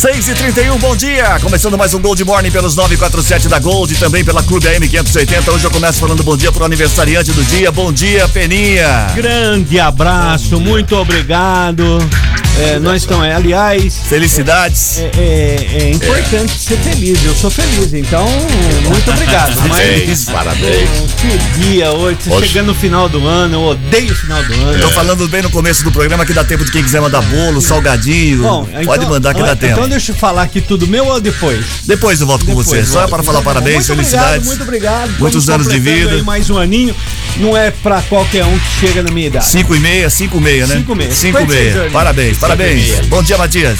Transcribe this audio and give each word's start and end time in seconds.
Seis 0.00 0.28
e 0.28 0.34
trinta 0.34 0.62
e 0.62 0.70
um, 0.70 0.78
bom 0.78 0.96
dia! 0.96 1.38
Começando 1.42 1.76
mais 1.76 1.92
um 1.92 2.00
Gold 2.00 2.24
Morning 2.24 2.50
pelos 2.50 2.74
947 2.74 3.48
da 3.48 3.58
Gold 3.58 3.92
e 3.92 3.98
também 3.98 4.24
pela 4.24 4.42
Clube 4.42 4.66
AM 4.66 4.88
580. 4.88 5.52
Hoje 5.52 5.66
eu 5.66 5.70
começo 5.70 6.00
falando 6.00 6.22
bom 6.22 6.38
dia 6.38 6.50
pro 6.50 6.64
aniversariante 6.64 7.32
do 7.32 7.44
dia. 7.44 7.70
Bom 7.70 7.92
dia, 7.92 8.26
Peninha! 8.26 9.08
Grande 9.14 9.78
abraço, 9.78 10.58
muito 10.58 10.96
obrigado. 10.96 11.98
É, 12.60 12.78
nós 12.78 13.02
estamos, 13.02 13.24
aliás. 13.26 14.00
Felicidades. 14.08 14.98
É, 14.98 15.10
é, 15.16 15.82
é 15.84 15.90
importante 15.90 16.52
ser 16.58 16.76
feliz. 16.78 17.24
Eu 17.24 17.34
sou 17.34 17.50
feliz, 17.50 17.92
então 17.94 18.26
muito 18.84 19.10
obrigado. 19.10 19.56
Parabéns, 19.70 20.24
parabéns. 20.26 20.88
Que 21.20 21.60
dia 21.60 21.90
hoje, 21.92 22.18
tá 22.28 22.34
Hoje- 22.34 22.48
chegando 22.48 22.66
no 22.68 22.74
final 22.74 23.08
do 23.08 23.26
ano, 23.26 23.54
eu 23.54 23.62
odeio 23.62 24.12
o 24.12 24.14
final 24.14 24.42
do 24.42 24.52
ano. 24.52 24.80
Tô 24.80 24.90
falando 24.90 25.26
bem 25.28 25.42
no 25.42 25.50
começo 25.50 25.82
do 25.84 25.90
programa 25.90 26.26
que 26.26 26.32
dá 26.34 26.44
tempo 26.44 26.64
de 26.64 26.70
quem 26.70 26.82
quiser 26.82 27.00
mandar 27.00 27.22
bolo, 27.22 27.60
salgadinho. 27.62 28.42
Bom, 28.42 28.64
Pode 28.64 28.80
então- 29.04 29.08
mandar 29.08 29.34
que 29.34 29.42
dá 29.42 29.52
então 29.52 29.68
tempo. 29.76 29.88
deixa 29.88 30.12
eu 30.12 30.16
falar 30.16 30.42
aqui 30.42 30.60
tudo 30.60 30.86
meu 30.86 31.06
ou 31.06 31.20
depois? 31.20 31.64
Depois 31.84 32.20
eu 32.20 32.26
volto 32.26 32.44
com 32.44 32.54
Depois, 32.54 32.66
você. 32.66 32.84
Só 32.84 33.06
para 33.08 33.22
falar 33.22 33.40
parabéns, 33.42 33.88
muito 33.88 33.96
felicidades. 33.96 34.46
Obrigado, 34.46 34.46
muito 34.46 34.62
obrigado. 34.62 35.18
Muitos 35.18 35.48
anos 35.48 35.68
de 35.68 35.78
vida. 35.78 36.22
mais 36.24 36.50
um 36.50 36.58
aninho. 36.58 36.94
Não 37.36 37.56
é 37.56 37.70
pra 37.70 38.02
qualquer 38.02 38.44
um 38.44 38.58
que 38.58 38.86
chega 38.86 39.02
na 39.02 39.10
minha 39.10 39.28
idade. 39.28 39.46
5 39.46 39.74
e 39.74 39.80
meia, 39.80 40.10
5 40.10 40.36
e 40.36 40.40
meia, 40.40 40.66
né? 40.66 40.76
Cinco 40.76 40.92
e 40.92 40.96
meia. 40.96 41.10
5 41.10 41.38
e 41.38 41.40
56 41.40 41.74
meia. 41.76 41.90
Parabéns, 41.90 42.36
e 42.36 42.40
parabéns. 42.56 43.06
Bom 43.06 43.22
dia, 43.22 43.38
Matias. 43.38 43.78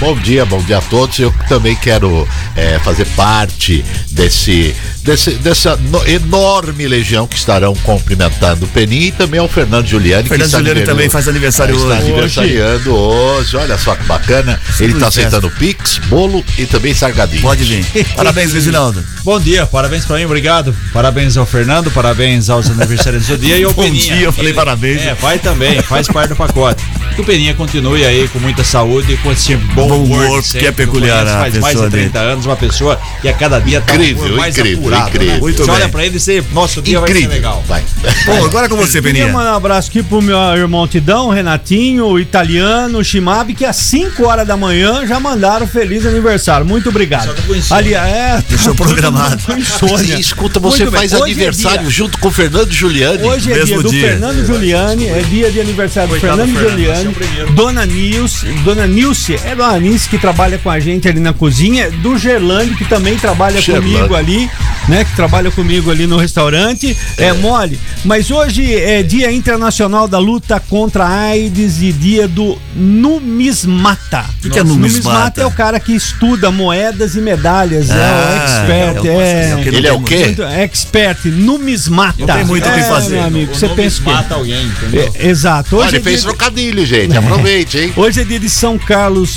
Bom 0.00 0.14
dia, 0.16 0.44
bom 0.44 0.62
dia 0.62 0.78
a 0.78 0.80
todos. 0.80 1.18
Eu 1.18 1.34
também 1.48 1.74
quero 1.74 2.26
é, 2.54 2.78
fazer 2.78 3.04
parte 3.16 3.84
desse, 4.12 4.72
desse- 5.02 5.32
dessa 5.32 5.76
no- 5.76 6.06
enorme 6.06 6.86
legião 6.86 7.26
que 7.26 7.36
estarão 7.36 7.74
cumprimentando 7.82 8.64
o 8.64 8.68
Peninha 8.68 9.08
e 9.08 9.12
também 9.12 9.40
ao 9.40 9.48
Fernando 9.48 9.86
Giuliani. 9.88 10.22
que 10.22 10.28
Fernando 10.28 10.46
está 10.46 10.58
Giuliani 10.58 10.82
também 10.86 11.08
faz 11.10 11.26
aniversário 11.26 11.74
está 11.74 11.88
hoje. 11.88 12.02
aniversariando 12.02 12.94
hoje. 12.94 13.56
Olha 13.56 13.76
só 13.76 13.96
que 13.96 14.04
bacana. 14.04 14.60
Ele 14.78 14.92
está 14.92 15.08
aceitando 15.08 15.50
Pix, 15.50 15.98
bolo 16.06 16.44
e 16.56 16.64
também 16.64 16.94
sargadinho. 16.94 17.42
Pode 17.42 17.64
vir. 17.64 17.84
Parabéns, 18.14 18.52
Reginaldo. 18.52 19.04
Bom 19.24 19.40
dia, 19.40 19.66
parabéns 19.66 20.04
pra 20.04 20.16
mim, 20.16 20.24
obrigado. 20.26 20.74
Parabéns 20.92 21.36
ao 21.36 21.44
Fernando, 21.44 21.90
parabéns 21.90 22.48
aos 22.48 22.70
aniversariantes 22.70 23.28
do 23.28 23.36
dia 23.36 23.58
e 23.58 23.64
ao 23.64 23.72
Bom 23.72 23.82
Peninha. 23.82 24.14
dia, 24.14 24.24
eu 24.26 24.32
falei 24.32 24.52
parabéns. 24.52 25.02
É, 25.02 25.14
vai 25.14 25.40
também, 25.40 25.82
faz 25.82 26.06
parte 26.06 26.28
do 26.28 26.36
pacote. 26.36 26.84
Que 27.18 27.22
o 27.22 27.24
Peninha 27.24 27.52
continue 27.52 28.04
aí 28.04 28.28
com 28.28 28.38
muita 28.38 28.62
saúde 28.62 29.14
e 29.14 29.16
com 29.16 29.32
esse 29.32 29.56
bom, 29.56 29.88
Bom 29.88 30.04
humor, 30.04 30.40
que 30.40 30.64
é 30.64 30.70
peculiar 30.70 31.24
conhece 31.24 31.34
a 31.36 31.40
Faz 31.40 31.54
mais 31.58 31.76
de 31.76 31.82
pessoa 31.82 31.90
30 31.90 32.18
anos, 32.20 32.46
uma 32.46 32.54
pessoa 32.56 33.00
que 33.20 33.28
a 33.28 33.32
cada 33.32 33.58
dia 33.58 33.80
tá 33.80 33.96
Incrível, 33.96 34.36
mais 34.36 34.56
incrível, 34.56 34.78
apurado, 34.78 35.08
incrível. 35.08 35.34
Né? 35.34 35.40
Muito 35.40 35.56
você 35.58 35.66
bem. 35.66 35.74
olha 35.74 35.88
pra 35.88 36.06
ele 36.06 36.16
e 36.16 36.20
você, 36.20 36.44
nosso 36.52 36.80
dia 36.80 37.00
vai 37.00 37.08
ser 37.08 37.14
Incrível. 37.16 37.34
legal. 37.34 37.64
Vai. 37.66 37.82
Bom, 38.24 38.44
agora 38.44 38.66
é 38.66 38.68
com 38.68 38.76
você, 38.76 39.02
Queria 39.02 39.22
Peninha. 39.24 39.32
mandar 39.32 39.54
um 39.54 39.56
abraço 39.56 39.88
aqui 39.90 40.00
pro 40.00 40.22
meu 40.22 40.38
irmão 40.56 40.86
Tidão, 40.86 41.28
Renatinho, 41.30 42.20
italiano, 42.20 42.98
o 43.00 43.04
Shimab, 43.04 43.52
que 43.52 43.64
às 43.64 43.74
5 43.74 44.24
horas 44.24 44.46
da 44.46 44.56
manhã 44.56 45.04
já 45.04 45.18
mandaram 45.18 45.66
feliz 45.66 46.06
aniversário. 46.06 46.64
Muito 46.64 46.88
obrigado. 46.88 47.26
Só 47.26 47.32
tá 47.32 47.42
com 47.42 47.50
insônia. 47.56 47.76
Ali, 47.78 47.94
é, 47.94 48.44
Deixou 48.48 48.76
programado. 48.76 49.42
insônia. 49.58 50.14
E 50.14 50.20
escuta, 50.20 50.60
você 50.60 50.84
Muito 50.84 50.96
faz 50.96 51.12
é 51.12 51.16
aniversário 51.16 51.80
dia- 51.80 51.90
junto 51.90 52.16
com 52.18 52.28
o 52.28 52.30
Fernando 52.30 52.70
Giuliani. 52.70 53.24
Hoje 53.24 53.50
é 53.50 53.56
Mesmo 53.56 53.66
dia 53.74 53.82
do 53.82 53.90
dia. 53.90 54.08
Fernando 54.10 54.46
Giuliani, 54.46 55.08
é 55.08 55.20
dia 55.28 55.50
de 55.50 55.60
aniversário 55.60 56.14
do 56.14 56.20
Fernando 56.20 56.46
do 56.46 56.54
Fernando, 56.54 56.70
Giuliani, 56.78 57.07
é 57.08 57.10
o 57.10 57.14
primeiro. 57.14 57.52
Dona 57.52 57.86
Nilce, 57.86 58.46
Dona 58.64 58.86
Nilce, 58.86 59.34
é 59.44 59.54
Dona 59.54 59.78
Nilce 59.78 60.08
que 60.08 60.18
trabalha 60.18 60.58
com 60.58 60.70
a 60.70 60.78
gente 60.80 61.08
ali 61.08 61.20
na 61.20 61.32
cozinha, 61.32 61.90
do 61.90 62.16
Gerlande, 62.18 62.74
que 62.76 62.84
também 62.84 63.16
trabalha 63.16 63.60
Gerlande. 63.60 63.92
comigo 63.94 64.14
ali, 64.14 64.50
né, 64.88 65.04
que 65.04 65.14
trabalha 65.16 65.50
comigo 65.50 65.90
ali 65.90 66.06
no 66.06 66.16
restaurante, 66.16 66.96
é. 67.16 67.32
mole. 67.32 67.78
Mas 68.04 68.30
hoje 68.30 68.74
é 68.74 69.02
dia 69.02 69.30
internacional 69.32 70.06
da 70.08 70.18
luta 70.18 70.60
contra 70.60 71.04
a 71.04 71.20
AIDS 71.30 71.82
e 71.82 71.92
dia 71.92 72.26
do 72.28 72.58
numismata. 72.74 74.24
O 74.38 74.42
que 74.42 74.50
que 74.50 74.58
é 74.58 74.64
numismata? 74.64 75.42
é 75.42 75.46
o 75.46 75.50
cara 75.50 75.78
que 75.80 75.92
estuda 75.94 76.50
moedas 76.50 77.14
e 77.16 77.20
medalhas, 77.20 77.90
Ah, 77.90 77.94
é 77.96 77.98
o 77.98 78.42
expert, 78.42 78.96
é 79.06 79.10
o- 79.10 79.20
é... 79.20 79.50
é 79.50 79.54
o 79.56 79.62
que 79.62 79.68
Ele 79.68 79.86
é 79.86 79.92
o 79.92 80.00
quê? 80.02 80.24
Muito 80.26 80.42
expert, 80.42 81.18
numismata. 81.26 82.14
Não 82.18 82.26
tem 82.26 82.44
muito 82.44 82.68
o 82.68 82.72
que 82.72 82.80
É, 82.80 82.84
fazer. 82.84 83.16
Meu 83.16 83.24
amigo, 83.24 83.52
O 83.52 83.54
você 83.54 83.68
pensa 83.68 84.02
mata 84.02 84.34
alguém, 84.34 84.64
entendeu? 84.66 85.12
É, 85.14 85.28
exato. 85.28 85.76
Hoje, 85.76 85.86
Olha, 85.88 85.96
é 85.96 85.98
ele 85.98 86.04
fez 86.04 86.22
trocadilho, 86.22 86.84
gente. 86.86 86.97
Aproveite, 87.06 87.78
hein? 87.78 87.92
hoje 87.96 88.20
é 88.20 88.24
dia 88.24 88.40
de 88.40 88.50
São 88.50 88.76
Carlos 88.78 89.36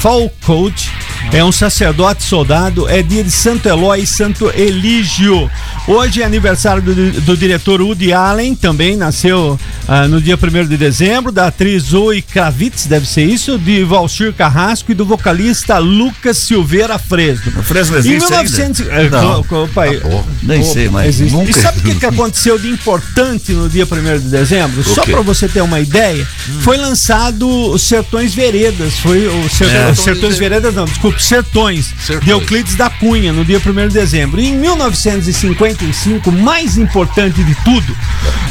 Falcout, 0.00 0.90
é 1.32 1.42
um 1.44 1.50
sacerdote 1.52 2.22
soldado. 2.22 2.88
É 2.88 3.02
dia 3.02 3.22
de 3.24 3.30
Santo 3.30 3.68
Eloy 3.68 4.02
e 4.02 4.06
Santo 4.06 4.50
Elígio. 4.54 5.50
Hoje 5.86 6.22
é 6.22 6.24
aniversário 6.24 6.82
do, 6.82 7.20
do 7.20 7.36
diretor 7.36 7.80
Woody 7.82 8.12
Allen, 8.12 8.54
também 8.54 8.96
nasceu 8.96 9.58
ah, 9.88 10.06
no 10.08 10.20
dia 10.20 10.36
1 10.40 10.66
de 10.68 10.76
dezembro. 10.76 11.32
Da 11.32 11.46
atriz 11.48 11.84
Zoe 11.84 12.22
Kravitz, 12.22 12.86
deve 12.86 13.06
ser 13.06 13.24
isso. 13.24 13.58
De 13.58 13.82
Valchir 13.84 14.32
Carrasco 14.32 14.92
e 14.92 14.94
do 14.94 15.04
vocalista 15.04 15.78
Lucas 15.78 16.38
Silveira 16.38 16.98
Fresno. 16.98 17.52
O 17.58 17.62
Fresno 17.62 17.96
Em 17.96 17.98
existe 18.00 18.30
1900, 18.30 18.80
ainda? 18.88 18.92
é, 18.94 19.10
Não. 19.10 19.42
co- 19.42 19.66
co- 19.66 19.68
pai, 19.74 19.96
Acabou. 19.96 20.24
Nem 20.42 20.60
Opa, 20.62 20.72
sei, 20.72 20.88
mas 20.88 21.08
existe. 21.08 21.32
nunca. 21.34 21.50
E 21.50 21.54
sabe 21.54 21.78
o 21.80 21.82
que, 21.82 21.94
que 21.96 22.06
aconteceu 22.06 22.58
de 22.58 22.68
importante 22.70 23.52
no 23.52 23.68
dia 23.68 23.84
1 23.90 24.18
de 24.20 24.28
dezembro? 24.28 24.82
Só 24.84 25.02
quê? 25.02 25.12
pra 25.12 25.22
você 25.22 25.48
ter 25.48 25.62
uma 25.62 25.80
ideia, 25.80 26.26
foi 26.60 26.76
lançado 26.84 27.48
os 27.72 27.82
Sertões 27.82 28.34
Veredas. 28.34 28.98
Foi 28.98 29.26
o 29.26 29.48
Ser- 29.48 29.68
É. 29.74 29.90
os 29.90 29.98
Sertões 30.00 30.36
Veredas, 30.38 30.74
não, 30.74 30.84
desculpe, 30.84 31.22
Sertões, 31.22 31.86
Sertões. 32.04 32.24
de 32.24 32.30
Euclides 32.30 32.74
da 32.76 32.90
Cunha, 32.90 33.32
no 33.32 33.44
dia 33.44 33.58
1 33.58 33.88
de 33.88 33.94
dezembro. 33.94 34.40
E 34.40 34.48
em 34.48 34.56
1955, 34.58 36.30
mais 36.30 36.76
importante 36.76 37.42
de 37.42 37.54
tudo, 37.64 37.96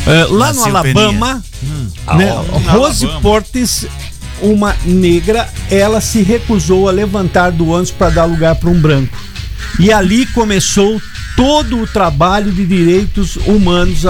eh, 0.07 0.25
lá 0.29 0.51
no 0.53 0.63
Alabama, 0.65 1.43
né, 2.15 2.31
Rose 2.67 3.05
Alabama. 3.05 3.21
Portes. 3.21 3.85
Uma 4.41 4.75
negra, 4.83 5.47
ela 5.71 6.01
se 6.01 6.21
recusou 6.21 6.89
a 6.89 6.91
levantar 6.91 7.49
do 7.51 7.73
ânus 7.73 7.91
para 7.91 8.09
dar 8.09 8.25
lugar 8.25 8.55
para 8.55 8.69
um 8.69 8.77
branco. 8.79 9.17
E 9.79 9.89
ali 9.93 10.25
começou 10.25 11.01
todo 11.37 11.79
o 11.81 11.87
trabalho 11.87 12.51
de 12.51 12.65
direitos 12.65 13.37
humanos, 13.45 14.03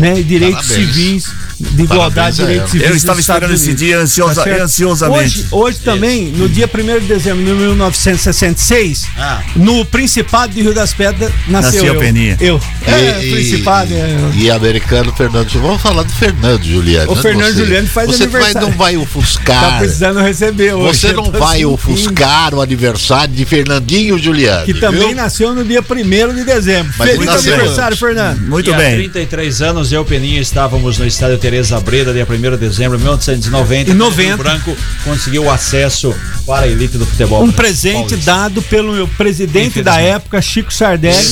né, 0.00 0.22
direitos 0.22 0.66
Parabéns. 0.68 0.94
civis, 0.94 1.28
de 1.58 1.82
igualdade 1.84 2.36
de 2.36 2.42
a 2.42 2.46
direitos 2.46 2.70
civis. 2.70 2.88
Eu 2.88 2.96
estava 2.96 3.20
esperando 3.20 3.54
esse 3.54 3.72
dia 3.74 3.98
ansiosa- 3.98 4.42
Tá 4.44 4.50
ansiosamente. 4.62 5.38
Hoje, 5.40 5.46
hoje 5.50 5.78
também, 5.80 6.26
no 6.32 6.48
dia 6.48 6.68
1 6.68 7.00
de 7.00 7.06
dezembro 7.06 7.44
de 7.44 7.50
1966, 7.52 9.06
Ah. 9.16 9.42
no 9.56 9.84
Principado 9.84 10.52
de 10.52 10.62
Rio 10.62 10.74
das 10.74 10.92
Pedras, 10.92 11.30
nasceu 11.48 11.72
Nasceu 11.84 11.94
eu. 11.94 12.00
Peninha. 12.00 12.36
Eu. 12.40 12.60
É, 12.86 13.24
E- 13.24 13.30
Principado. 13.32 13.90
e, 13.92 13.94
é. 13.96 14.18
e 14.34 14.50
americano 14.50 15.12
Fernando. 15.14 15.48
Vamos 15.60 15.80
falar 15.80 16.02
do 16.02 16.12
Fernando 16.12 16.62
Giuliani. 16.62 17.10
O 17.10 17.14
de 17.14 17.22
Fernando 17.22 17.52
você. 17.52 17.56
Giuliani 17.58 17.86
faz 17.88 18.06
Você 18.08 18.22
aniversário. 18.24 18.60
não 18.68 18.70
vai 18.76 18.94
Tá 18.94 19.00
ofuscar. 19.00 19.78
precisando 19.78 20.20
receber 20.20 20.74
hoje. 20.74 20.98
você 20.98 21.12
não 21.12 21.30
vai 21.30 21.52
sentindo. 21.58 21.72
ofuscar 21.72 22.54
o 22.54 22.60
aniversário 22.60 23.34
de 23.34 23.44
Fernandinho 23.44 24.18
Giuliani. 24.18 24.66
Que 24.66 24.74
também 24.74 25.08
viu? 25.08 25.16
nasceu 25.16 25.54
no 25.54 25.64
dia 25.64 25.82
1 25.82 26.34
de 26.34 26.44
dezembro. 26.44 26.92
Mas 26.98 27.10
Feliz 27.10 27.28
aniversário, 27.28 27.86
antes. 27.88 27.98
Fernando. 27.98 28.40
Muito 28.40 28.70
e 28.70 28.74
há 28.74 28.76
bem. 28.76 28.94
33 28.96 29.62
anos, 29.62 29.92
eu 29.92 30.00
e 30.00 30.02
o 30.02 30.04
Peninha 30.04 30.40
estávamos 30.40 30.98
no 30.98 31.06
estádio 31.06 31.38
Tereza 31.44 31.78
Breda, 31.78 32.10
dia 32.10 32.26
1 32.26 32.50
de 32.52 32.56
dezembro 32.56 32.96
de 32.96 33.04
1990. 33.04 33.82
Em 33.82 33.84
quando 33.92 33.98
90. 33.98 34.34
O 34.34 34.38
Branco 34.38 34.76
conseguiu 35.04 35.50
acesso 35.50 36.14
para 36.46 36.64
a 36.64 36.68
elite 36.68 36.96
do 36.96 37.04
futebol. 37.04 37.44
Um 37.44 37.52
presente 37.52 37.96
paulista. 38.08 38.16
dado 38.24 38.62
pelo 38.62 38.94
meu 38.94 39.06
presidente 39.06 39.82
da 39.82 40.00
época, 40.00 40.40
Chico 40.40 40.72
Sardelli. 40.72 41.22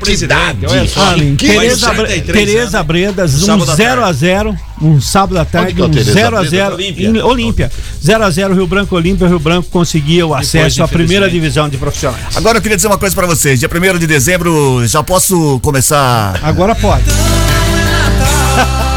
Presidente, 0.00 0.64
olha 0.66 0.88
só. 0.88 1.12
Tereza, 1.36 1.86
faz 1.88 1.96
Bre- 1.98 2.02
83 2.04 2.24
Tereza 2.48 2.78
anos. 2.78 2.86
Bredas, 2.86 3.34
um 3.34 3.44
Sábado 3.44 3.70
à 3.70 3.74
0 3.74 4.00
a 4.00 4.04
tarde. 4.04 4.18
0 4.18 4.56
um 4.80 4.98
sábado 4.98 5.38
à 5.38 5.44
tarde, 5.44 5.78
é 5.78 5.84
um 5.84 5.90
Tereza 5.90 6.12
0 6.14 6.26
a 6.26 6.40
Bredas? 6.40 6.50
0 6.50 6.74
Olímpia. 6.74 7.06
em 7.08 7.18
Olímpia. 7.22 7.72
0 8.02 8.24
a 8.24 8.30
0 8.30 8.54
Rio 8.54 8.66
Branco 8.66 8.96
Olímpia, 8.96 9.28
Rio 9.28 9.38
Branco 9.38 9.68
conseguia 9.70 10.26
o 10.26 10.34
acesso 10.34 10.82
à 10.82 10.88
primeira 10.88 11.28
divisão 11.28 11.68
de 11.68 11.76
profissionais. 11.76 12.34
Agora 12.34 12.56
eu 12.56 12.62
queria 12.62 12.76
dizer 12.76 12.88
uma 12.88 12.96
coisa 12.96 13.14
pra 13.14 13.26
vocês. 13.26 13.60
Dia 13.60 13.68
1 13.68 13.98
de 13.98 14.06
dezembro, 14.06 14.82
já 14.86 15.02
posso 15.02 15.60
começar. 15.60 16.40
Agora 16.42 16.74
pode. 16.74 17.04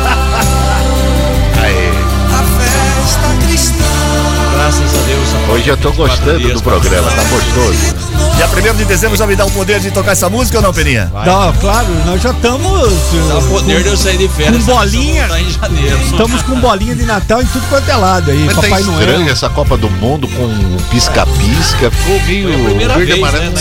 Hoje 5.49 5.69
eu 5.69 5.77
tô 5.77 5.91
gostando 5.91 6.53
do 6.53 6.63
programa, 6.63 7.09
tá 7.11 7.23
gostoso. 7.23 7.95
Dia 8.35 8.73
1 8.73 8.75
de 8.77 8.85
dezembro 8.85 9.15
já 9.15 9.27
me 9.27 9.35
dá 9.35 9.45
o 9.45 9.51
poder 9.51 9.79
de 9.79 9.91
tocar 9.91 10.13
essa 10.13 10.29
música 10.29 10.57
ou 10.57 10.63
não, 10.63 10.73
Peninha? 10.73 11.11
Não, 11.25 11.53
claro, 11.53 11.87
nós 12.05 12.21
já 12.21 12.31
estamos. 12.31 12.93
Dá 13.27 13.37
o 13.37 13.43
poder 13.47 13.83
de 13.83 13.89
eu 13.89 13.97
sair 13.97 14.17
de 14.17 14.27
férias. 14.27 14.63
Com 14.63 14.73
bolinha. 14.73 15.27
Tá 15.27 15.39
em 15.39 15.49
janeiro. 15.51 15.99
Estamos 16.03 16.41
com 16.41 16.59
bolinha 16.59 16.95
de 16.95 17.05
Natal 17.05 17.41
em 17.41 17.45
tudo 17.45 17.67
quanto 17.69 17.89
é 17.89 17.95
lado 17.95 18.31
aí. 18.31 18.43
Mas 18.45 18.55
tá 18.55 18.61
Papai 18.61 18.81
estranho 18.81 19.19
Noel. 19.19 19.31
essa 19.31 19.49
Copa 19.49 19.77
do 19.77 19.89
Mundo 19.89 20.27
com 20.27 20.77
pisca-pisca. 20.89 21.91
Ficou 21.91 22.19
meio 22.21 22.65
primeira 22.65 22.95
verde 22.95 23.11
e 23.11 23.21
né, 23.21 23.27
amarelo. 23.27 23.53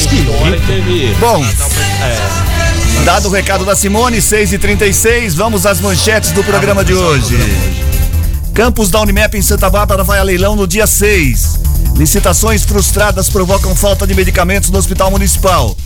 teve... 0.67 1.17
Bom, 1.21 1.45
dado 3.05 3.29
o 3.29 3.31
recado 3.31 3.65
da 3.65 3.77
Simone, 3.77 4.23
6 4.23 4.55
e 4.55 4.59
36 4.59 5.35
vamos 5.35 5.67
às 5.67 5.81
manchetes 5.81 6.31
do 6.33 6.43
programa 6.43 6.85
de 6.85 6.95
hoje. 6.95 7.37
Campus 8.55 8.91
da 8.91 9.01
Unimap 9.01 9.35
em 9.35 9.43
Santa 9.43 9.71
Bárbara 9.71 10.05
vai 10.05 10.19
a 10.19 10.23
leilão 10.23 10.55
no 10.55 10.67
dia 10.67 10.87
6. 10.87 11.61
Licitações 11.97 12.65
frustradas 12.65 13.31
provocam 13.31 13.75
falta 13.75 14.07
de 14.07 14.15
medicamentos 14.15 14.71
no 14.71 14.79
Hospital 14.79 15.11
Municipal. 15.11 15.77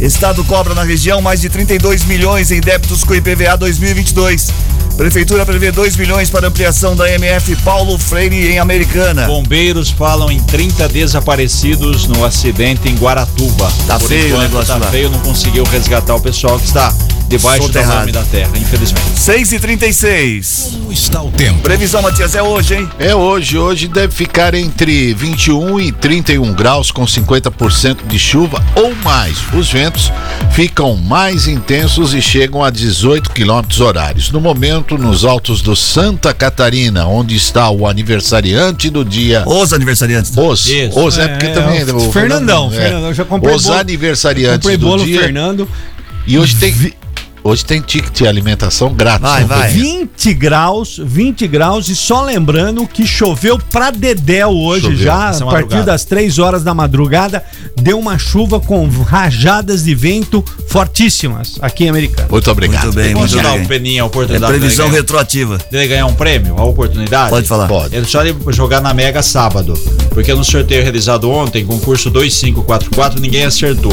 Estado 0.00 0.42
cobra 0.44 0.74
na 0.74 0.82
região 0.82 1.22
mais 1.22 1.40
de 1.40 1.48
32 1.48 2.04
milhões 2.04 2.50
em 2.50 2.60
débitos 2.60 3.04
com 3.04 3.14
IPVA 3.14 3.56
2022. 3.56 4.48
Prefeitura 4.96 5.46
prevê 5.46 5.70
2 5.70 5.94
milhões 5.96 6.28
para 6.28 6.48
ampliação 6.48 6.96
da 6.96 7.08
MF 7.12 7.54
Paulo 7.56 7.96
Freire 7.98 8.48
em 8.48 8.58
Americana. 8.58 9.26
Bombeiros 9.26 9.90
falam 9.90 10.30
em 10.30 10.40
30 10.40 10.88
desaparecidos 10.88 12.06
no 12.06 12.24
acidente 12.24 12.88
em 12.88 12.96
Guaratuba. 12.96 13.70
Tá 13.86 13.98
Por 13.98 14.08
feio 14.08 14.24
o 14.24 14.26
enquanto, 14.28 14.42
negócio 14.42 14.66
tá 14.68 14.76
lá. 14.78 14.90
feio, 14.90 15.10
não 15.10 15.20
conseguiu 15.20 15.64
resgatar 15.64 16.14
o 16.14 16.20
pessoal 16.20 16.58
que 16.58 16.66
está 16.66 16.92
debaixo 17.28 17.62
da 17.62 17.66
Soterrado. 17.82 17.98
lama 18.00 18.12
da 18.12 18.22
terra, 18.22 18.50
infelizmente. 18.56 19.18
6 19.18 19.52
e 19.52 19.58
36 19.58 20.68
Como 20.72 20.92
está 20.92 21.22
o 21.22 21.30
tempo? 21.30 21.60
Previsão, 21.60 22.00
Matias, 22.02 22.34
é 22.34 22.42
hoje, 22.42 22.74
hein? 22.76 22.88
É 22.98 23.14
hoje, 23.14 23.58
hoje 23.58 23.88
deve 23.88 24.12
ficar 24.14 24.54
entre 24.54 25.12
21 25.14 25.80
e 25.80 25.92
31 25.92 26.52
graus 26.52 26.90
com 26.90 27.04
50% 27.04 28.06
de 28.06 28.18
chuva 28.18 28.62
ou 28.74 28.94
mais. 28.96 29.36
Os 29.52 29.70
ventos 29.70 30.12
ficam 30.52 30.96
mais 30.96 31.46
intensos 31.48 32.14
e 32.14 32.22
chegam 32.22 32.62
a 32.62 32.70
18 32.70 33.30
quilômetros 33.30 33.80
horários. 33.80 34.30
No 34.30 34.40
momento, 34.40 34.96
nos 34.96 35.24
altos 35.24 35.60
do 35.62 35.74
Santa 35.74 36.32
Catarina, 36.32 37.06
onde 37.06 37.34
está 37.34 37.68
o 37.70 37.86
aniversariante 37.86 38.88
do 38.90 39.04
dia. 39.04 39.42
Os 39.46 39.72
aniversariantes. 39.72 40.32
Os, 40.36 40.66
Isso. 40.66 40.98
os 41.00 41.18
é, 41.18 41.28
porque 41.28 41.46
É, 41.46 41.52
também 41.52 41.78
é, 41.80 41.84
o 41.84 42.12
Fernandão, 42.12 42.68
é. 42.72 42.76
Fernandão, 42.76 43.08
eu 43.08 43.14
já 43.14 43.24
comprei 43.24 43.54
Os 43.54 43.64
bolo- 43.64 43.78
aniversariantes 43.78 44.58
Comprei 44.58 44.76
do 44.76 44.86
bolo 44.86 45.04
dia. 45.04 45.20
Fernando. 45.20 45.68
E 46.26 46.38
hoje 46.38 46.56
tem 46.56 46.74
hoje 47.46 47.64
tem 47.64 47.80
ticket 47.80 48.12
de 48.18 48.26
alimentação 48.26 48.92
grátis. 48.92 49.22
Vai, 49.22 49.44
vai. 49.44 49.68
tem? 49.70 49.80
20 49.80 50.34
graus, 50.34 51.00
20 51.02 51.46
graus, 51.46 51.88
e 51.88 51.96
só 51.96 52.22
lembrando 52.22 52.86
que 52.86 53.06
choveu 53.06 53.58
pra 53.70 53.90
Dedéu 53.90 54.50
hoje 54.50 54.82
Choveu. 54.82 54.98
já, 54.98 55.30
Essa 55.30 55.44
a 55.44 55.46
partir 55.46 55.62
madrugada. 55.62 55.84
das 55.92 56.04
3 56.04 56.38
horas 56.38 56.62
da 56.64 56.74
madrugada, 56.74 57.42
deu 57.80 57.98
uma 57.98 58.18
chuva 58.18 58.58
com 58.60 58.86
rajadas 58.88 59.84
de 59.84 59.94
vento 59.94 60.44
fortíssimas 60.68 61.54
aqui 61.60 61.84
em 61.84 61.88
Americana. 61.90 62.28
Muito 62.30 62.50
obrigado. 62.50 62.84
Muito 62.84 62.96
bem, 62.96 63.14
muito 63.14 63.36
dar 63.36 63.54
o 63.56 63.66
Peninha 63.66 64.02
a 64.02 64.04
É 64.04 64.06
oportunidade 64.06 64.52
previsão 64.58 64.86
dele, 64.86 64.98
retroativa. 64.98 65.58
dele 65.70 65.88
ganhar 65.88 66.06
um 66.06 66.14
prêmio, 66.14 66.56
a 66.58 66.64
oportunidade? 66.64 67.30
Pode 67.30 67.46
falar. 67.48 67.66
Pode. 67.68 67.94
Ele 67.94 68.06
só 68.06 68.24
ele 68.24 68.36
jogar 68.52 68.80
na 68.80 68.92
Mega 68.92 69.22
sábado. 69.22 69.74
Porque 70.10 70.32
no 70.34 70.44
sorteio 70.44 70.82
realizado 70.82 71.30
ontem, 71.30 71.64
concurso 71.64 72.10
2544, 72.10 73.20
ninguém 73.20 73.44
acertou. 73.44 73.92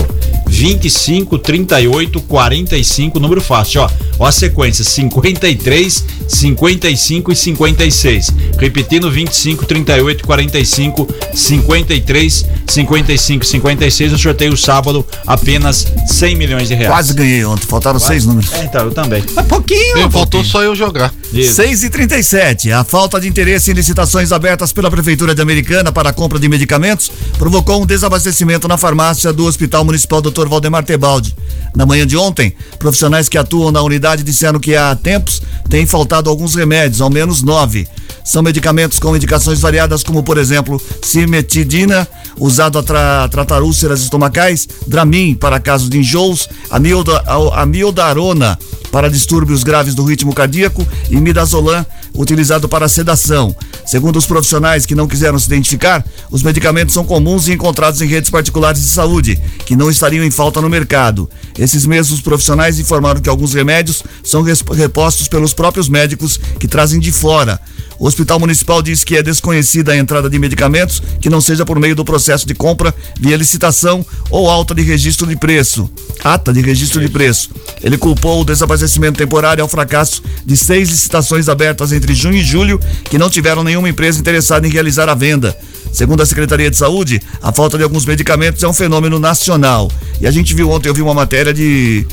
25, 0.53 1.39
38, 1.39 2.21
45, 2.21 3.19
número 3.19 3.41
fácil, 3.41 3.81
ó. 3.81 3.89
Ó 4.19 4.25
a 4.27 4.31
sequência: 4.31 4.83
53, 4.83 6.05
55 6.27 7.31
e 7.31 7.35
56. 7.35 8.31
Repetindo: 8.59 9.09
25, 9.09 9.65
38, 9.65 10.23
45, 10.23 11.07
53, 11.33 12.45
55 12.67 13.43
e 13.43 13.47
56. 13.47 14.11
No 14.11 14.17
sorteio 14.19 14.55
sábado, 14.55 15.03
apenas 15.25 15.87
100 16.07 16.35
milhões 16.35 16.67
de 16.67 16.75
reais. 16.75 16.93
Quase 16.93 17.13
ganhei 17.15 17.43
ontem, 17.43 17.65
faltaram 17.65 17.99
seis 17.99 18.25
números. 18.25 18.53
É, 18.53 18.63
então, 18.63 18.85
eu 18.85 18.91
também. 18.91 19.23
É 19.35 19.41
pouquinho, 19.41 20.05
Ih, 20.05 20.11
faltou 20.11 20.43
só 20.43 20.61
eu 20.61 20.75
jogar. 20.75 21.11
Isso. 21.33 21.55
6 21.55 21.83
e 21.83 21.89
37 21.89 22.71
A 22.71 22.83
falta 22.83 23.19
de 23.19 23.27
interesse 23.27 23.71
em 23.71 23.73
licitações 23.73 24.31
abertas 24.31 24.71
pela 24.71 24.91
Prefeitura 24.91 25.33
de 25.33 25.41
Americana 25.41 25.91
para 25.91 26.09
a 26.09 26.13
compra 26.13 26.37
de 26.39 26.47
medicamentos 26.47 27.11
provocou 27.37 27.81
um 27.81 27.85
desabastecimento 27.85 28.67
na 28.67 28.77
farmácia 28.77 29.33
do 29.33 29.45
Hospital 29.45 29.83
Municipal 29.83 30.21
Dr. 30.21 30.47
Valdemar 30.47 30.83
Tebaldi. 30.83 31.35
Na 31.75 31.85
manhã 31.85 32.05
de 32.05 32.15
ontem, 32.15 32.53
profissionais 32.77 33.27
que 33.27 33.37
atuam 33.37 33.71
na 33.71 33.81
unidade 33.81 34.21
disseram 34.21 34.59
que 34.59 34.75
há 34.75 34.95
tempos 34.95 35.41
têm 35.69 35.85
faltado 35.87 36.29
alguns 36.29 36.53
remédios, 36.53 37.01
ao 37.01 37.09
menos 37.09 37.41
nove. 37.41 37.87
São 38.23 38.43
medicamentos 38.43 38.99
com 38.99 39.15
indicações 39.15 39.59
variadas, 39.59 40.03
como, 40.03 40.21
por 40.21 40.37
exemplo, 40.37 40.79
cimetidina, 41.01 42.07
usado 42.37 42.77
a 42.77 42.83
tra- 42.83 43.27
tratar 43.29 43.63
úlceras 43.63 44.01
estomacais, 44.01 44.67
Dramin 44.87 45.33
para 45.33 45.59
casos 45.59 45.89
de 45.89 45.97
enjoos, 45.97 46.47
amilda, 46.69 47.23
amildarona 47.55 48.57
para 48.93 49.09
distúrbios 49.09 49.63
graves 49.63 49.95
do 49.95 50.03
ritmo 50.03 50.35
cardíaco 50.35 50.87
e 51.09 51.15
midazolam, 51.15 51.83
utilizado 52.13 52.69
para 52.69 52.87
sedação. 52.87 53.55
Segundo 53.87 54.17
os 54.17 54.27
profissionais 54.27 54.85
que 54.85 54.93
não 54.93 55.07
quiseram 55.07 55.39
se 55.39 55.47
identificar, 55.47 56.05
os 56.29 56.43
medicamentos 56.43 56.93
são 56.93 57.03
comuns 57.03 57.47
e 57.47 57.53
encontrados 57.53 58.03
em 58.03 58.07
redes 58.07 58.29
particulares 58.29 58.83
de 58.83 58.87
saúde, 58.87 59.41
que 59.65 59.75
não 59.75 59.89
estariam 59.89 60.23
em 60.23 60.29
falta 60.29 60.61
no 60.61 60.69
mercado. 60.69 61.27
Esses 61.57 61.87
mesmos 61.87 62.21
profissionais 62.21 62.77
informaram 62.77 63.19
que 63.19 63.27
alguns 63.27 63.55
remédios 63.55 64.03
são 64.23 64.43
repostos 64.43 65.27
pelos 65.27 65.55
próprios 65.55 65.89
médicos 65.89 66.39
que 66.59 66.67
trazem 66.67 66.99
de 66.99 67.11
fora. 67.11 67.59
O 67.99 68.07
Hospital 68.07 68.39
Municipal 68.39 68.81
diz 68.81 69.03
que 69.03 69.15
é 69.15 69.23
desconhecida 69.23 69.93
a 69.93 69.97
entrada 69.97 70.29
de 70.29 70.37
medicamentos 70.37 71.01
que 71.21 71.29
não 71.29 71.39
seja 71.39 71.65
por 71.65 71.79
meio 71.79 71.95
do 71.95 72.03
processo 72.03 72.45
de 72.45 72.53
compra 72.53 72.93
via 73.19 73.37
licitação 73.37 74.05
ou 74.29 74.49
alta 74.49 74.75
de 74.75 74.81
registro 74.81 75.25
de 75.25 75.35
preço. 75.35 75.89
Ata 76.23 76.51
de 76.51 76.61
registro 76.61 76.99
de 76.99 77.07
preço. 77.07 77.49
Ele 77.81 77.97
culpou 77.97 78.41
o 78.41 78.45
desabastecimento 78.83 79.17
temporário 79.17 79.61
ao 79.61 79.67
fracasso 79.67 80.21
de 80.45 80.57
seis 80.57 80.89
licitações 80.89 81.47
abertas 81.47 81.91
entre 81.91 82.13
junho 82.13 82.37
e 82.37 82.43
julho 82.43 82.79
que 83.05 83.17
não 83.17 83.29
tiveram 83.29 83.63
nenhuma 83.63 83.89
empresa 83.89 84.19
interessada 84.19 84.67
em 84.67 84.69
realizar 84.69 85.09
a 85.09 85.15
venda. 85.15 85.57
Segundo 85.93 86.21
a 86.21 86.25
Secretaria 86.25 86.71
de 86.71 86.75
Saúde, 86.75 87.21
a 87.41 87.53
falta 87.53 87.77
de 87.77 87.83
alguns 87.83 88.03
medicamentos 88.05 88.63
é 88.63 88.67
um 88.67 88.73
fenômeno 88.73 89.19
nacional. 89.19 89.89
E 90.19 90.25
a 90.25 90.31
gente 90.31 90.53
viu 90.53 90.71
ontem, 90.71 90.89
eu 90.89 90.93
vi 90.93 91.03
uma 91.03 91.13
matéria 91.13 91.53
de. 91.53 92.05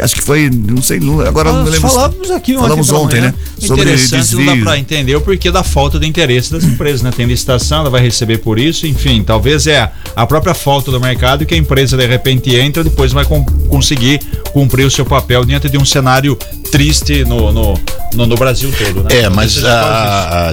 Acho 0.00 0.14
que 0.14 0.22
foi, 0.22 0.48
não 0.48 0.80
sei, 0.80 1.00
agora 1.26 1.50
não 1.50 1.64
me 1.64 1.70
Nós 1.70 1.72
lembro. 1.72 1.90
falamos 1.90 2.30
aqui 2.30 2.52
ontem 2.52 2.62
Falamos 2.62 2.92
ontem, 2.92 3.20
né? 3.20 3.34
Sobre 3.58 3.82
Interessante, 3.82 4.36
não 4.36 4.44
dá 4.44 4.56
pra 4.62 4.78
entender 4.78 5.16
o 5.16 5.20
porquê 5.20 5.50
da 5.50 5.64
falta 5.64 5.98
de 5.98 6.06
interesse 6.06 6.52
das 6.52 6.62
empresas, 6.62 7.02
né? 7.02 7.10
Tem 7.10 7.26
licitação, 7.26 7.80
ela 7.80 7.90
vai 7.90 8.00
receber 8.00 8.38
por 8.38 8.60
isso, 8.60 8.86
enfim, 8.86 9.24
talvez 9.24 9.66
é 9.66 9.90
a 10.14 10.24
própria 10.24 10.54
falta 10.54 10.92
do 10.92 11.00
mercado 11.00 11.44
que 11.44 11.52
a 11.52 11.56
empresa 11.56 11.96
de 11.96 12.06
repente 12.06 12.54
entra, 12.54 12.84
depois 12.84 13.12
vai 13.12 13.24
conseguir 13.68 14.20
cumprir 14.52 14.84
o 14.84 14.90
seu 14.90 15.04
papel 15.04 15.44
diante 15.44 15.68
de 15.68 15.76
um 15.76 15.84
cenário 15.84 16.38
triste 16.70 17.24
no, 17.24 17.52
no, 17.52 17.74
no, 18.14 18.26
no 18.26 18.36
Brasil 18.36 18.70
todo, 18.78 19.02
né? 19.02 19.22
É, 19.22 19.28
mas 19.28 19.60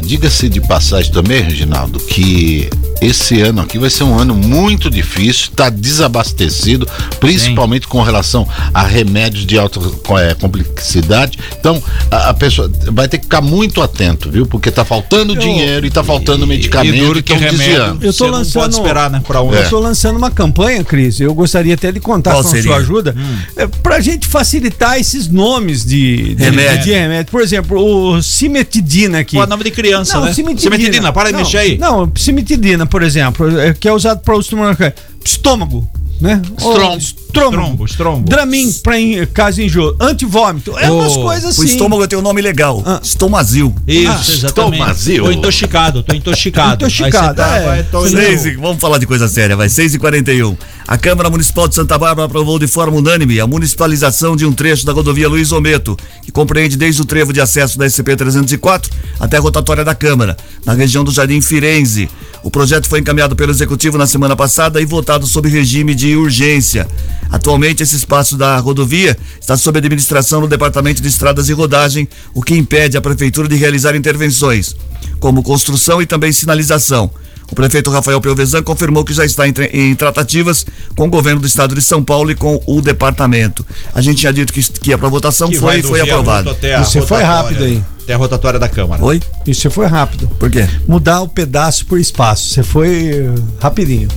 diga-se 0.03 0.50
de 0.50 0.60
passagem 0.62 1.12
também, 1.12 1.43
Reginaldo, 1.43 2.00
que 2.00 2.67
esse 3.01 3.41
ano 3.41 3.62
aqui 3.62 3.77
vai 3.77 3.89
ser 3.89 4.03
um 4.03 4.17
ano 4.17 4.34
muito 4.34 4.89
difícil, 4.89 5.50
está 5.51 5.70
desabastecido, 5.70 6.88
principalmente 7.20 7.88
com 7.88 8.01
relação 8.01 8.48
a 8.74 8.84
remédios 8.84 9.46
de 9.46 9.58
alta 9.58 9.79
é, 10.22 10.34
complexidade. 10.34 11.38
Então, 11.60 11.82
a, 12.10 12.29
a 12.29 12.34
pessoa 12.34 12.72
vai 12.91 13.08
ter 13.08 13.17
que 13.17 13.25
ficar 13.25 13.41
muito 13.41 13.82
atento, 13.82 14.32
viu? 14.32 14.46
Porque 14.46 14.72
tá 14.72 14.86
faltando 14.86 15.36
dinheiro 15.36 15.86
e 15.86 15.91
tá 15.91 16.03
faltando 16.03 16.48
medicamento 16.48 16.96
e 16.96 16.98
e 16.98 17.01
duro 17.01 17.22
que 17.24 17.34
estão 17.34 17.38
remédio, 17.51 17.58
desviando. 17.58 18.05
Eu 18.05 18.13
não 18.32 18.38
lançando- 18.39 18.62
pode 18.63 18.75
esperar, 18.75 19.10
né? 19.12 19.22
Pra 19.25 19.41
um. 19.41 19.53
Eu 19.53 19.62
estou 19.63 19.79
lançando 19.79 20.17
uma 20.17 20.32
campanha, 20.32 20.84
Cris. 20.84 21.20
Eu 21.20 21.34
gostaria 21.34 21.74
até 21.74 21.91
de 21.91 22.00
contar 22.00 22.32
Qual 22.32 22.44
com 22.44 22.50
a 22.50 22.51
seria? 22.51 22.63
sua 22.72 22.77
ajuda. 22.77 23.15
É, 23.55 23.67
pra 23.67 24.00
gente 24.00 24.25
facilitar 24.27 24.98
esses 25.00 25.27
nomes 25.27 25.86
de, 25.86 26.36
de 26.36 26.44
Remédio. 26.44 26.84
de 26.86 26.91
remédio. 26.94 27.32
Por 27.32 27.41
exemplo, 27.41 27.77
o 27.79 28.22
cimetidina 28.22 29.20
aqui. 29.20 29.36
Pô, 29.38 29.46
nome 29.46 29.63
de 29.65 29.72
criança, 29.72 30.20
né? 30.22 30.34
cimetidina. 30.34 30.75
Cimetidina, 30.75 31.13
para 31.13 31.27
de 31.29 31.34
Não, 31.34 31.39
mexer 31.39 31.58
aí. 31.58 31.77
Não, 31.77 32.12
cimetidina, 32.15 32.64
por 32.89 33.03
exemplo, 33.03 33.60
é, 33.60 33.74
que 33.74 33.88
é 33.88 33.93
usado 33.93 34.19
para 34.22 34.36
o 34.36 34.39
estômago, 34.39 34.77
estômago, 35.24 35.88
né? 36.22 36.41
Estrombo. 36.57 36.98
Estrombo. 36.98 37.25
Estrombo, 37.36 37.86
estrombo. 37.86 38.29
Dramin, 38.29 38.72
para 38.81 38.98
em 39.00 39.25
caso 39.27 39.57
de 39.57 39.65
enjoo. 39.65 39.93
Antivômito. 40.00 40.77
É 40.79 40.89
umas 40.89 41.12
Oh, 41.17 41.24
coisas 41.24 41.57
O 41.57 41.62
assim. 41.62 41.72
estômago 41.72 42.07
tem 42.07 42.17
um 42.17 42.22
nome 42.22 42.41
legal. 42.41 42.81
Ah. 42.86 43.01
Estomazil. 43.03 43.75
Isso, 43.86 44.10
Ah, 44.10 44.22
exatamente. 44.34 44.79
Tomazil. 44.79 45.24
Tô 45.25 45.31
intoxicado, 45.31 46.01
tô 46.03 46.15
intoxicado. 46.15 46.75
Intoxicado, 46.86 47.36
tá, 47.36 47.57
é. 47.57 47.65
vai, 47.65 47.84
tô- 47.84 48.07
Seis 48.07 48.45
e- 48.45 48.55
vamos 48.55 48.79
falar 48.79 48.98
de 49.00 49.05
coisa 49.05 49.27
séria, 49.27 49.55
vai. 49.57 49.67
6 49.67 49.93
e 49.93 50.00
41 50.00 50.55
A 50.88 50.98
Câmara 50.98 51.29
Municipal 51.29 51.67
de 51.67 51.75
Santa 51.75 51.98
Bárbara 51.98 52.27
aprovou 52.27 52.57
de 52.60 52.67
forma 52.67 52.95
unânime 52.95 53.39
a 53.41 53.48
municipalização 53.48 54.36
de 54.38 54.45
um 54.45 54.53
trecho 54.53 54.86
da 54.86 54.93
rodovia 54.93 55.27
Luiz 55.27 55.51
Ometo, 55.51 55.98
que 56.24 56.31
compreende 56.31 56.77
desde 56.77 57.01
o 57.01 57.05
trevo 57.05 57.34
de 57.34 57.41
acesso 57.41 57.77
da 57.77 57.86
SCP-304 57.88 58.89
até 59.19 59.36
a 59.38 59.39
rotatória 59.41 59.84
da 59.84 59.95
Câmara, 59.95 60.38
na 60.65 60.74
região 60.74 61.03
do 61.03 61.12
Jardim 61.12 61.41
Firenze. 61.41 62.07
O 62.45 62.51
projeto 62.51 62.87
foi 62.87 62.99
encaminhado 62.99 63.35
pelo 63.35 63.51
Executivo 63.51 63.97
na 63.97 64.05
semana 64.05 64.35
passada 64.35 64.79
e 64.79 64.85
votado 64.85 65.25
sob 65.25 65.49
regime 65.49 65.95
de 65.95 66.15
urgência. 66.15 66.87
Atualmente, 67.31 67.81
esse 67.81 67.95
espaço 67.95 68.37
da 68.37 68.59
rodovia 68.59 69.17
está 69.41 69.57
sob 69.57 69.79
administração 69.79 70.41
do 70.41 70.47
Departamento 70.47 71.01
de 71.01 71.07
Estradas 71.07 71.49
e 71.49 71.53
Rodagem, 71.53 72.07
o 72.35 72.43
que 72.43 72.53
impede 72.53 72.97
a 72.97 73.01
Prefeitura 73.01 73.47
de 73.47 73.55
realizar 73.55 73.95
intervenções, 73.95 74.75
como 75.19 75.41
construção 75.41 76.03
e 76.03 76.05
também 76.05 76.31
sinalização. 76.31 77.09
O 77.51 77.55
prefeito 77.55 77.89
Rafael 77.89 78.21
Pelvezan 78.21 78.61
confirmou 78.61 79.03
que 79.03 79.13
já 79.13 79.25
está 79.25 79.47
em, 79.47 79.53
em, 79.73 79.95
tratativas 79.95 80.67
com 80.95 81.07
o 81.07 81.09
governo 81.09 81.41
do 81.41 81.47
estado 81.47 81.73
de 81.73 81.81
São 81.81 82.03
Paulo 82.03 82.29
e 82.29 82.35
com 82.35 82.61
o 82.67 82.79
departamento. 82.79 83.65
A 83.91 84.01
gente 84.01 84.19
tinha 84.19 84.31
dito 84.31 84.53
que, 84.53 84.61
que 84.61 84.91
ia 84.91 84.99
para 84.99 85.09
votação, 85.09 85.49
que 85.49 85.57
foi 85.57 85.79
e 85.79 85.83
foi 85.83 85.99
aprovado. 85.99 86.55
Você 86.83 87.01
foi 87.01 87.23
rápido 87.23 87.63
aí. 87.63 87.83
Até 88.05 88.13
a 88.13 88.17
rotatória 88.17 88.59
da 88.59 88.69
Câmara. 88.69 89.03
Oi? 89.03 89.19
Isso 89.47 89.69
foi 89.71 89.88
rápido. 89.88 90.27
Por 90.39 90.51
quê? 90.51 90.69
Mudar 90.88 91.21
o 91.21 91.27
pedaço 91.27 91.88
por 91.88 92.00
espaço. 92.00 92.53
Você 92.53 92.62
foi 92.62 93.09
eh, 93.09 93.35
rapidinho. 93.59 94.07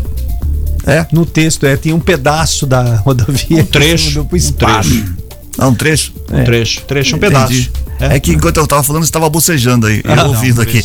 É? 0.86 1.06
No 1.10 1.24
texto, 1.24 1.64
é, 1.64 1.74
tem 1.74 1.94
um 1.94 1.98
pedaço 1.98 2.66
da 2.66 2.96
rodovia. 3.00 3.62
Um 3.62 3.64
trecho. 3.64 4.26
Pro 4.26 4.36
espaço. 4.36 4.90
Um 4.90 4.92
trecho. 4.92 5.14
Ah, 5.56 5.68
um 5.68 5.74
trecho? 5.74 6.12
Um 6.30 6.44
trecho. 6.44 6.82
Trecho, 6.82 7.16
um 7.16 7.18
pedaço. 7.18 7.70
É. 7.98 8.16
é. 8.16 8.20
que 8.20 8.30
enquanto 8.32 8.58
eu 8.58 8.66
tava 8.66 8.82
falando, 8.82 9.04
você 9.04 9.08
estava 9.08 9.28
bocejando 9.30 9.86
aí. 9.86 10.02
Ah, 10.04 10.16
eu 10.16 10.26
ouvindo 10.26 10.60
aqui. 10.60 10.84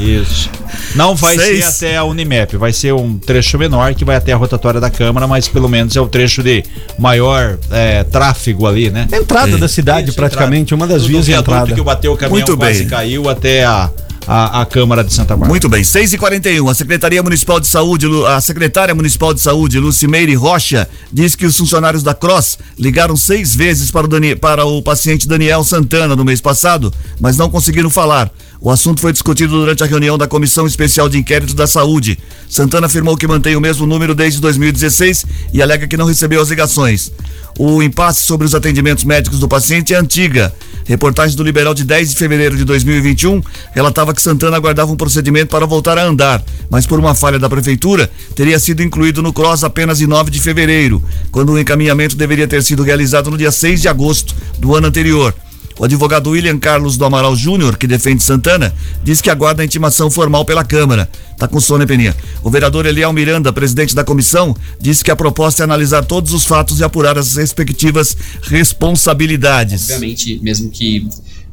Isso. 0.00 0.50
Não 0.94 1.14
vai 1.14 1.36
Seis. 1.36 1.64
ser 1.64 1.86
até 1.86 1.96
a 1.96 2.04
Unimap, 2.04 2.54
vai 2.56 2.72
ser 2.72 2.92
um 2.94 3.18
trecho 3.18 3.58
menor 3.58 3.94
que 3.94 4.04
vai 4.04 4.16
até 4.16 4.32
a 4.32 4.36
rotatória 4.36 4.80
da 4.80 4.90
Câmara, 4.90 5.26
mas 5.26 5.48
pelo 5.48 5.68
menos 5.68 5.96
é 5.96 6.00
o 6.00 6.06
trecho 6.06 6.42
de 6.42 6.64
maior 6.98 7.58
é, 7.70 8.04
tráfego 8.04 8.66
ali, 8.66 8.90
né? 8.90 9.08
Entrada 9.12 9.56
é. 9.56 9.58
da 9.58 9.68
cidade, 9.68 10.08
Isso, 10.08 10.16
praticamente, 10.16 10.74
entrada. 10.74 10.92
uma 10.92 10.98
das 10.98 11.06
vias 11.06 11.26
de 11.26 11.32
entrada. 11.32 11.74
que 11.74 11.80
bateu 11.80 12.12
o 12.12 12.16
caminhão 12.16 12.46
Muito 12.46 12.56
quase 12.56 12.80
bem. 12.80 12.88
caiu 12.88 13.28
até 13.28 13.64
a 13.64 13.90
a, 14.28 14.60
a, 14.60 14.66
Câmara 14.66 15.02
de 15.02 15.12
Santa 15.12 15.34
Bárbara. 15.34 15.48
Muito 15.48 15.70
bem, 15.70 15.82
6 15.82 16.12
e 16.12 16.18
41 16.18 16.68
A 16.68 16.74
Secretaria 16.74 17.22
Municipal 17.22 17.58
de 17.58 17.66
Saúde, 17.66 18.06
a 18.26 18.38
secretária 18.42 18.94
municipal 18.94 19.32
de 19.32 19.40
saúde, 19.40 19.78
Lucimeire 19.78 20.34
Rocha, 20.34 20.86
diz 21.10 21.34
que 21.34 21.46
os 21.46 21.56
funcionários 21.56 22.02
da 22.02 22.12
Cross 22.14 22.58
ligaram 22.78 23.16
seis 23.16 23.56
vezes 23.56 23.90
para 23.90 24.04
o, 24.04 24.08
Dani, 24.08 24.36
para 24.36 24.66
o 24.66 24.82
paciente 24.82 25.26
Daniel 25.26 25.64
Santana 25.64 26.14
no 26.14 26.26
mês 26.26 26.42
passado, 26.42 26.92
mas 27.18 27.38
não 27.38 27.48
conseguiram 27.48 27.88
falar. 27.88 28.30
O 28.60 28.72
assunto 28.72 29.00
foi 29.00 29.12
discutido 29.12 29.52
durante 29.52 29.84
a 29.84 29.86
reunião 29.86 30.18
da 30.18 30.26
Comissão 30.26 30.66
Especial 30.66 31.08
de 31.08 31.16
Inquérito 31.16 31.54
da 31.54 31.66
Saúde. 31.66 32.18
Santana 32.48 32.86
afirmou 32.86 33.16
que 33.16 33.26
mantém 33.26 33.54
o 33.54 33.60
mesmo 33.60 33.86
número 33.86 34.16
desde 34.16 34.40
2016 34.40 35.24
e 35.52 35.62
alega 35.62 35.86
que 35.86 35.96
não 35.96 36.06
recebeu 36.06 36.42
as 36.42 36.48
ligações. 36.48 37.12
O 37.56 37.80
impasse 37.82 38.22
sobre 38.22 38.46
os 38.46 38.56
atendimentos 38.56 39.04
médicos 39.04 39.38
do 39.38 39.46
paciente 39.46 39.94
é 39.94 39.96
antiga. 39.96 40.52
Reportagem 40.84 41.36
do 41.36 41.44
Liberal 41.44 41.72
de 41.72 41.84
10 41.84 42.10
de 42.10 42.16
fevereiro 42.16 42.56
de 42.56 42.64
2021 42.64 43.40
relatava 43.72 44.12
que 44.12 44.22
Santana 44.22 44.56
aguardava 44.56 44.90
um 44.90 44.96
procedimento 44.96 45.50
para 45.50 45.66
voltar 45.66 45.96
a 45.96 46.04
andar, 46.04 46.42
mas 46.68 46.84
por 46.84 46.98
uma 46.98 47.14
falha 47.14 47.38
da 47.38 47.48
prefeitura, 47.48 48.10
teria 48.34 48.58
sido 48.58 48.82
incluído 48.82 49.22
no 49.22 49.32
CROSS 49.32 49.64
apenas 49.64 50.00
em 50.00 50.06
9 50.06 50.30
de 50.30 50.40
fevereiro, 50.40 51.02
quando 51.30 51.52
o 51.52 51.58
encaminhamento 51.58 52.16
deveria 52.16 52.48
ter 52.48 52.62
sido 52.62 52.82
realizado 52.82 53.30
no 53.30 53.38
dia 53.38 53.52
6 53.52 53.82
de 53.82 53.88
agosto 53.88 54.34
do 54.58 54.74
ano 54.74 54.88
anterior. 54.88 55.34
O 55.78 55.84
advogado 55.84 56.30
William 56.30 56.58
Carlos 56.58 56.96
do 56.96 57.04
Amaral 57.04 57.36
Júnior, 57.36 57.76
que 57.76 57.86
defende 57.86 58.22
Santana, 58.22 58.74
diz 59.04 59.20
que 59.20 59.30
aguarda 59.30 59.62
a 59.62 59.64
intimação 59.64 60.10
formal 60.10 60.44
pela 60.44 60.64
Câmara. 60.64 61.08
Tá 61.36 61.46
com 61.46 61.60
sono, 61.60 61.86
Peninha? 61.86 62.16
O 62.42 62.50
vereador 62.50 62.84
Eliel 62.84 63.12
Miranda, 63.12 63.52
presidente 63.52 63.94
da 63.94 64.02
comissão, 64.02 64.56
disse 64.80 65.04
que 65.04 65.10
a 65.10 65.14
proposta 65.14 65.62
é 65.62 65.64
analisar 65.64 66.04
todos 66.04 66.32
os 66.32 66.44
fatos 66.44 66.80
e 66.80 66.84
apurar 66.84 67.16
as 67.16 67.36
respectivas 67.36 68.16
responsabilidades. 68.42 69.82
Obviamente, 69.82 70.40
mesmo 70.42 70.68
que 70.68 71.08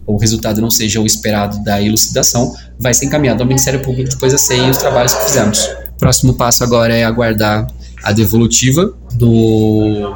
o 0.07 0.17
resultado 0.17 0.59
não 0.59 0.71
seja 0.71 0.99
o 0.99 1.05
esperado 1.05 1.63
da 1.63 1.79
elucidação, 1.79 2.51
vai 2.79 2.95
ser 2.95 3.05
encaminhado 3.05 3.43
ao 3.43 3.47
Ministério 3.47 3.79
Público 3.81 4.09
depois 4.09 4.33
CEI 4.41 4.67
e 4.67 4.71
os 4.71 4.77
trabalhos 4.77 5.13
que 5.13 5.23
fizemos. 5.23 5.59
O 5.95 5.99
próximo 5.99 6.33
passo 6.33 6.63
agora 6.63 6.95
é 6.95 7.03
aguardar 7.03 7.67
a 8.05 8.11
devolutiva 8.11 8.93
do 9.15 10.13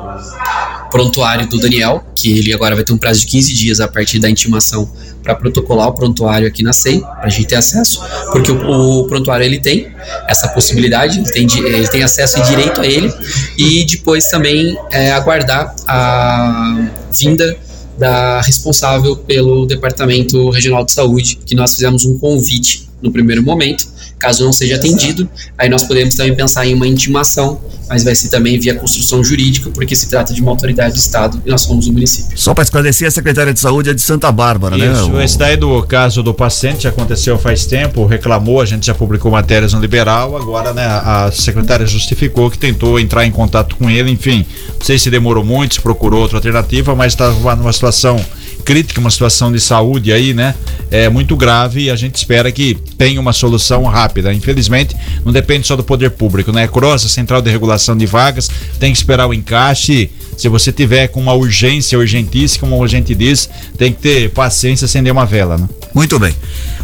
prontuário 0.91 1.47
do 1.47 1.57
Daniel, 1.57 2.03
que 2.15 2.37
ele 2.37 2.53
agora 2.53 2.75
vai 2.75 2.83
ter 2.83 2.93
um 2.93 2.97
prazo 2.97 3.21
de 3.21 3.25
15 3.25 3.53
dias 3.53 3.79
a 3.79 3.87
partir 3.87 4.19
da 4.19 4.29
intimação 4.29 4.89
para 5.23 5.35
protocolar 5.35 5.87
o 5.87 5.93
prontuário 5.93 6.47
aqui 6.47 6.63
na 6.63 6.71
SEI, 6.71 6.99
para 6.99 7.25
a 7.25 7.29
gente 7.29 7.47
ter 7.47 7.55
acesso, 7.55 8.01
porque 8.31 8.51
o, 8.51 9.01
o, 9.01 9.07
prontuário 9.07 9.43
ele 9.43 9.59
tem 9.59 9.91
essa 10.27 10.47
possibilidade, 10.49 11.17
ele 11.17 11.31
tem, 11.31 11.47
ele 11.65 11.87
tem 11.87 12.03
acesso 12.03 12.39
e 12.39 12.43
direito 12.43 12.79
a 12.79 12.85
ele, 12.85 13.11
e 13.57 13.85
depois 13.85 14.25
também 14.27 14.77
é, 14.91 15.11
aguardar 15.11 15.75
a 15.87 16.89
vinda 17.11 17.57
da 17.97 18.41
responsável 18.41 19.15
pelo 19.15 19.65
Departamento 19.65 20.49
Regional 20.51 20.85
de 20.85 20.91
Saúde, 20.91 21.39
que 21.45 21.53
nós 21.55 21.73
fizemos 21.73 22.05
um 22.05 22.17
convite 22.17 22.87
no 23.01 23.11
primeiro 23.11 23.43
momento, 23.43 23.87
Caso 24.19 24.43
não 24.43 24.51
seja 24.51 24.75
atendido, 24.75 25.29
aí 25.57 25.69
nós 25.69 25.83
podemos 25.83 26.13
também 26.13 26.35
pensar 26.35 26.65
em 26.67 26.73
uma 26.73 26.85
intimação, 26.85 27.59
mas 27.87 28.03
vai 28.03 28.13
ser 28.13 28.27
também 28.27 28.59
via 28.59 28.75
construção 28.75 29.23
jurídica, 29.23 29.69
porque 29.69 29.95
se 29.95 30.09
trata 30.09 30.33
de 30.33 30.41
uma 30.41 30.51
autoridade 30.51 30.93
do 30.93 30.99
Estado 30.99 31.41
e 31.45 31.49
nós 31.49 31.61
somos 31.61 31.87
um 31.87 31.93
município. 31.93 32.37
Só 32.37 32.53
para 32.53 32.63
esclarecer, 32.63 33.07
a 33.07 33.11
secretária 33.11 33.53
de 33.53 33.59
Saúde 33.61 33.91
é 33.91 33.93
de 33.93 34.01
Santa 34.01 34.29
Bárbara, 34.29 34.75
Isso, 34.75 34.85
né? 34.85 34.91
Isso, 34.91 35.21
esse 35.21 35.37
daí 35.37 35.55
do 35.55 35.81
caso 35.83 36.21
do 36.21 36.33
paciente 36.33 36.85
aconteceu 36.85 37.39
faz 37.39 37.65
tempo, 37.65 38.05
reclamou, 38.05 38.59
a 38.59 38.65
gente 38.65 38.85
já 38.85 38.93
publicou 38.93 39.31
matérias 39.31 39.71
no 39.71 39.79
Liberal, 39.79 40.35
agora 40.35 40.73
né, 40.73 40.85
a 40.85 41.31
secretária 41.31 41.87
justificou 41.87 42.51
que 42.51 42.57
tentou 42.57 42.99
entrar 42.99 43.25
em 43.25 43.31
contato 43.31 43.77
com 43.77 43.89
ele, 43.89 44.11
enfim, 44.11 44.45
não 44.77 44.85
sei 44.85 44.99
se 44.99 45.09
demorou 45.09 45.45
muito, 45.45 45.75
se 45.75 45.81
procurou 45.81 46.21
outra 46.21 46.37
alternativa, 46.37 46.93
mas 46.93 47.13
estava 47.13 47.55
numa 47.55 47.71
situação 47.71 48.19
crítica, 48.69 49.01
uma 49.01 49.09
situação 49.09 49.51
de 49.51 49.59
saúde 49.59 50.13
aí, 50.13 50.31
né? 50.31 50.53
É 50.91 51.09
muito 51.09 51.35
grave 51.35 51.85
e 51.85 51.89
a 51.89 51.95
gente 51.95 52.17
espera 52.17 52.51
que 52.51 52.77
tenha 52.99 53.19
uma 53.19 53.33
solução 53.33 53.83
rápida. 53.85 54.31
Infelizmente, 54.31 54.95
não 55.25 55.33
depende 55.33 55.65
só 55.65 55.75
do 55.75 55.83
poder 55.83 56.11
público, 56.11 56.51
né? 56.51 56.67
Cross, 56.67 57.03
a 57.03 57.09
Central 57.09 57.41
de 57.41 57.49
Regulação 57.49 57.97
de 57.97 58.05
Vagas, 58.05 58.47
tem 58.79 58.91
que 58.91 58.99
esperar 58.99 59.25
o 59.25 59.33
encaixe. 59.33 60.11
Se 60.37 60.47
você 60.47 60.71
tiver 60.71 61.07
com 61.07 61.19
uma 61.19 61.33
urgência 61.33 61.97
urgentíssima, 61.97 62.69
como 62.69 62.83
a 62.83 62.87
gente 62.87 63.15
diz, 63.15 63.49
tem 63.75 63.91
que 63.91 64.01
ter 64.01 64.29
paciência 64.29 64.85
acender 64.85 65.11
uma 65.11 65.25
vela, 65.25 65.57
né? 65.57 65.67
Muito 65.91 66.19
bem. 66.19 66.35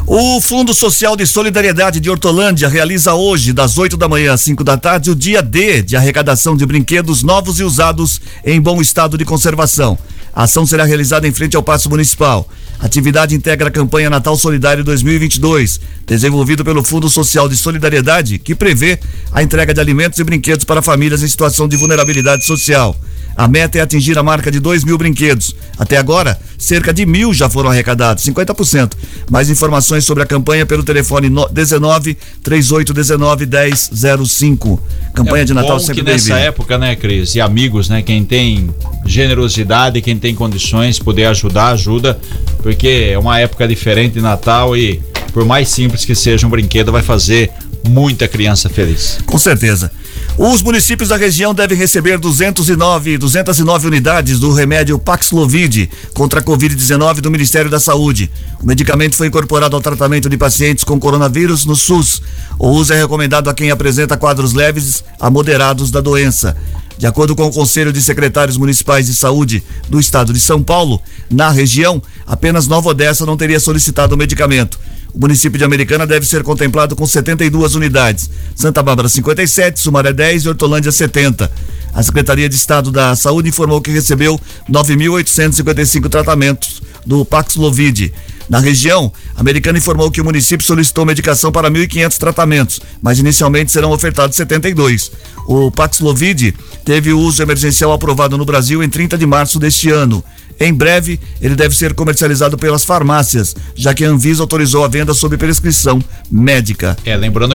O 0.08 0.42
Fundo 0.42 0.74
Social 0.74 1.15
de 1.15 1.27
Solidariedade 1.27 2.00
de 2.00 2.10
Hortolândia 2.10 2.68
realiza 2.68 3.13
hoje, 3.13 3.54
das 3.54 3.77
8 3.77 3.96
da 3.96 4.10
manhã 4.10 4.34
às 4.34 4.42
5 4.42 4.63
da 4.63 4.75
tarde, 4.75 5.12
o 5.12 5.15
dia 5.15 5.44
D 5.44 5.84
de 5.84 5.96
arrecadação 5.96 6.58
de 6.58 6.65
brinquedos 6.65 7.22
novos 7.22 7.60
e 7.60 7.63
usados 7.63 8.20
em 8.44 8.60
bom 8.60 8.82
estado 8.82 9.20
de 9.20 9.24
conservação. 9.24 9.96
A 10.36 10.44
ação 10.44 10.65
será 10.65 10.84
realizada 10.84 11.25
em 11.25 11.32
frente 11.32 11.56
ao 11.56 11.63
Paço 11.63 11.89
Municipal. 11.89 12.48
Atividade 12.79 13.36
integra 13.36 13.70
a 13.70 13.72
campanha 13.72 14.10
Natal 14.10 14.36
Solidário 14.38 14.84
2022, 14.84 15.79
desenvolvido 16.05 16.63
pelo 16.63 16.84
Fundo 16.84 17.10
Social 17.10 17.48
de 17.48 17.55
Solidariedade, 17.55 18.38
que 18.38 18.53
prevê 18.53 19.00
a 19.32 19.41
entrega 19.41 19.74
de 19.74 19.79
alimentos 19.79 20.20
e 20.20 20.24
brinquedos 20.24 20.65
para 20.65 20.82
famílias 20.82 21.24
em 21.24 21.27
situação 21.27 21.67
de 21.67 21.77
vulnerabilidade 21.77 22.46
social. 22.46 22.96
A 23.36 23.50
meta 23.50 23.77
é 23.77 23.82
atingir 23.82 24.17
a 24.17 24.24
marca 24.24 24.50
de 24.50 24.62
2 24.62 24.86
mil 24.86 24.98
brinquedos. 24.98 25.53
Até 25.77 25.98
agora, 25.98 26.39
cerca 26.58 26.94
de 26.94 27.05
mil 27.05 27.34
já 27.34 27.50
foram 27.50 27.70
arrecadados, 27.70 28.24
50%. 28.24 28.94
Mais 29.29 29.50
informações 29.50 30.05
sobre 30.05 30.24
a 30.24 30.25
campanha 30.25 30.65
pelo 30.65 30.84
telefone 30.84 31.29
19 31.51 32.17
3819 32.41 33.46
1005. 33.46 34.82
Campanha 35.13 35.41
é 35.41 35.46
de 35.46 35.53
Natal 35.53 35.79
sempre 35.79 35.96
que 35.96 36.03
nessa 36.03 36.38
época, 36.38 36.77
né, 36.77 36.96
Cris, 36.96 37.36
e 37.36 37.41
amigos, 37.41 37.89
né, 37.89 38.01
quem 38.01 38.24
tem 38.24 38.74
generosidade, 39.05 40.01
quem 40.01 40.17
tem 40.17 40.34
condições, 40.34 40.98
poder 40.98 41.25
ajudar, 41.25 41.70
ajuda, 41.70 42.17
porque 42.65 43.12
é 43.12 43.19
uma 43.19 43.39
época 43.39 43.67
diferente 43.67 44.13
de 44.13 44.22
Natal 44.22 44.75
e 44.75 45.00
por 45.31 45.45
mais 45.45 45.69
simples 45.69 46.03
que 46.03 46.15
seja 46.15 46.48
um 46.48 46.50
brinquedo, 46.50 46.91
vai 46.91 47.03
fazer 47.03 47.51
muita 47.88 48.27
criança 48.27 48.67
feliz. 48.69 49.19
Com 49.24 49.38
certeza. 49.38 49.91
Os 50.36 50.63
municípios 50.63 51.10
da 51.10 51.15
região 51.15 51.53
devem 51.53 51.77
receber 51.77 52.17
209, 52.17 53.19
209 53.19 53.86
unidades 53.86 54.39
do 54.39 54.51
remédio 54.51 54.98
Paxlovid 54.98 55.91
contra 56.15 56.39
a 56.39 56.43
Covid-19 56.43 57.22
do 57.22 57.29
Ministério 57.29 57.69
da 57.69 57.79
Saúde. 57.79 58.31
O 58.60 58.65
medicamento 58.65 59.15
foi 59.15 59.27
incorporado 59.27 59.75
ao 59.75 59.81
tratamento 59.81 60.27
de 60.27 60.36
pacientes 60.36 60.84
com 60.84 61.00
coronavírus 61.00 61.65
no 61.65 61.75
SUS. 61.75 62.19
O 62.57 62.69
uso 62.69 62.93
é 62.93 62.98
recomendado 62.98 63.48
a 63.48 63.53
quem 63.53 63.69
apresenta 63.69 64.17
quadros 64.17 64.53
leves 64.53 65.03
a 65.19 65.29
moderados 65.29 65.91
da 65.91 66.01
doença. 66.01 66.57
De 66.98 67.06
acordo 67.06 67.36
com 67.36 67.44
o 67.44 67.52
Conselho 67.52 67.92
de 67.92 68.02
Secretários 68.02 68.58
Municipais 68.58 69.06
de 69.06 69.14
Saúde 69.14 69.64
do 69.90 70.00
Estado 70.00 70.32
de 70.32 70.40
São 70.40 70.64
Paulo, 70.64 71.02
na 71.30 71.50
região, 71.50 72.02
apenas 72.25 72.68
Nova 72.68 72.90
Odessa 72.90 73.25
não 73.25 73.36
teria 73.36 73.60
solicitado 73.60 74.16
o 74.16 74.18
medicamento. 74.18 74.80
O 75.14 75.20
município 75.20 75.58
de 75.58 75.64
Americana 75.64 76.06
deve 76.06 76.25
ser 76.25 76.44
contemplado 76.44 76.96
com 76.96 77.06
72 77.08 77.75
unidades. 77.75 78.30
Santa 78.54 78.84
Bárbara 78.84 79.08
57, 79.08 79.80
Sumaré 79.80 80.12
10 80.12 80.44
e 80.44 80.50
Hortolândia 80.50 80.92
70. 80.92 81.50
A 81.94 82.04
Secretaria 82.04 82.50
de 82.50 82.56
Estado 82.56 82.92
da 82.92 83.16
Saúde 83.16 83.48
informou 83.48 83.80
que 83.82 83.92
recebeu 83.92 84.40
9.855 84.70 86.10
tratamentos 86.10 86.82
do 87.06 87.24
Paxlovid. 87.24 88.14
Na 88.50 88.60
região, 88.60 89.12
a 89.36 89.42
Americana 89.42 89.78
informou 89.78 90.12
que 90.12 90.22
o 90.22 90.24
município 90.24 90.66
solicitou 90.66 91.06
medicação 91.06 91.52
para 91.52 91.70
1.500 91.70 92.18
tratamentos, 92.18 92.80
mas 93.02 93.20
inicialmente 93.20 93.72
serão 93.72 93.92
ofertados 93.92 94.36
72. 94.36 95.12
O 95.48 95.72
Paxlovid 95.72 96.54
teve 96.84 97.12
o 97.12 97.20
uso 97.20 97.42
emergencial 97.42 97.92
aprovado 97.92 98.38
no 98.38 98.46
Brasil 98.46 98.84
em 98.84 98.90
30 98.90 99.18
de 99.18 99.25
março 99.25 99.60
deste 99.60 99.90
ano. 99.90 100.24
Em 100.60 100.74
breve, 100.74 101.20
ele 101.42 101.56
deve 101.56 101.75
ser 101.75 101.94
comercializado 101.94 102.58
pelas 102.58 102.86
farmácias, 102.86 103.56
já 103.75 103.94
que 103.94 104.06
a 104.06 104.10
Anvisa 104.10 104.44
autorizou 104.44 104.86
a 104.86 104.88
venda 104.88 105.14
sob 105.14 105.36
prescrição 105.38 106.02
médica. 106.32 106.96
É, 107.04 107.16
lembrando 107.16 107.55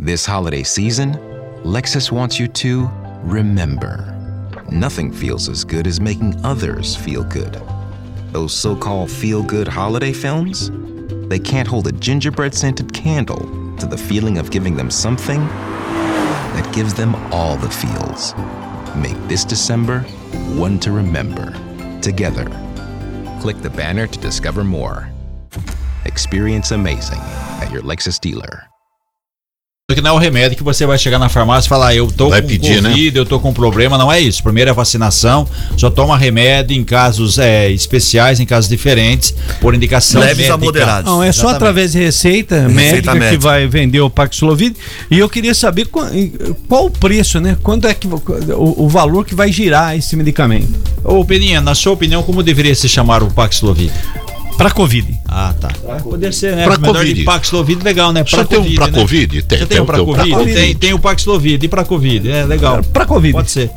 This 0.00 0.24
holiday 0.24 0.62
season, 0.62 1.14
Lexus 1.64 2.12
wants 2.12 2.38
you 2.38 2.46
to 2.46 2.88
remember. 3.24 4.14
Nothing 4.70 5.10
feels 5.10 5.48
as 5.48 5.64
good 5.64 5.88
as 5.88 6.00
making 6.00 6.40
others 6.44 6.94
feel 6.94 7.24
good. 7.24 7.60
Those 8.30 8.54
so 8.54 8.76
called 8.76 9.10
feel 9.10 9.42
good 9.42 9.66
holiday 9.66 10.12
films? 10.12 10.70
They 11.28 11.40
can't 11.40 11.66
hold 11.66 11.88
a 11.88 11.92
gingerbread 11.92 12.54
scented 12.54 12.94
candle 12.94 13.40
to 13.78 13.86
the 13.86 13.98
feeling 13.98 14.38
of 14.38 14.52
giving 14.52 14.76
them 14.76 14.88
something 14.88 15.40
that 15.40 16.72
gives 16.72 16.94
them 16.94 17.16
all 17.32 17.56
the 17.56 17.68
feels. 17.68 18.36
Make 18.94 19.18
this 19.26 19.44
December 19.44 20.02
one 20.54 20.78
to 20.78 20.92
remember. 20.92 21.50
Together. 22.00 22.44
Click 23.40 23.56
the 23.62 23.70
banner 23.70 24.06
to 24.06 24.18
discover 24.20 24.62
more. 24.62 25.10
Experience 26.04 26.70
amazing 26.70 27.18
at 27.18 27.68
your 27.72 27.82
Lexus 27.82 28.20
dealer. 28.20 28.68
Que 29.90 30.02
não 30.02 30.10
é 30.10 30.12
o 30.12 30.18
remédio 30.18 30.54
que 30.54 30.62
você 30.62 30.84
vai 30.84 30.98
chegar 30.98 31.18
na 31.18 31.30
farmácia 31.30 31.66
e 31.66 31.70
falar, 31.70 31.94
eu 31.94 32.08
tô 32.08 32.28
Vai 32.28 32.42
com 32.42 32.48
pedir, 32.48 32.82
né? 32.82 32.90
Covid, 32.90 33.16
eu 33.16 33.24
tô 33.24 33.40
com 33.40 33.54
problema, 33.54 33.96
não 33.96 34.12
é 34.12 34.20
isso. 34.20 34.42
Primeiro 34.42 34.68
é 34.68 34.72
vacinação, 34.74 35.48
só 35.78 35.88
toma 35.88 36.14
remédio 36.14 36.76
em 36.76 36.84
casos 36.84 37.38
é, 37.38 37.70
especiais, 37.70 38.38
em 38.38 38.44
casos 38.44 38.68
diferentes, 38.68 39.34
por 39.62 39.74
indicação 39.74 40.20
Leves 40.20 40.44
a 40.44 40.58
médica. 40.58 40.58
moderados. 40.58 41.10
Não, 41.10 41.22
é 41.22 41.32
só 41.32 41.44
Exatamente. 41.44 41.56
através 41.56 41.92
de 41.92 42.00
receita, 42.00 42.68
médica, 42.68 43.12
que 43.12 43.18
médica. 43.18 43.42
vai 43.42 43.66
vender 43.66 44.02
o 44.02 44.10
Paxlovid. 44.10 44.76
E 45.10 45.18
eu 45.18 45.26
queria 45.26 45.54
saber 45.54 45.86
qual, 45.86 46.06
qual 46.68 46.84
o 46.84 46.90
preço, 46.90 47.40
né? 47.40 47.56
Quanto 47.62 47.88
é 47.88 47.94
que 47.94 48.06
o, 48.06 48.84
o 48.84 48.88
valor 48.90 49.24
que 49.24 49.34
vai 49.34 49.50
girar 49.50 49.96
esse 49.96 50.14
medicamento 50.16 50.68
Ô, 51.02 51.24
Peninha, 51.24 51.62
na 51.62 51.74
sua 51.74 51.94
opinião, 51.94 52.22
como 52.22 52.42
deveria 52.42 52.74
se 52.74 52.90
chamar 52.90 53.22
o 53.22 53.30
Paxlovid? 53.30 53.90
Para 54.58 54.70
Covid? 54.70 55.18
Ah, 55.26 55.54
tá. 55.58 55.70
Poder 56.02 56.34
ser, 56.34 56.54
né? 56.54 56.64
Pra 56.64 56.76
Covid. 56.76 57.14
de 57.14 57.22
Paxlovid, 57.24 57.82
legal, 57.82 58.12
né? 58.12 58.22
Só 58.26 58.44
tem 58.44 58.58
um 58.58 58.74
pra 58.74 58.88
né? 58.88 58.92
Covid? 59.00 59.42
Tem, 59.42 59.58
Você 59.58 59.66
tem 59.66 59.66
tem 59.68 59.80
um 59.80 59.86
pra 59.86 59.94
tem 59.96 60.02
o 60.02 60.06
pra 60.06 60.16
Covid? 60.18 60.36
Covid. 60.36 60.54
Tem, 60.54 60.74
tem 60.76 60.92
o 60.92 60.98
Paxlovid 60.98 61.64
e 61.64 61.68
pra 61.68 61.84
Covid, 61.84 62.30
é 62.30 62.44
legal. 62.44 62.82
Para 62.92 63.06
Covid. 63.06 63.32
Pode 63.32 63.50
ser. 63.50 63.70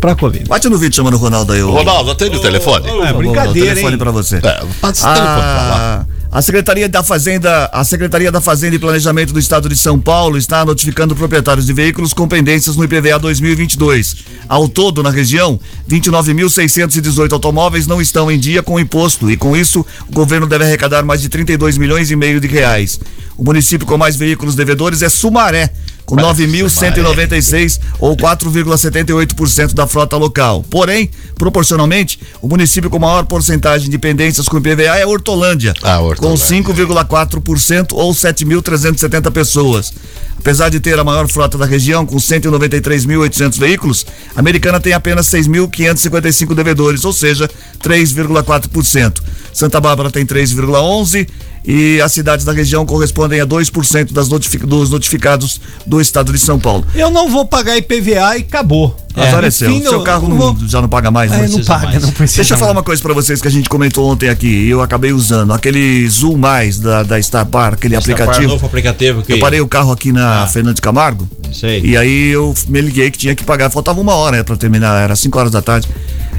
Para 0.00 0.14
Covid. 0.14 0.46
Bate 0.48 0.68
no 0.68 0.76
vídeo 0.76 0.94
chamando 0.96 1.14
o 1.14 1.18
Ronaldo 1.18 1.52
aí. 1.52 1.62
ô- 1.62 1.70
Ronaldo, 1.70 2.10
atende 2.10 2.36
o 2.36 2.40
telefone. 2.40 2.86
É 2.86 2.90
Vou 2.90 3.02
dar 3.02 3.14
o 3.14 3.18
brincadeira, 3.18 3.68
telefone 3.70 3.92
hein? 3.94 3.98
pra 3.98 4.10
você. 4.10 4.36
É, 4.36 4.62
passa 4.80 5.10
o 5.10 5.14
telefone 5.14 5.40
pra 5.40 5.62
lá. 5.68 6.06
A, 6.34 6.42
Secretaria 6.42 6.88
da 6.88 7.00
Fazenda, 7.04 7.70
a 7.72 7.84
Secretaria 7.84 8.32
da 8.32 8.40
Fazenda 8.40 8.74
e 8.74 8.78
Planejamento 8.80 9.32
do 9.32 9.38
Estado 9.38 9.68
de 9.68 9.76
São 9.76 10.00
Paulo 10.00 10.36
está 10.36 10.64
notificando 10.64 11.14
proprietários 11.14 11.64
de 11.64 11.72
veículos 11.72 12.12
com 12.12 12.26
pendências 12.26 12.74
no 12.74 12.82
IPVA 12.82 13.20
2022. 13.20 14.16
Ao 14.48 14.68
todo, 14.68 15.00
na 15.00 15.10
região, 15.10 15.60
29.618 15.88 17.32
automóveis 17.34 17.86
não 17.86 18.00
estão 18.00 18.32
em 18.32 18.36
dia 18.36 18.64
com 18.64 18.74
o 18.74 18.80
imposto 18.80 19.30
e 19.30 19.36
com 19.36 19.56
isso 19.56 19.86
o 20.08 20.12
governo 20.12 20.48
deve 20.48 20.64
arrecadar 20.64 21.04
mais 21.04 21.22
de 21.22 21.28
32 21.28 21.78
milhões 21.78 22.10
e 22.10 22.16
meio 22.16 22.40
de 22.40 22.48
reais. 22.48 22.98
O 23.36 23.44
município 23.44 23.86
com 23.86 23.96
mais 23.96 24.16
veículos 24.16 24.56
devedores 24.56 25.02
é 25.02 25.08
Sumaré, 25.08 25.72
com 26.06 26.16
9.196 26.16 27.80
ou 27.98 28.16
4,78% 28.16 29.72
da 29.74 29.86
frota 29.86 30.16
local. 30.16 30.64
Porém, 30.70 31.10
proporcionalmente, 31.36 32.18
o 32.42 32.48
município 32.48 32.90
com 32.90 32.98
maior 32.98 33.24
porcentagem 33.24 33.88
de 33.90 33.98
pendências 33.98 34.48
com 34.48 34.58
IPVA 34.58 34.82
é 34.98 35.06
Hortolândia, 35.06 35.72
Ah, 35.82 36.00
Hortolândia. 36.00 36.62
com 36.62 36.72
5,4% 36.72 37.92
ou 37.92 38.12
7.370 38.12 39.30
pessoas. 39.30 39.92
Apesar 40.38 40.68
de 40.68 40.78
ter 40.78 40.98
a 40.98 41.04
maior 41.04 41.26
frota 41.28 41.56
da 41.56 41.64
região, 41.64 42.04
com 42.04 42.16
193.800 42.16 43.58
veículos, 43.58 44.04
a 44.36 44.40
americana 44.40 44.78
tem 44.78 44.92
apenas 44.92 45.26
6.555 45.26 46.54
devedores, 46.54 47.04
ou 47.04 47.12
seja, 47.14 47.48
3,4%. 47.82 49.22
Santa 49.52 49.80
Bárbara 49.80 50.10
tem 50.10 50.26
3,11% 50.26 51.28
e 51.66 52.00
as 52.00 52.12
cidades 52.12 52.44
da 52.44 52.52
região 52.52 52.84
correspondem 52.84 53.40
a 53.40 53.46
2% 53.46 54.12
das 54.12 54.28
notific- 54.28 54.66
dos 54.66 54.90
notificados 54.90 55.60
do 55.86 56.00
estado 56.00 56.32
de 56.32 56.38
São 56.38 56.58
Paulo. 56.58 56.84
Eu 56.94 57.10
não 57.10 57.30
vou 57.30 57.46
pagar 57.46 57.76
IPVA 57.76 58.36
e 58.36 58.40
acabou. 58.42 58.94
Azar 59.16 59.44
é 59.44 59.50
seu. 59.50 59.70
Enfim, 59.70 59.82
Seu 59.88 60.02
carro 60.02 60.28
não 60.28 60.36
vou- 60.36 60.56
já 60.66 60.82
não 60.82 60.88
paga 60.88 61.08
mais, 61.10 61.30
É, 61.30 61.36
né? 61.42 61.48
não 61.48 61.62
paga, 61.64 61.86
mais. 61.86 62.02
não 62.02 62.10
precisa. 62.10 62.38
Deixa 62.38 62.54
eu 62.54 62.58
falar 62.58 62.70
mais. 62.74 62.78
uma 62.78 62.82
coisa 62.84 63.00
pra 63.00 63.14
vocês 63.14 63.40
que 63.40 63.46
a 63.46 63.50
gente 63.50 63.68
comentou 63.68 64.10
ontem 64.10 64.28
aqui 64.28 64.48
e 64.48 64.68
eu 64.70 64.82
acabei 64.82 65.12
usando. 65.12 65.52
Aquele 65.52 66.08
Zoom 66.08 66.36
Mais 66.36 66.80
da, 66.80 67.04
da 67.04 67.22
Star 67.22 67.46
Par, 67.46 67.74
aquele 67.74 67.94
Esse 67.96 68.10
aplicativo. 68.12 68.48
novo 68.48 68.66
aplicativo 68.66 69.22
que 69.22 69.32
Eu 69.34 69.38
parei 69.38 69.60
o 69.60 69.68
carro 69.68 69.92
aqui 69.92 70.10
na 70.10 70.46
Fernando 70.48 70.74
de 70.74 70.82
Camargo. 70.82 71.28
Sei. 71.54 71.80
E 71.84 71.96
aí 71.96 72.28
eu 72.30 72.54
me 72.68 72.80
liguei 72.80 73.10
que 73.10 73.18
tinha 73.18 73.34
que 73.34 73.44
pagar. 73.44 73.70
Faltava 73.70 74.00
uma 74.00 74.14
hora 74.14 74.38
né, 74.38 74.42
pra 74.42 74.56
terminar, 74.56 75.02
era 75.02 75.14
5 75.16 75.38
horas 75.38 75.50
da 75.52 75.62
tarde. 75.62 75.88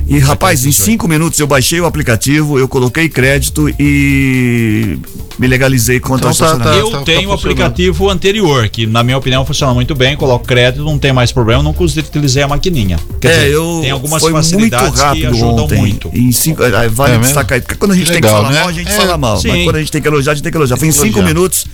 E 0.08 0.19
rapaz, 0.19 0.63
em 0.67 0.71
cinco 0.71 1.08
minutos 1.08 1.39
eu 1.39 1.47
baixei 1.47 1.82
o 1.82 1.86
aplicativo, 1.88 2.60
eu 2.60 2.67
coloquei 2.67 3.10
crédito 3.10 3.67
e 3.80 4.99
me 5.39 5.47
legalizei 5.47 5.99
quanto 5.99 6.19
Então 6.19 6.30
ao 6.30 6.36
tá- 6.36 6.45
estacionamento. 6.45 6.86
Eu 6.86 6.91
tá- 6.91 6.97
tá 6.99 7.04
tenho 7.06 7.30
o 7.30 7.34
aplicativo 7.34 8.08
anterior, 8.10 8.69
que 8.69 8.86
na 8.86 9.04
minha 9.04 9.17
opinião 9.17 9.43
funciona 9.43 9.73
muito 9.73 9.95
bem, 9.95 10.15
coloco 10.15 10.45
crédito, 10.45 10.84
não 10.84 10.99
tem 10.99 11.12
mais 11.12 11.32
problema, 11.32 11.63
nunca 11.63 11.84
utilizei 11.84 12.43
a 12.43 12.47
maquininha. 12.47 12.99
Quer 13.19 13.30
é, 13.32 13.34
dizer, 13.45 13.51
eu 13.54 13.80
tem 13.82 13.89
algumas 13.89 14.21
foi 14.21 14.32
muito 14.32 14.43
facilidades 14.45 14.91
que 14.93 14.99
rápido 14.99 15.28
ajudam 15.30 15.63
ontem. 15.65 15.78
muito. 15.80 16.12
Em 16.13 16.32
cinco, 16.32 16.62
eh, 16.62 16.88
vale 16.88 17.15
É 17.15 17.17
destacar, 17.17 17.60
porque 17.62 17.73
quando 17.75 17.93
a 17.93 17.95
gente 17.95 18.06
Que 18.06 18.12
tem 18.12 18.21
que 18.21 18.28
legal, 18.28 18.43
falar 18.43 18.54
né? 18.54 18.60
mal, 18.60 18.69
a 18.69 18.73
gente 18.73 18.88
É, 18.91 18.95
fala 18.95 19.17
mal. 19.17 19.38
sim. 19.39 19.47
Mas 19.47 19.63
quando 19.63 19.75
a 19.78 19.80
gente 19.80 19.91
tem 19.91 20.01
que 20.04 20.08
elogiar, 20.08 20.32
a 20.34 20.36
gente 20.36 20.43
tem 20.43 20.51
que 20.51 20.58
elogiar. 20.60 20.78
Foi 20.78 20.88
em 20.88 20.91
que 20.91 20.97
cinco 20.97 21.17
elogiar. 21.17 21.28
minutos 21.34 21.65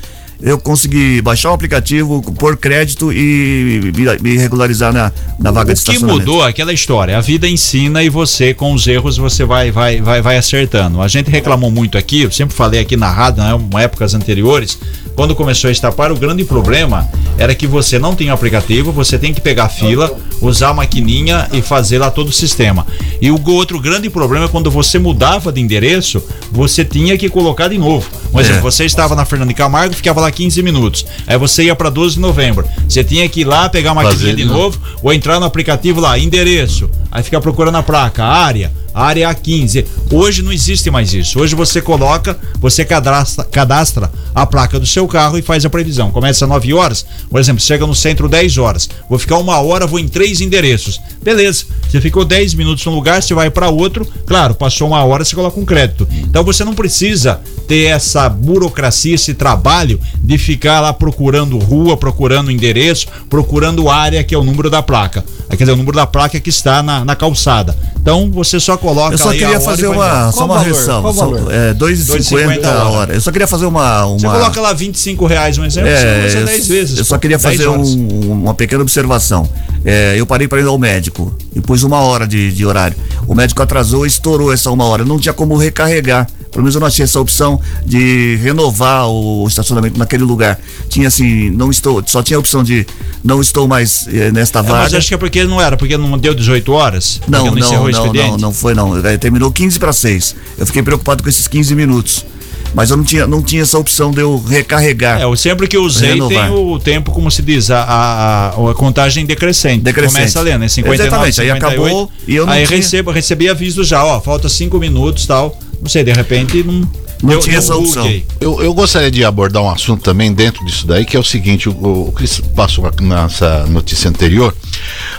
eu 0.42 0.58
consegui 0.58 1.22
baixar 1.22 1.52
o 1.52 1.54
aplicativo, 1.54 2.22
pôr 2.34 2.58
crédito 2.58 3.12
e 3.14 3.92
me, 4.22 4.38
regularizar 4.38 4.92
na, 4.92 5.12
na 5.40 5.52
vaga 5.52 5.74
de 5.74 5.80
O 5.80 5.84
que 5.84 5.92
estacionamento. 5.92 6.20
mudou 6.20 6.44
aquela 6.44 6.74
história. 6.74 7.18
A 7.18 7.22
vida 7.22 7.48
ensina 7.48 8.04
e 8.04 8.10
você, 8.10 8.54
com 8.54 8.74
os 8.74 8.88
erros, 8.88 9.18
você 9.18 9.46
vai, 9.46 9.72
vai, 9.72 10.02
vai, 10.02 10.22
vai 10.22 10.38
acertando. 10.38 11.02
A 11.02 11.08
gente 11.08 11.30
reclamou 11.30 11.70
muito 11.70 11.98
aqui, 11.98 12.22
eu 12.22 12.32
sempre 12.32 12.56
falei 12.56 12.80
aqui 12.80 12.98
na 12.98 13.10
rádio, 13.10 13.44
né, 13.44 13.52
em 13.54 13.84
épocas 13.84 14.14
anteriores, 14.14 14.80
quando 15.16 15.36
começou 15.36 15.68
a 15.68 15.72
estapar, 15.72 16.12
o 16.12 16.16
grande 16.16 16.44
problema 16.44 17.08
era 17.38 17.54
que 17.54 17.68
você 17.68 18.00
não 18.00 18.16
tinha 18.16 18.32
o 18.32 18.36
aplicativo, 18.36 18.92
você 18.92 19.18
tem 19.18 19.34
que 19.34 19.42
pegar 19.42 19.66
a 19.66 19.70
fila, 19.70 20.12
usar 20.42 20.70
a 20.70 20.74
maquininha 20.74 21.48
e 21.52 21.62
fazer 21.62 21.98
lá 22.00 22.10
todo 22.10 22.30
o 22.30 22.32
sistema. 22.32 22.86
E 23.22 23.30
o 23.30 23.40
outro 23.52 23.80
grande 23.80 24.10
problema 24.10 24.46
é 24.46 24.48
quando 24.48 24.72
você 24.72 24.98
mudava 24.98 25.52
de 25.52 25.60
endereço, 25.62 26.24
você 26.52 26.84
tinha 26.86 27.18
que 27.18 27.30
colocar 27.30 27.68
de 27.68 27.78
novo. 27.78 28.10
Por 28.32 28.40
É. 28.40 28.44
exemplo, 28.44 28.62
você 28.62 28.86
estava 28.86 29.16
na 29.16 29.26
Fernando 29.26 29.50
de 29.50 29.54
Camargo, 29.56 29.94
ficava 29.94 30.22
lá 30.22 30.32
15 30.32 30.62
minutos. 30.64 31.06
Aí 31.28 31.38
você 31.38 31.64
ia 31.66 31.76
para 31.76 31.90
12 31.90 32.16
de 32.16 32.22
novembro. 32.22 32.66
Você 32.88 33.04
tinha 33.04 33.28
que 33.30 33.42
ir 33.42 33.46
lá 33.46 33.70
pegar 33.70 33.92
a 33.92 33.96
maquininha 33.96 34.36
de 34.36 34.46
novo 34.46 34.80
ou 35.04 35.14
entrar 35.14 35.40
no 35.40 35.46
aplicativo 35.46 36.00
lá, 36.00 36.18
endereço. 36.18 36.90
Aí 37.12 37.22
ficar 37.24 37.42
procurando 37.42 37.76
a 37.78 37.84
placa, 37.84 38.24
área, 38.24 38.72
área 38.94 39.30
A15. 39.30 39.86
Hoje 40.12 40.42
não 40.42 40.52
existe 40.52 40.90
mais 40.90 41.14
isso. 41.14 41.40
Hoje 41.40 41.56
você 41.56 41.82
coloca, 41.82 42.38
você 42.60 42.84
cadastra, 42.84 43.44
cadastra 43.46 44.12
a 44.34 44.46
placa 44.46 44.80
do 44.80 44.86
seu 44.86 45.08
carro 45.08 45.38
e 45.38 45.42
faz 45.42 45.66
a 45.66 45.70
previsão. 45.70 46.12
Começa 46.12 46.46
às 46.46 46.50
9 46.50 46.74
horas, 46.74 47.06
por 47.30 47.40
exemplo, 47.40 47.62
chega 47.62 47.86
no 47.86 47.96
centro 47.96 48.28
10 48.28 48.58
horas. 48.58 48.90
Vou 49.10 49.20
ficar 49.20 49.38
uma 49.38 49.60
hora, 49.60 49.88
vou 49.88 50.00
em 50.00 50.08
três 50.08 50.42
endereços. 50.42 51.00
Beleza. 51.22 51.66
Você 51.90 52.00
ficou 52.00 52.24
10 52.24 52.54
minutos 52.54 52.86
num 52.86 52.96
lugar, 52.96 53.22
você 53.22 53.34
vai 53.34 53.50
para 53.50 53.70
outro. 53.70 54.08
Claro, 54.26 54.56
passou 54.56 54.88
uma 54.88 55.04
hora, 55.04 55.26
você 55.26 55.36
coloca 55.36 55.60
um 55.60 55.66
crédito. 55.66 56.08
Então 56.12 56.44
você 56.44 56.64
não 56.64 56.74
precisa 56.74 57.42
ter 57.68 57.86
essa 57.86 58.30
burocracia, 58.30 59.16
esse 59.16 59.34
trabalho 59.34 60.00
de 60.16 60.38
ficar 60.38 60.80
lá 60.80 60.94
procurando 60.94 61.58
rua, 61.58 61.98
procurando 61.98 62.52
endereço, 62.52 63.08
procurando 63.30 63.90
área, 63.90 64.24
que 64.24 64.34
é 64.34 64.38
o 64.38 64.44
número 64.44 64.70
da 64.70 64.82
placa. 64.82 65.24
Quer 65.50 65.58
dizer, 65.58 65.72
o 65.74 65.78
número 65.78 65.98
da 65.98 66.08
placa 66.08 66.40
que 66.40 66.50
está 66.50 66.82
na, 66.82 67.04
na 67.04 67.16
calçada. 67.16 67.78
Então 68.02 68.32
você 68.32 68.60
só 68.60 68.76
coloca 68.78 69.14
Eu 69.14 69.18
só 69.20 69.30
aí 69.30 69.38
a 69.38 69.40
queria 69.48 69.60
fazer 69.62 69.88
uma, 69.88 70.32
só 70.32 70.46
uma 70.46 70.56
valor? 70.56 70.68
ressalva. 70.68 71.14
Só, 71.14 71.32
é, 71.52 71.74
2,50 71.74 72.66
a 72.66 72.90
hora. 72.90 73.14
Eu 73.14 73.22
só 73.22 73.32
queria 73.32 73.48
fazer 73.48 73.66
uma. 73.68 74.06
uma 74.08 74.18
Você 74.20 74.26
coloca 74.28 74.62
lá 74.62 74.74
25 74.74 75.26
reais 75.28 75.58
um 75.60 75.66
exemplo, 75.66 75.90
É, 75.90 76.28
você 76.30 76.38
eu, 76.40 76.46
10 76.46 76.68
vezes. 76.68 76.98
eu 76.98 77.06
só 77.06 77.18
queria 77.20 77.38
10 77.38 77.58
fazer 77.58 77.68
um- 77.70 78.32
uma 78.32 78.54
pequena 78.56 78.82
observação. 78.82 79.48
É, 79.86 80.16
eu 80.18 80.26
parei 80.26 80.48
para 80.48 80.60
ir 80.60 80.66
ao 80.66 80.78
médico 80.80 81.36
e 81.56 81.62
pus 81.62 81.84
uma 81.84 82.00
hora 82.00 82.28
de, 82.28 82.52
de 82.52 82.66
horário. 82.66 82.98
O 83.28 83.36
médico 83.36 83.62
atrasou 83.62 84.04
e 84.06 84.08
estourou 84.08 84.52
essa 84.52 84.72
uma 84.72 84.86
hora. 84.86 85.06
Não 85.06 85.20
tinha 85.20 85.34
como 85.34 85.56
recarregar. 85.56 86.28
Pelo 86.52 86.64
menos 86.64 86.76
eu 86.76 86.82
não 86.82 86.88
achei 86.88 87.06
essa 87.06 87.18
opção 87.18 87.62
de 87.86 88.36
renovar 88.44 89.08
o 89.08 89.48
estacionamento 89.48 89.98
naquele 89.98 90.24
lugar. 90.24 90.60
Tinha 90.90 91.08
assim, 91.08 91.50
não 91.50 91.72
estou, 91.72 92.04
só 92.06 92.22
tinha 92.22 92.36
a 92.36 92.40
opção 92.42 92.62
de 92.62 92.86
não 93.24 93.40
estou 93.40 93.70
mais 93.70 94.06
eh, 94.12 94.32
nesta 94.34 94.60
É, 94.60 94.64
vaga. 94.64 94.84
mas 94.84 94.94
acho 94.94 95.08
que 95.08 95.14
é 95.14 95.18
porque 95.18 95.46
não 95.46 95.62
era, 95.62 95.78
porque 95.78 95.96
não 95.98 96.18
deu 96.18 96.36
18 96.36 96.74
horas? 96.74 97.22
Não, 97.26 97.58
encerrou 97.58 97.84
não, 97.84 97.90
o 97.92 97.98
não, 97.98 98.06
expediente? 98.06 98.32
não, 98.32 98.38
não 98.38 98.54
foi 98.54 98.74
não. 98.74 98.98
Eh, 99.06 99.18
Terminou 99.18 99.52
15 99.52 99.80
para 99.80 99.94
6. 99.94 100.36
Eu 100.58 100.66
fiquei 100.66 100.82
preocupado 100.84 101.22
com 101.24 101.30
esses 101.30 101.48
15 101.48 101.76
minutos. 101.76 102.26
Mas 102.74 102.90
eu 102.90 102.96
não 102.96 103.04
tinha, 103.04 103.28
não 103.28 103.42
tinha 103.42 103.64
essa 103.64 103.78
opção 103.78 104.12
de 104.12 104.22
eu 104.22 104.42
recarregar. 104.48 105.20
É, 105.20 105.24
eu 105.26 105.36
sempre 105.36 105.68
que 105.68 105.76
eu 105.76 105.84
usei 105.84 106.12
Renovar. 106.12 106.48
tem 106.48 106.56
o 106.58 106.80
tempo, 106.80 107.12
como 107.12 107.30
se 107.30 107.42
diz, 107.42 107.70
a, 107.70 107.84
a, 107.84 108.48
a 108.50 108.74
contagem 108.74 109.26
decrescente. 109.26 109.84
Decrescente. 109.84 110.16
Começa 110.20 110.40
ali, 110.40 110.58
né? 110.58 110.68
59, 110.70 110.96
Exatamente, 111.04 111.42
aí 111.42 111.48
58, 111.50 111.66
acabou 111.66 112.12
e 112.28 112.36
eu 112.36 112.46
não 112.46 112.54
Aí 112.54 112.66
tinha- 112.66 112.78
recebo, 112.78 113.12
recebi 113.12 113.50
aviso 113.50 113.84
já, 113.84 114.06
ó, 114.06 114.22
falta 114.22 114.48
cinco 114.48 114.78
minutos 114.80 115.26
tal. 115.26 115.58
Não 115.82 115.90
sei, 115.90 116.04
de 116.04 116.14
repente 116.14 116.64
não. 116.64 116.88
Não 117.22 117.34
eu- 117.34 117.40
tinha 117.40 117.56
eu 117.56 117.60
essa 117.60 117.76
opção. 117.76 118.22
Eu, 118.40 118.62
eu 118.62 118.74
gostaria 118.74 119.12
de 119.12 119.24
abordar 119.24 119.62
um 119.62 119.70
assunto 119.70 120.02
também 120.04 120.34
dentro 120.34 120.66
disso 120.66 120.88
daí, 120.88 121.06
que 121.06 121.16
é 121.16 121.20
o 121.20 121.24
seguinte, 121.24 121.70
o, 121.70 121.72
o 122.08 122.12
Cris 122.12 122.40
passou 122.56 122.86
aqui 122.88 123.04
nessa 123.04 123.66
notícia 123.68 124.10
anterior, 124.10 124.56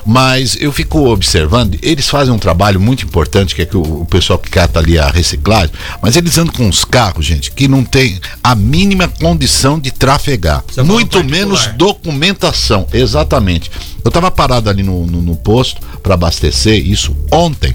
mas 0.05 0.57
eu 0.61 0.73
fico 0.73 1.09
observando, 1.09 1.79
eles 1.83 2.09
fazem 2.09 2.33
um 2.35 2.39
trabalho 2.39 2.81
muito 2.81 3.05
importante, 3.05 3.55
que 3.55 3.63
é 3.63 3.67
que 3.67 3.77
o, 3.77 4.03
o 4.03 4.07
pessoal 4.07 4.39
que 4.39 4.51
cata 4.51 4.79
ali 4.81 4.99
a 4.99 5.09
reciclagem, 5.09 5.73
mas 6.01 6.17
eles 6.17 6.37
andam 6.39 6.53
com 6.55 6.67
uns 6.67 6.85
carros, 6.85 7.25
gente, 7.25 7.51
que 7.53 7.69
não 7.69 7.85
tem 7.85 8.21
a 8.43 8.55
mínima 8.55 9.07
condição 9.09 9.79
de 9.79 9.91
trafegar, 9.91 10.65
Você 10.67 10.75
falando 10.77 10.93
muito 10.93 11.23
menos 11.25 11.67
documentação, 11.77 12.87
exatamente. 12.93 13.71
Eu 14.05 14.09
estava 14.09 14.31
parado 14.31 14.69
ali 14.69 14.83
no, 14.83 15.07
no, 15.07 15.23
no 15.23 15.37
posto 15.37 15.81
para 16.03 16.15
abastecer, 16.15 16.85
isso 16.85 17.17
ontem. 17.31 17.75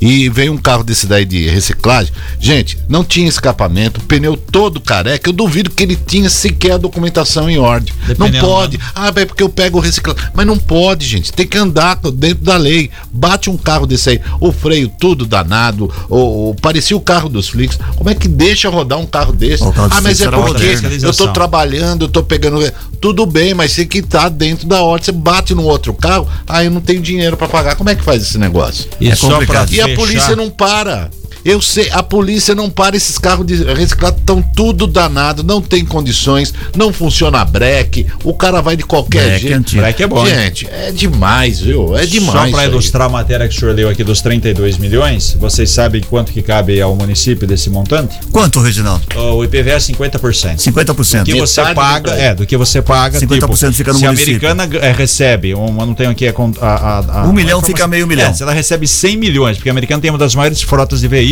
E 0.00 0.28
veio 0.28 0.52
um 0.52 0.58
carro 0.58 0.82
desse 0.82 1.06
daí 1.06 1.24
de 1.24 1.48
reciclagem. 1.48 2.12
Gente, 2.38 2.78
não 2.88 3.04
tinha 3.04 3.28
escapamento, 3.28 4.00
pneu 4.00 4.36
todo 4.36 4.80
careca. 4.80 5.28
Eu 5.28 5.32
duvido 5.32 5.70
que 5.70 5.82
ele 5.82 5.94
tinha 5.96 6.30
sequer 6.30 6.72
a 6.72 6.76
documentação 6.78 7.50
em 7.50 7.58
ordem. 7.58 7.92
Dependendo, 8.06 8.38
não 8.38 8.54
pode. 8.54 8.80
Ah, 8.94 9.12
é 9.14 9.26
porque 9.26 9.42
eu 9.42 9.48
pego 9.48 9.78
o 9.78 9.80
reciclagem. 9.80 10.22
Mas 10.32 10.46
não 10.46 10.58
pode, 10.58 11.06
gente. 11.06 11.32
Tem 11.32 11.46
que 11.46 11.58
andar 11.58 11.96
dentro 12.14 12.44
da 12.44 12.56
lei. 12.56 12.90
Bate 13.12 13.50
um 13.50 13.56
carro 13.56 13.86
desse 13.86 14.10
aí, 14.10 14.20
o 14.40 14.52
freio 14.52 14.88
tudo 14.88 15.26
danado, 15.26 15.92
ou, 16.08 16.54
parecia 16.54 16.96
o 16.96 17.00
carro 17.00 17.28
dos 17.28 17.48
Flix. 17.48 17.78
Como 17.96 18.08
é 18.08 18.14
que 18.14 18.28
deixa 18.28 18.68
rodar 18.68 18.98
um 18.98 19.06
carro 19.06 19.32
desse? 19.32 19.62
O 19.62 19.72
carro 19.72 19.88
Ah, 19.92 20.00
mas 20.00 20.20
é 20.20 20.30
porque 20.30 20.66
moderno. 20.76 20.88
eu 21.02 21.12
tô 21.12 21.28
trabalhando, 21.28 22.04
eu 22.04 22.08
tô 22.08 22.22
pegando. 22.22 22.60
Tudo 23.00 23.24
bem, 23.26 23.54
mas 23.54 23.74
tem 23.74 23.86
que 23.86 23.98
estar 23.98 24.28
dentro 24.28 24.66
da 24.66 24.82
ordem. 24.82 25.04
Você 25.06 25.12
bate 25.12 25.54
no 25.54 25.64
outro 25.64 25.92
carro, 25.94 26.28
ah, 26.46 26.64
eu 26.64 26.70
não 26.70 26.80
tenho 26.80 27.00
dinheiro 27.00 27.36
para 27.36 27.48
pagar. 27.48 27.76
Como 27.76 27.88
é 27.88 27.94
que 27.94 28.02
faz 28.04 28.22
esse 28.22 28.38
negócio? 28.38 28.86
E 29.00 29.08
É 29.08 29.14
só 29.14 29.28
pra 29.28 29.36
complicado. 29.36 29.72
E 29.72 29.80
a 29.80 29.89
fechar- 29.96 30.06
polícia 30.06 30.36
não 30.36 30.50
para. 30.50 31.10
Eu 31.44 31.60
sei, 31.60 31.88
a 31.90 32.02
polícia 32.02 32.54
não 32.54 32.68
para, 32.68 32.96
esses 32.96 33.16
carros 33.16 33.46
de 33.46 33.64
reciclado 33.64 34.18
estão 34.18 34.42
tudo 34.42 34.86
danado, 34.86 35.42
não 35.42 35.62
tem 35.62 35.84
condições, 35.84 36.52
não 36.76 36.92
funciona 36.92 37.44
breque, 37.44 38.06
o 38.24 38.34
cara 38.34 38.60
vai 38.60 38.76
de 38.76 38.84
qualquer 38.84 39.24
Breque 39.24 39.40
jeito. 39.42 39.56
antigo. 39.56 39.82
Breque 39.82 40.02
é 40.02 40.06
bom, 40.06 40.26
hein? 40.26 40.34
Gente, 40.34 40.68
é 40.70 40.92
demais, 40.92 41.60
viu? 41.60 41.96
É 41.96 42.04
demais. 42.04 42.32
Só 42.32 42.50
para 42.50 42.60
aí. 42.62 42.68
ilustrar 42.68 43.06
a 43.06 43.10
matéria 43.10 43.48
que 43.48 43.56
o 43.56 43.58
senhor 43.58 43.74
leu 43.74 43.88
aqui 43.88 44.04
dos 44.04 44.20
32 44.20 44.76
milhões, 44.78 45.36
vocês 45.38 45.70
sabem 45.70 46.02
quanto 46.02 46.30
que 46.32 46.42
cabe 46.42 46.80
ao 46.80 46.94
município 46.94 47.46
desse 47.46 47.70
montante? 47.70 48.18
Quanto, 48.30 48.60
Reginaldo? 48.60 49.04
O 49.16 49.42
IPVA 49.44 49.70
é 49.70 49.78
50%. 49.78 50.56
50%. 50.56 51.18
Do 51.20 51.24
que 51.24 51.40
você 51.40 51.60
Metade 51.60 51.74
paga, 51.74 52.10
é, 52.12 52.34
do 52.34 52.46
que 52.46 52.56
você 52.56 52.82
paga, 52.82 53.18
50% 53.18 53.20
tipo, 53.20 53.72
fica 53.72 53.92
no 53.92 53.98
se 53.98 54.04
a 54.04 54.08
município. 54.08 54.48
americana 54.48 54.86
é, 54.86 54.92
recebe, 54.92 55.54
uma, 55.54 55.86
não 55.86 55.94
tenho 55.94 56.10
aqui 56.10 56.28
a, 56.28 56.34
a, 56.60 56.66
a, 56.66 57.20
a 57.22 57.26
Um 57.26 57.32
milhão 57.32 57.60
a 57.60 57.62
fica 57.62 57.86
meio 57.86 58.06
milhão. 58.06 58.30
É, 58.30 58.32
se 58.32 58.42
ela 58.42 58.52
recebe 58.52 58.86
100 58.86 59.16
milhões, 59.16 59.56
porque 59.56 59.68
a 59.68 59.72
americana 59.72 60.00
tem 60.00 60.10
uma 60.10 60.18
das 60.18 60.34
maiores 60.34 60.60
frotas 60.62 61.00
de 61.00 61.08
veículos 61.08 61.29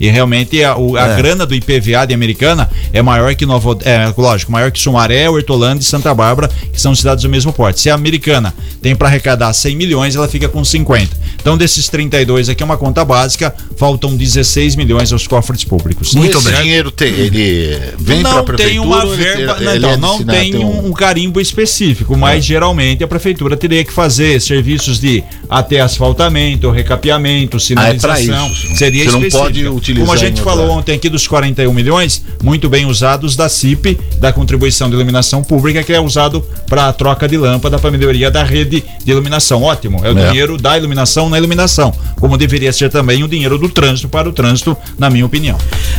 e 0.00 0.08
realmente 0.08 0.62
a, 0.64 0.76
o- 0.76 0.96
a 0.96 1.06
É. 1.08 1.16
grana 1.16 1.46
do 1.46 1.54
IPVA 1.54 2.06
de 2.06 2.14
americana 2.14 2.68
é 2.92 3.00
maior 3.02 3.34
que 3.34 3.46
Nova, 3.46 3.76
é, 3.84 4.12
lógico, 4.16 4.50
maior 4.50 4.70
que 4.70 4.78
Sumaré, 4.80 5.28
Hortolândia 5.28 5.82
e 5.82 5.86
Santa 5.86 6.12
Bárbara, 6.14 6.50
que 6.72 6.80
são 6.80 6.94
cidades 6.94 7.22
do 7.24 7.30
mesmo 7.30 7.52
porte. 7.52 7.80
Se 7.80 7.90
a 7.90 7.94
americana 7.94 8.54
tem 8.82 8.94
para 8.96 9.08
arrecadar 9.08 9.52
100 9.52 9.76
milhões, 9.76 10.16
ela 10.16 10.26
fica 10.28 10.48
com 10.48 10.64
50. 10.64 11.16
Então 11.40 11.56
desses 11.56 11.88
32 11.88 12.48
aqui 12.48 12.62
é 12.62 12.66
uma 12.66 12.76
conta 12.76 13.04
básica, 13.04 13.54
faltam 13.76 14.16
16 14.16 14.76
milhões 14.76 15.12
aos 15.12 15.26
cofres 15.26 15.64
públicos. 15.64 16.14
Muito 16.14 16.38
Esse 16.38 16.50
bem. 16.50 16.62
dinheiro 16.62 16.90
tem, 16.90 17.08
ele 17.12 17.78
vem 17.98 18.22
não 18.22 18.32
pra 18.32 18.42
prefeitura. 18.42 18.68
tem 18.70 18.78
uma 18.78 19.04
ele- 19.04 19.16
verba, 19.16 19.56
ele 19.60 19.64
não, 19.64 19.72
é 19.90 19.94
então, 19.94 19.96
não 20.18 20.24
tem 20.24 20.52
tem 20.52 20.64
um, 20.64 20.86
um 20.88 20.92
carimbo 20.92 21.40
específico, 21.40 22.16
mas 22.16 22.44
geralmente 22.44 23.02
a 23.04 23.08
prefeitura 23.08 23.56
teria 23.56 23.84
que 23.84 23.92
fazer 23.92 24.40
serviços 24.40 24.98
de 25.00 25.22
até 25.48 25.80
asfaltamento, 25.80 26.70
recapeamento, 26.70 27.58
sinalização. 27.60 28.10
Ah, 28.34 28.46
é 28.46 28.50
isso. 28.50 28.76
Seria 28.76 29.04
Você 29.04 29.10
não 29.20 29.30
pode 29.30 29.68
utilizar 29.68 30.06
Como 30.06 30.12
a 30.12 30.16
gente 30.20 30.40
falou 30.42 30.64
área. 30.64 30.76
ontem 30.76 30.94
aqui 30.94 31.08
dos 31.08 31.26
41 31.26 31.72
milhões, 31.72 32.22
muito 32.42 32.68
bem 32.68 32.86
usados 32.86 33.36
da 33.36 33.48
CIP, 33.48 33.98
da 34.18 34.32
contribuição 34.32 34.88
de 34.88 34.94
iluminação 34.96 35.42
pública, 35.42 35.82
que 35.82 35.92
é 35.92 36.00
usado 36.00 36.44
para 36.66 36.88
a 36.88 36.92
troca 36.92 37.28
de 37.28 37.36
lâmpada 37.36 37.78
para 37.78 37.90
melhoria 37.90 38.30
da 38.30 38.42
rede 38.42 38.82
de 39.04 39.10
iluminação. 39.10 39.62
Ótimo, 39.62 40.00
é 40.04 40.12
o 40.12 40.18
É. 40.18 40.28
dinheiro 40.28 40.56
da 40.56 40.76
iluminação 40.76 41.28
na 41.28 41.38
iluminação, 41.38 41.92
como 42.18 42.36
deveria 42.36 42.72
ser 42.72 42.90
também 42.90 43.22
o 43.22 43.28
dinheiro 43.28 43.58
do 43.58 43.68
trânsito 43.68 44.08
para 44.08 44.28
o 44.28 44.32
trânsito, 44.32 44.76
na 44.98 45.10
minha 45.10 45.26
opinião. 45.26 45.58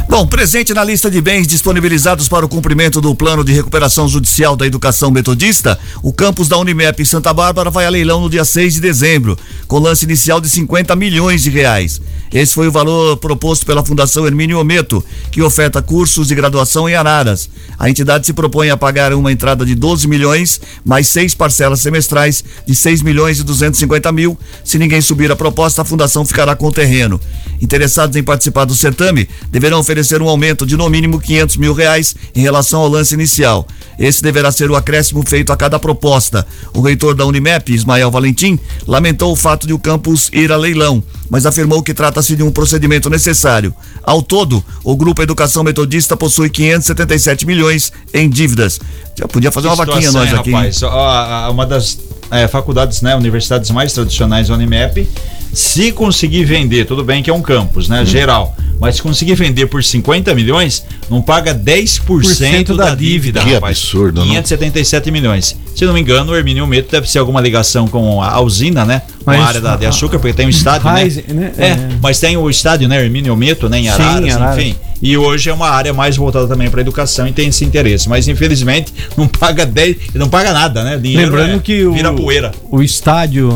Bom, 0.09 0.25
presente 0.27 0.73
na 0.73 0.83
lista 0.83 1.09
de 1.09 1.21
bens 1.21 1.47
disponibilizados 1.47 2.27
para 2.27 2.45
o 2.45 2.49
cumprimento 2.49 2.99
do 3.01 3.13
plano 3.15 3.43
de 3.43 3.53
recuperação 3.53 4.07
judicial 4.07 4.55
da 4.55 4.65
educação 4.65 5.11
metodista, 5.11 5.77
o 6.03 6.11
campus 6.11 6.47
da 6.47 6.57
Unimep 6.57 7.01
em 7.01 7.05
Santa 7.05 7.33
Bárbara 7.33 7.69
vai 7.69 7.85
a 7.85 7.89
leilão 7.89 8.21
no 8.21 8.29
dia 8.29 8.43
6 8.45 8.75
de 8.75 8.81
dezembro, 8.81 9.37
com 9.67 9.79
lance 9.79 10.05
inicial 10.05 10.39
de 10.41 10.49
50 10.49 10.95
milhões 10.95 11.43
de 11.43 11.49
reais. 11.49 12.01
Esse 12.33 12.53
foi 12.53 12.67
o 12.67 12.71
valor 12.71 13.17
proposto 13.17 13.65
pela 13.65 13.83
Fundação 13.83 14.25
Hermínio 14.25 14.57
Ometo, 14.57 15.03
que 15.31 15.41
oferta 15.41 15.81
cursos 15.81 16.29
de 16.29 16.35
graduação 16.35 16.87
em 16.87 16.95
Araras. 16.95 17.49
A 17.77 17.89
entidade 17.89 18.25
se 18.25 18.31
propõe 18.31 18.69
a 18.69 18.77
pagar 18.77 19.13
uma 19.13 19.31
entrada 19.31 19.65
de 19.65 19.75
12 19.75 20.07
milhões, 20.07 20.61
mais 20.85 21.09
seis 21.09 21.35
parcelas 21.35 21.81
semestrais 21.81 22.43
de 22.65 22.73
6 22.73 23.01
milhões 23.01 23.39
e 23.39 23.43
250 23.43 24.11
mil. 24.13 24.37
Se 24.63 24.77
ninguém 24.77 25.01
subir 25.01 25.29
a 25.29 25.35
proposta, 25.35 25.81
a 25.81 25.85
fundação 25.85 26.23
ficará 26.23 26.55
com 26.55 26.67
o 26.67 26.71
terreno. 26.71 27.19
Interessados 27.61 28.15
em 28.15 28.23
participar 28.23 28.63
do 28.63 28.75
certame 28.75 29.27
deverão 29.49 29.79
oferecer 29.79 30.21
um 30.21 30.29
aumento 30.29 30.65
de 30.65 30.77
no 30.77 30.89
mínimo 30.89 31.19
500 31.19 31.57
mil 31.57 31.73
reais 31.73 32.15
em 32.33 32.41
relação 32.41 32.79
ao 32.79 32.87
lance 32.87 33.13
inicial. 33.13 33.67
Esse 33.99 34.23
deverá 34.23 34.51
ser 34.51 34.71
o 34.71 34.75
acréscimo 34.75 35.23
feito 35.27 35.51
a 35.51 35.57
cada 35.57 35.77
proposta. 35.77 36.47
O 36.73 36.81
reitor 36.81 37.13
da 37.13 37.25
Unimep, 37.25 37.71
Ismael 37.71 38.09
Valentim, 38.09 38.57
lamentou 38.87 39.31
o 39.31 39.35
fato 39.35 39.67
de 39.67 39.73
o 39.73 39.79
campus 39.79 40.29
ir 40.33 40.51
a 40.51 40.57
leilão, 40.57 41.03
mas 41.29 41.45
afirmou 41.45 41.83
que 41.83 41.93
trata-se 42.21 42.35
de 42.35 42.43
um 42.43 42.51
procedimento 42.51 43.09
necessário. 43.09 43.73
Ao 44.03 44.21
todo, 44.21 44.63
o 44.83 44.95
Grupo 44.95 45.21
Educação 45.21 45.63
Metodista 45.63 46.15
possui 46.15 46.49
577 46.49 47.45
milhões 47.45 47.91
em 48.13 48.29
dívidas. 48.29 48.79
Já 49.17 49.27
podia 49.27 49.51
fazer 49.51 49.67
uma 49.67 49.75
Que 49.75 49.85
vaquinha 49.85 50.07
situação, 50.07 50.21
nós 50.21 50.33
hein, 50.33 50.39
aqui. 50.39 50.51
Rapaz, 50.51 50.83
Ó, 50.83 51.51
uma 51.51 51.65
das 51.65 51.97
é, 52.29 52.47
faculdades, 52.47 53.01
né, 53.01 53.15
universidades 53.15 53.69
mais 53.71 53.91
tradicionais 53.91 54.47
da 54.47 54.53
Unimep, 54.53 55.07
se 55.53 55.91
conseguir 55.91 56.43
vender, 56.45 56.85
tudo 56.85 57.03
bem 57.03 57.21
que 57.21 57.29
é 57.29 57.33
um 57.33 57.41
campus, 57.41 57.89
Hum. 57.89 57.93
né, 57.93 58.05
geral, 58.05 58.55
mas 58.79 58.95
se 58.95 59.01
conseguir 59.01 59.35
vender 59.35 59.67
por 59.67 59.83
50 59.83 60.33
milhões, 60.33 60.83
não 61.09 61.21
paga 61.21 61.53
10% 61.53 62.75
da, 62.75 62.85
da 62.85 62.95
dívida, 62.95 63.41
Que 63.41 63.53
rapaz. 63.53 63.77
absurdo, 63.77 64.21
não? 64.21 64.27
577 64.27 65.11
milhões. 65.11 65.55
Se 65.75 65.85
não 65.85 65.93
me 65.93 66.01
engano, 66.01 66.31
o 66.31 66.35
Hermínio 66.35 66.65
Meto 66.67 66.91
deve 66.91 67.09
ser 67.09 67.19
alguma 67.19 67.39
ligação 67.39 67.87
com 67.87 68.21
a 68.21 68.39
usina, 68.41 68.83
né? 68.85 69.01
Com 69.23 69.31
Mas- 69.31 69.39
a 69.39 69.45
área 69.45 69.61
da, 69.61 69.75
de 69.75 69.85
açúcar, 69.85 70.19
porque 70.19 70.33
tem 70.33 70.45
um 70.45 70.49
estádio, 70.49 70.87
Raiz, 70.87 71.15
né? 71.17 71.23
né? 71.29 71.51
É, 71.57 71.67
É. 71.67 71.89
mas 72.01 72.19
tem 72.19 72.35
o 72.37 72.49
estádio, 72.49 72.87
né, 72.87 73.01
Hermínio 73.03 73.35
Meto, 73.35 73.69
né, 73.69 73.79
em 73.79 73.83
Sim, 73.83 73.89
Araras, 73.89 74.35
Araras. 74.35 74.57
enfim. 74.57 74.75
E 75.01 75.17
hoje 75.17 75.49
é 75.49 75.53
uma 75.53 75.69
área 75.69 75.93
mais 75.93 76.15
voltada 76.17 76.47
também 76.47 76.69
para 76.69 76.81
educação 76.81 77.27
e 77.27 77.31
tem 77.31 77.47
esse 77.49 77.63
interesse. 77.65 78.07
Mas 78.09 78.27
infelizmente 78.27 78.93
não 79.17 79.27
paga 79.27 79.65
10, 79.65 79.95
não 80.13 80.27
paga 80.29 80.53
nada, 80.53 80.83
né? 80.83 80.97
Dinheiro 80.97 81.25
Lembrando 81.31 81.55
é- 81.57 81.59
que 81.59 81.85
o, 81.85 81.93
vira 81.93 82.13
poeira. 82.13 82.51
o 82.69 82.81
estádio 82.83 83.49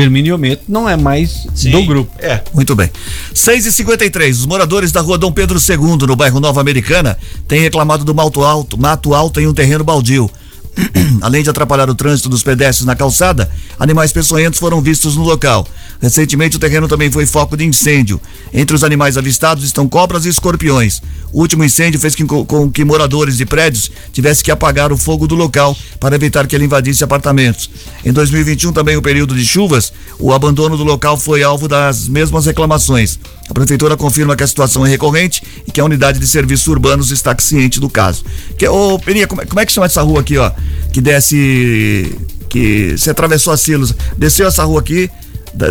Hermínio 0.00 0.36
Meto 0.36 0.64
não 0.68 0.88
é 0.88 0.96
mais 0.96 1.46
Sim, 1.54 1.70
do 1.70 1.84
grupo. 1.84 2.10
É. 2.18 2.42
Muito 2.52 2.74
bem. 2.74 2.90
6 3.32 3.66
e 3.66 3.72
53 3.72 4.40
os 4.40 4.46
moradores 4.46 4.90
da 4.90 5.00
rua 5.00 5.16
Dom 5.16 5.32
Pedro 5.32 5.58
II, 5.58 6.06
no 6.06 6.16
bairro 6.16 6.40
Nova 6.40 6.60
Americana, 6.60 7.16
têm 7.46 7.60
reclamado 7.60 8.04
do 8.04 8.14
mato 8.14 8.42
alto, 8.42 8.78
mato 8.78 9.14
alto 9.14 9.40
em 9.40 9.46
um 9.46 9.54
terreno 9.54 9.84
baldio. 9.84 10.30
Além 11.20 11.42
de 11.42 11.50
atrapalhar 11.50 11.88
o 11.88 11.94
trânsito 11.94 12.28
dos 12.28 12.42
pedestres 12.42 12.84
na 12.86 12.96
calçada, 12.96 13.50
animais 13.78 14.12
peçonhentos 14.12 14.58
foram 14.58 14.80
vistos 14.80 15.16
no 15.16 15.22
local. 15.22 15.66
Recentemente, 16.00 16.56
o 16.56 16.60
terreno 16.60 16.88
também 16.88 17.10
foi 17.10 17.24
foco 17.26 17.56
de 17.56 17.64
incêndio. 17.64 18.20
Entre 18.52 18.74
os 18.74 18.84
animais 18.84 19.16
avistados 19.16 19.64
estão 19.64 19.88
cobras 19.88 20.24
e 20.26 20.28
escorpiões. 20.28 21.00
O 21.32 21.40
último 21.40 21.64
incêndio 21.64 21.98
fez 21.98 22.14
com 22.46 22.70
que 22.70 22.84
moradores 22.84 23.36
de 23.36 23.46
prédios 23.46 23.90
tivessem 24.12 24.44
que 24.44 24.50
apagar 24.50 24.92
o 24.92 24.96
fogo 24.98 25.26
do 25.26 25.34
local 25.34 25.76
para 25.98 26.14
evitar 26.14 26.46
que 26.46 26.54
ele 26.54 26.64
invadisse 26.64 27.02
apartamentos. 27.02 27.70
Em 28.04 28.12
2021, 28.12 28.72
também 28.72 28.96
o 28.96 29.02
período 29.02 29.34
de 29.34 29.44
chuvas, 29.44 29.92
o 30.18 30.32
abandono 30.32 30.76
do 30.76 30.84
local 30.84 31.16
foi 31.16 31.42
alvo 31.42 31.66
das 31.66 32.06
mesmas 32.08 32.46
reclamações. 32.46 33.18
A 33.48 33.54
prefeitura 33.54 33.96
confirma 33.96 34.36
que 34.36 34.42
a 34.42 34.46
situação 34.46 34.86
é 34.86 34.88
recorrente 34.88 35.42
e 35.66 35.72
que 35.72 35.80
a 35.80 35.84
unidade 35.84 36.18
de 36.18 36.26
serviços 36.26 36.66
urbanos 36.66 37.10
está 37.10 37.34
ciente 37.38 37.80
do 37.80 37.88
caso. 37.90 38.24
Que, 38.56 38.66
ô, 38.68 38.98
Peninha, 38.98 39.26
como, 39.26 39.42
é- 39.42 39.46
como 39.46 39.60
é 39.60 39.66
que 39.66 39.72
chama 39.72 39.86
essa 39.86 40.02
rua 40.02 40.20
aqui, 40.20 40.36
ó? 40.38 40.50
Que 40.94 41.00
desce. 41.00 42.16
Que 42.48 42.96
você 42.96 43.10
atravessou 43.10 43.52
a 43.52 43.56
Silos, 43.56 43.92
desceu 44.16 44.46
essa 44.46 44.62
rua 44.62 44.78
aqui, 44.78 45.10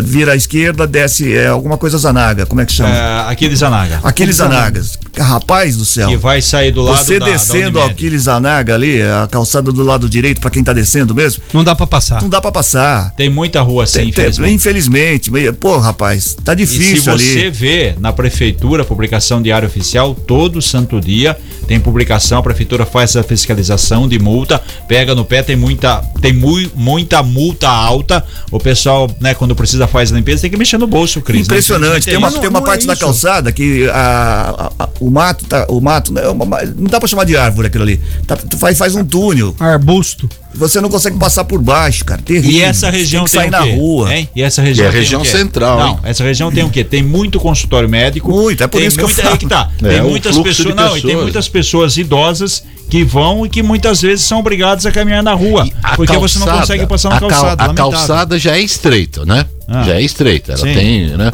Vira 0.02 0.32
à 0.32 0.36
esquerda, 0.36 0.86
desce 0.86 1.32
é, 1.34 1.46
alguma 1.48 1.76
coisa 1.76 1.98
Zanaga, 1.98 2.46
como 2.46 2.60
é 2.60 2.66
que 2.66 2.72
chama? 2.72 2.90
É, 2.94 3.30
Aquiles 3.30 3.58
Zanaga. 3.58 4.00
Aquiles 4.02 4.36
Zanagas. 4.36 4.98
Rapaz 5.18 5.76
do 5.76 5.84
céu. 5.84 6.08
Que 6.08 6.16
vai 6.16 6.40
sair 6.42 6.72
do 6.72 6.82
lado 6.82 6.96
Você 7.04 7.18
da- 7.18 7.26
da 7.26 7.32
descendo 7.32 7.78
Unimed. 7.78 7.90
Aquiles 7.92 8.22
Zanaga 8.22 8.74
ali, 8.74 9.00
a 9.02 9.28
calçada 9.30 9.70
do 9.70 9.82
lado 9.82 10.08
direito, 10.08 10.40
pra 10.40 10.50
quem 10.50 10.64
tá 10.64 10.72
descendo 10.72 11.14
mesmo. 11.14 11.42
Não 11.52 11.62
dá 11.62 11.74
pra 11.74 11.86
passar. 11.86 12.20
Não 12.22 12.28
dá 12.28 12.40
pra 12.40 12.50
passar. 12.50 13.12
Tem 13.16 13.28
muita 13.28 13.60
rua 13.62 13.84
assim, 13.84 14.00
Tem- 14.00 14.12
tem- 14.12 14.24
infelizmente. 14.24 14.54
infelizmente. 14.54 15.30
Mas, 15.30 15.54
Pô, 15.60 15.78
rapaz, 15.78 16.34
tá 16.44 16.54
E 16.54 16.66
se 16.66 16.78
difícil 16.78 17.12
você 17.12 17.38
ali. 17.40 17.50
vê 17.50 17.94
na 18.00 18.12
prefeitura, 18.12 18.84
publicação 18.84 19.40
diário 19.40 19.68
oficial, 19.68 20.14
todo 20.14 20.60
santo 20.60 21.00
dia 21.00 21.36
tem 21.68 21.78
publicação, 21.80 22.38
a 22.38 22.42
prefeitura 22.42 22.84
faz 22.84 23.16
a 23.16 23.22
fiscalização 23.22 24.06
de 24.08 24.18
multa, 24.18 24.60
pega 24.88 25.14
no 25.14 25.24
pé, 25.24 25.42
tem 25.42 25.56
muita, 25.56 25.98
tem 26.20 26.32
mui- 26.32 26.70
muita 26.74 27.22
multa 27.22 27.68
alta. 27.68 28.24
O 28.50 28.58
pessoal, 28.58 29.10
né, 29.20 29.32
quando 29.34 29.54
precisa 29.54 29.73
faz 29.88 30.12
a 30.12 30.16
limpeza, 30.16 30.42
tem 30.42 30.50
que 30.50 30.56
mexer 30.56 30.78
no 30.78 30.86
bolso, 30.86 31.20
Cris. 31.20 31.40
né? 31.40 31.42
Impressionante. 31.44 32.04
Tem 32.06 32.16
uma, 32.16 32.28
isso. 32.28 32.40
tem 32.40 32.48
uma 32.48 32.60
não 32.60 32.66
é 32.66 32.70
parte 32.70 32.86
da 32.86 32.96
calçada 32.96 33.52
que 33.52 33.88
a- 33.90 34.72
a- 34.78 34.84
a- 34.84 34.88
o 35.00 35.10
mato 35.10 35.44
tá. 35.44 35.66
O 35.68 35.80
mato 35.80 36.12
não, 36.12 36.22
é 36.22 36.28
uma- 36.28 36.62
não 36.62 36.84
dá 36.90 36.98
pra 36.98 37.08
chamar 37.08 37.24
de 37.24 37.36
árvore 37.36 37.68
aquilo 37.68 37.82
ali. 37.84 38.00
Tá- 38.26 38.36
tu 38.36 38.56
faz, 38.56 38.76
faz 38.78 38.94
um 38.94 39.04
túnel. 39.04 39.54
Arbusto. 39.58 40.28
Você 40.56 40.80
não 40.80 40.88
consegue 40.88 41.18
passar 41.18 41.44
por 41.44 41.60
baixo, 41.60 42.04
cara. 42.04 42.22
Terrível. 42.22 42.50
E 42.50 42.62
essa 42.62 42.88
região 42.90 43.24
tem 43.24 43.32
que 43.42 43.48
tem, 43.48 43.50
sair 43.50 43.62
o 43.62 43.66
na 43.74 43.76
rua. 43.76 44.14
Hein? 44.14 44.28
E 44.34 44.42
essa 44.42 44.62
região 44.62 44.84
E 44.84 44.88
a 44.88 44.90
tem 44.92 45.00
região 45.00 45.20
o 45.20 45.24
quê? 45.24 45.30
central, 45.30 45.78
Não, 45.78 45.88
hein? 45.90 45.98
essa 46.04 46.22
região 46.24 46.50
tem 46.52 46.64
o 46.64 46.70
quê? 46.70 46.84
Tem 46.84 47.02
muito 47.02 47.40
consultório 47.40 47.88
médico. 47.88 48.30
Muito, 48.30 48.62
é 48.62 48.66
por 48.66 48.80
isso 48.80 48.96
que 48.96 49.02
eu 49.04 49.08
muita, 49.08 49.22
falo. 49.22 49.32
aí 49.34 49.38
que 49.38 49.46
tá. 49.46 49.70
É, 49.82 49.88
tem 49.88 50.02
muitas 50.02 50.38
pessoas, 50.38 50.74
não, 50.74 50.96
e 50.96 51.02
tem 51.02 51.16
muitas 51.16 51.48
pessoas 51.48 51.96
idosas 51.96 52.62
que 52.88 53.02
vão 53.02 53.44
e 53.44 53.48
que 53.48 53.62
muitas 53.62 54.00
vezes 54.02 54.24
são 54.24 54.38
obrigadas 54.38 54.84
a 54.86 54.92
caminhar 54.92 55.22
na 55.22 55.32
rua, 55.34 55.66
porque 55.96 56.16
você 56.18 56.38
não 56.38 56.46
calçada- 56.46 56.60
consegue 56.60 56.86
passar 56.86 57.08
na 57.08 57.16
a 57.16 57.20
cal- 57.20 57.28
calçada. 57.30 57.64
A 57.64 57.74
calçada 57.74 58.38
já 58.38 58.56
é 58.56 58.60
estreita, 58.60 59.24
né? 59.24 59.46
Ah. 59.66 59.82
Já 59.84 59.94
é 59.94 60.02
estreita. 60.02 60.52
Ela 60.52 60.60
Sim. 60.60 60.74
tem, 60.74 61.06
né? 61.16 61.32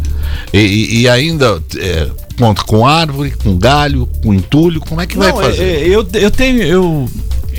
E, 0.53 0.59
e- 0.59 1.01
e 1.03 1.09
ainda 1.09 1.61
é, 1.77 2.09
conta 2.39 2.63
com 2.63 2.87
árvore, 2.87 3.33
com 3.43 3.57
galho, 3.59 4.09
com 4.23 4.33
entulho. 4.33 4.81
Como 4.81 5.01
é 5.01 5.07
que 5.07 5.19
vai 5.19 5.31
Não, 5.33 5.39
fazer? 5.41 5.63
é, 5.63 5.83
é, 5.83 5.89
eu, 5.89 6.09
eu 6.15 6.31
tenho. 6.31 6.63
Eu, 6.63 7.09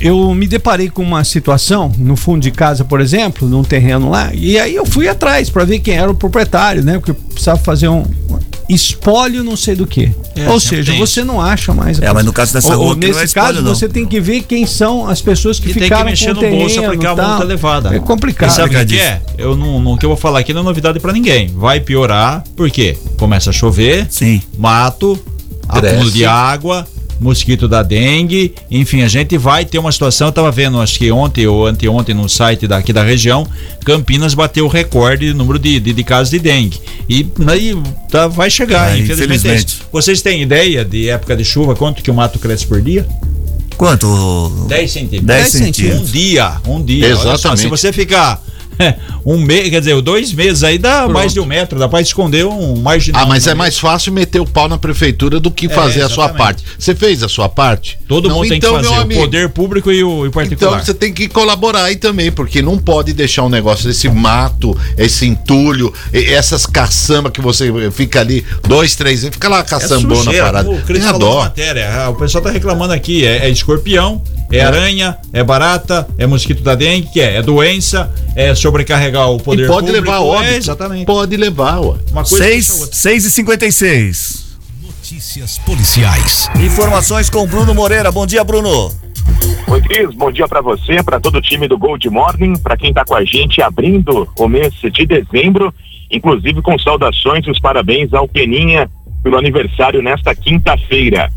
eu 0.02 0.34
me 0.34 0.46
deparei 0.46 0.90
com 0.90 1.02
uma 1.02 1.24
situação 1.24 1.90
no 1.96 2.16
fundo 2.16 2.40
de 2.42 2.50
casa, 2.50 2.84
por 2.84 3.00
exemplo, 3.00 3.48
num 3.48 3.62
terreno 3.62 4.10
lá, 4.10 4.30
e 4.34 4.58
aí 4.58 4.74
eu 4.74 4.84
fui 4.84 5.08
atrás 5.08 5.48
para 5.48 5.64
ver 5.64 5.78
quem 5.78 5.94
era 5.94 6.10
o 6.10 6.14
proprietário, 6.14 6.82
né? 6.84 6.94
Porque 6.98 7.12
eu 7.12 7.14
precisava 7.14 7.58
fazer 7.60 7.88
um 7.88 8.04
espólio 8.68 9.42
não 9.44 9.56
sei 9.56 9.74
do 9.74 9.86
que. 9.86 10.10
É, 10.36 10.48
Ou 10.48 10.58
seja, 10.58 10.92
tem 10.92 11.00
você 11.00 11.22
não 11.24 11.40
acha 11.40 11.74
mais. 11.74 12.00
a 12.00 12.06
É, 12.06 12.12
mas 12.12 12.24
no 12.24 12.32
caso 12.32 12.52
dessa 12.54 12.68
ou, 12.72 12.76
rua 12.76 12.86
ou 12.86 12.92
aqui 12.92 13.00
não 13.00 13.08
nesse 13.08 13.20
é 13.20 13.24
espólio, 13.24 13.54
caso 13.54 13.62
não. 13.66 13.74
você 13.74 13.88
tem 13.88 14.06
que 14.06 14.20
ver 14.20 14.42
quem 14.42 14.66
são 14.66 15.06
as 15.06 15.20
pessoas 15.20 15.58
que 15.58 15.66
E 15.70 15.72
tem 15.74 15.82
que 15.82 15.88
ficaram 15.88 16.04
mexer 16.06 16.26
com 16.28 16.32
no 16.34 16.38
o 16.38 16.40
terreno, 16.40 16.60
bolso 16.60 16.82
porque 16.82 17.06
a 17.06 17.14
multa 17.14 17.42
é 17.42 17.46
levada. 17.46 17.94
É 17.94 17.98
complicado. 18.00 18.50
E 18.50 18.54
sabe 18.54 18.76
o 18.76 18.86
que 18.86 18.98
é? 18.98 19.20
Eu 19.36 19.56
não, 19.56 19.80
não- 19.80 19.92
o 19.92 19.98
que 19.98 20.06
eu 20.06 20.10
vou 20.10 20.16
falar 20.16 20.38
aqui 20.38 20.54
não 20.54 20.62
é 20.62 20.64
novidade 20.64 20.98
pra 21.00 21.12
ninguém. 21.12 21.48
Vai 21.48 21.80
piorar, 21.80 22.42
porque 22.56 22.96
começa 23.18 23.50
a 23.50 23.52
chover, 23.52 24.06
Sim. 24.08 24.40
mato, 24.56 25.18
acúmulo 25.68 26.10
de 26.10 26.24
água, 26.24 26.86
mosquito 27.20 27.68
da 27.68 27.82
dengue, 27.82 28.54
enfim, 28.70 29.02
a 29.02 29.08
gente 29.08 29.36
vai 29.38 29.64
ter 29.64 29.78
uma 29.78 29.92
situação, 29.92 30.28
eu 30.28 30.32
tava 30.32 30.50
vendo, 30.50 30.80
acho 30.80 30.98
que 30.98 31.10
ontem 31.12 31.46
ou 31.46 31.66
anteontem 31.66 32.14
no 32.14 32.28
site 32.28 32.66
daqui 32.66 32.92
da 32.92 33.02
região, 33.02 33.46
Campinas 33.84 34.34
bateu 34.34 34.64
o 34.64 34.68
recorde 34.68 35.26
de 35.28 35.34
número 35.34 35.58
de, 35.58 35.78
de, 35.80 35.92
de 35.92 36.04
casos 36.04 36.30
de 36.30 36.38
dengue. 36.38 36.78
E 37.08 37.26
aí 37.46 37.76
tá, 38.10 38.26
vai 38.28 38.50
chegar, 38.50 38.90
É, 38.92 38.98
infelizmente. 38.98 39.22
é 39.32 39.36
infelizmente. 39.36 39.78
Vocês 39.92 40.20
têm 40.22 40.42
ideia 40.42 40.84
de 40.84 41.08
época 41.08 41.36
de 41.36 41.44
chuva, 41.44 41.74
quanto 41.74 42.02
que 42.02 42.10
o 42.10 42.14
mato 42.14 42.38
cresce 42.38 42.66
por 42.66 42.80
dia? 42.80 43.06
Quanto? 43.76 44.66
10 44.68 44.90
centímetros. 44.90 45.26
10 45.26 45.46
Um 45.54 45.58
centímetros. 45.58 46.12
dia, 46.12 46.52
um 46.66 46.82
dia. 46.84 47.06
Olha 47.06 47.16
só, 47.16 47.32
Exatamente. 47.34 47.60
se 47.62 47.68
você 47.68 47.92
ficar 47.92 48.42
um 49.24 49.38
mês, 49.38 49.68
quer 49.70 49.80
dizer, 49.80 50.00
dois 50.00 50.32
meses 50.32 50.62
aí 50.64 50.78
dá 50.78 51.08
mais 51.08 51.32
de 51.32 51.40
um 51.40 51.46
metro, 51.46 51.78
dá 51.78 51.88
pra 51.88 52.00
esconder 52.00 52.44
um 52.44 52.76
marginal. 52.76 53.22
Ah, 53.22 53.26
mas 53.26 53.46
é 53.46 53.50
no 53.50 53.56
meio. 53.56 53.58
mais 53.58 53.78
fácil 53.78 54.12
meter 54.12 54.40
o 54.40 54.46
pau 54.46 54.68
na 54.68 54.78
prefeitura 54.78 55.38
do 55.40 55.50
que 55.50 55.66
É, 55.66 55.68
fazer 55.68 56.02
a 56.02 56.08
sua 56.08 56.28
parte. 56.30 56.64
Você 56.78 56.94
fez 56.94 57.22
a 57.22 57.28
sua 57.28 57.48
parte? 57.48 57.98
Todo 58.08 58.28
Não, 58.28 58.36
mundo 58.36 58.48
tem 58.48 58.58
então, 58.58 58.76
que 58.76 58.84
fazer, 58.84 58.96
o 58.98 59.00
amigo, 59.00 59.20
poder 59.20 59.48
público 59.50 59.90
e 59.92 60.02
o, 60.02 60.24
e 60.24 60.28
o 60.28 60.32
particular. 60.32 60.72
Então 60.74 60.84
você 60.84 60.94
tem 60.94 61.12
que 61.12 61.28
colaborar 61.28 61.84
aí 61.84 61.96
também, 61.96 62.30
porque 62.32 62.60
não 62.62 62.78
pode 62.78 63.12
deixar 63.12 63.42
um 63.44 63.48
negócio 63.48 63.86
desse 63.86 64.08
mato, 64.08 64.76
esse 64.96 65.26
entulho, 65.26 65.92
essas 66.12 66.66
caçambas 66.66 67.32
que 67.32 67.40
você 67.40 67.70
fica 67.90 68.20
ali 68.20 68.44
dois, 68.66 68.94
três 68.96 69.22
anos, 69.22 69.34
fica 69.34 69.48
lá 69.48 69.62
caçambona 69.62 70.20
É 70.20 70.24
sujeira, 70.24 70.44
parada. 70.46 70.70
O 70.70 70.82
Cris 70.82 71.04
falou 71.04 71.40
matéria. 71.40 71.90
Ah, 71.92 72.10
O 72.10 72.14
pessoal 72.14 72.42
tá 72.42 72.50
reclamando 72.50 72.92
aqui. 72.92 73.24
É, 73.26 73.46
é 73.46 73.50
escorpião, 73.50 74.22
é, 74.58 74.60
aranha, 74.62 75.16
é 75.32 75.42
barata, 75.42 76.06
é 76.18 76.26
mosquito 76.26 76.62
da 76.62 76.74
dengue, 76.74 77.08
que 77.12 77.20
é, 77.20 77.36
é 77.36 77.42
doença, 77.42 78.12
é 78.36 78.54
sobrecarregar 78.54 79.30
o 79.30 79.38
poder 79.38 79.64
E 79.64 79.66
pode 79.66 79.86
público. 79.86 80.04
levar 80.06 80.20
óbito. 80.20 80.44
É, 80.52 80.56
exatamente. 80.56 81.06
Pode 81.06 81.36
levar, 81.36 81.80
ué. 81.80 81.96
Uma 82.10 82.22
coisa 82.24 82.36
puxa 82.36 82.44
a 82.44 82.46
6, 82.48 82.80
outra. 82.80 82.96
6 82.96 83.24
e 83.24 83.30
56 83.30 84.42
Notícias 84.82 85.58
policiais. 85.58 86.48
Informações 86.64 87.28
com 87.28 87.46
Bruno 87.46 87.74
Moreira. 87.74 88.10
Bom 88.12 88.26
dia, 88.26 88.42
Bruno. 88.44 88.90
Oi, 89.68 89.80
Cris, 89.82 90.14
bom 90.14 90.30
dia 90.30 90.46
pra 90.48 90.60
você, 90.60 91.02
pra 91.02 91.20
todo 91.20 91.36
o 91.38 91.40
time 91.40 91.68
do 91.68 91.78
Gold 91.78 92.08
Morning, 92.10 92.54
pra 92.58 92.76
quem 92.76 92.92
tá 92.92 93.04
com 93.04 93.14
a 93.14 93.24
gente 93.24 93.60
abrindo 93.62 94.28
o 94.38 94.48
mês 94.48 94.72
de 94.74 95.06
dezembro, 95.06 95.72
inclusive 96.10 96.60
com 96.62 96.78
saudações 96.78 97.46
e 97.46 97.50
os 97.50 97.58
parabéns 97.60 98.12
ao 98.12 98.26
Peninha 98.28 98.88
pelo 99.22 99.38
aniversário 99.38 100.02
nesta 100.02 100.34
quinta-feira. 100.34 101.30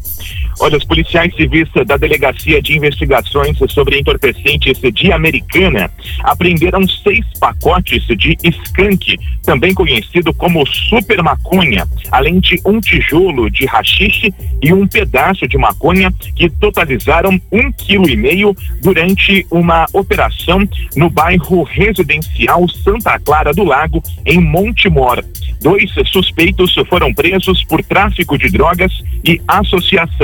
Olha, 0.60 0.78
os 0.78 0.86
policiais 0.86 1.36
civis 1.36 1.68
da 1.86 1.98
Delegacia 1.98 2.62
de 2.62 2.78
Investigações 2.78 3.58
sobre 3.70 4.00
Entorpecentes 4.00 4.80
de 4.94 5.12
Americana 5.12 5.92
apreenderam 6.24 6.88
seis 6.88 7.26
pacotes 7.40 8.06
de 8.18 8.38
skunk, 8.44 9.18
também 9.44 9.74
conhecido 9.74 10.34
como 10.34 10.66
super 10.66 11.22
maconha, 11.22 11.86
além 12.12 12.40
de 12.40 12.60
um 12.66 12.80
tijolo 12.80 13.50
de 13.50 13.66
rachixe 13.66 14.34
e 14.62 14.74
um 14.74 14.88
pedaço 14.88 15.48
de 15.48 15.58
maconha 15.58 16.12
que 16.36 16.50
totalizaram 16.50 17.40
um 17.52 17.72
quilo 17.72 18.10
e 18.10 18.16
meio 18.16 18.56
durante 18.82 19.46
uma 19.52 19.86
operação 19.94 20.60
no 20.96 21.10
bairro 21.10 21.64
residencial 21.64 22.68
Santa 22.70 23.20
Clara 23.20 23.54
do 23.54 23.64
Lago, 23.64 24.02
em 24.26 24.40
Montemor. 24.40 25.24
Dois 25.62 25.92
suspeitos 26.08 26.76
foram 26.90 27.14
presos 27.14 27.64
por 27.66 27.84
tráfico 27.84 28.38
de 28.38 28.50
drogas 28.50 28.92
e 29.24 29.42
associação. 29.48 30.15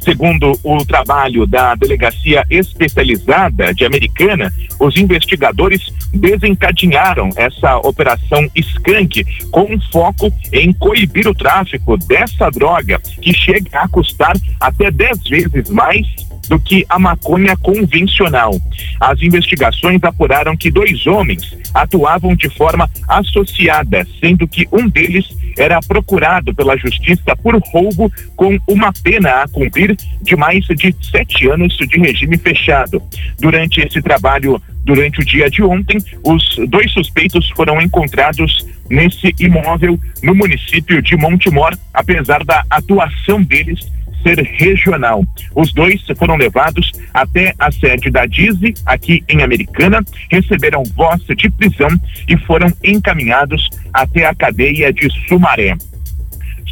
Segundo 0.00 0.52
o 0.62 0.84
trabalho 0.84 1.46
da 1.46 1.74
Delegacia 1.74 2.44
Especializada 2.50 3.72
de 3.72 3.86
Americana, 3.86 4.52
os 4.78 4.96
investigadores 4.98 5.80
desencadearam 6.12 7.30
essa 7.36 7.78
operação 7.78 8.46
Skank 8.54 9.24
com 9.50 9.80
foco 9.90 10.30
em 10.52 10.74
coibir 10.74 11.26
o 11.26 11.34
tráfico 11.34 11.96
dessa 11.96 12.50
droga, 12.50 12.98
que 12.98 13.32
chega 13.32 13.78
a 13.78 13.88
custar 13.88 14.36
até 14.60 14.90
10 14.90 15.22
vezes 15.26 15.70
mais 15.70 16.06
do 16.48 16.58
que 16.58 16.84
a 16.88 16.98
maconha 16.98 17.56
convencional. 17.56 18.52
As 19.00 19.20
investigações 19.22 20.02
apuraram 20.02 20.56
que 20.56 20.70
dois 20.70 21.06
homens 21.06 21.56
atuavam 21.72 22.34
de 22.36 22.48
forma 22.48 22.88
associada, 23.08 24.06
sendo 24.20 24.46
que 24.46 24.66
um 24.72 24.88
deles 24.88 25.26
era 25.56 25.80
procurado 25.80 26.54
pela 26.54 26.76
justiça 26.76 27.36
por 27.36 27.56
roubo 27.72 28.12
com 28.36 28.58
uma 28.68 28.92
pena 28.92 29.42
a 29.42 29.48
cumprir 29.48 29.96
de 30.22 30.36
mais 30.36 30.64
de 30.66 30.94
sete 31.02 31.48
anos 31.48 31.76
de 31.76 31.98
regime 31.98 32.36
fechado. 32.36 33.02
Durante 33.38 33.80
esse 33.80 34.00
trabalho, 34.02 34.60
durante 34.84 35.20
o 35.20 35.24
dia 35.24 35.48
de 35.48 35.62
ontem, 35.62 35.98
os 36.24 36.56
dois 36.68 36.92
suspeitos 36.92 37.48
foram 37.50 37.80
encontrados 37.80 38.66
nesse 38.88 39.34
imóvel 39.38 39.98
no 40.22 40.34
município 40.34 41.00
de 41.00 41.16
Montemor, 41.16 41.76
apesar 41.92 42.44
da 42.44 42.64
atuação 42.70 43.42
deles 43.42 43.80
ser 44.24 44.42
regional. 44.42 45.24
Os 45.54 45.72
dois 45.72 46.02
foram 46.18 46.36
levados 46.36 46.90
até 47.12 47.54
a 47.58 47.70
sede 47.70 48.10
da 48.10 48.26
Dize, 48.26 48.74
aqui 48.86 49.22
em 49.28 49.42
Americana, 49.42 50.02
receberam 50.30 50.82
voz 50.96 51.22
de 51.36 51.50
prisão 51.50 51.90
e 52.26 52.36
foram 52.38 52.72
encaminhados 52.82 53.68
até 53.92 54.26
a 54.26 54.34
cadeia 54.34 54.92
de 54.92 55.08
Sumaré. 55.28 55.76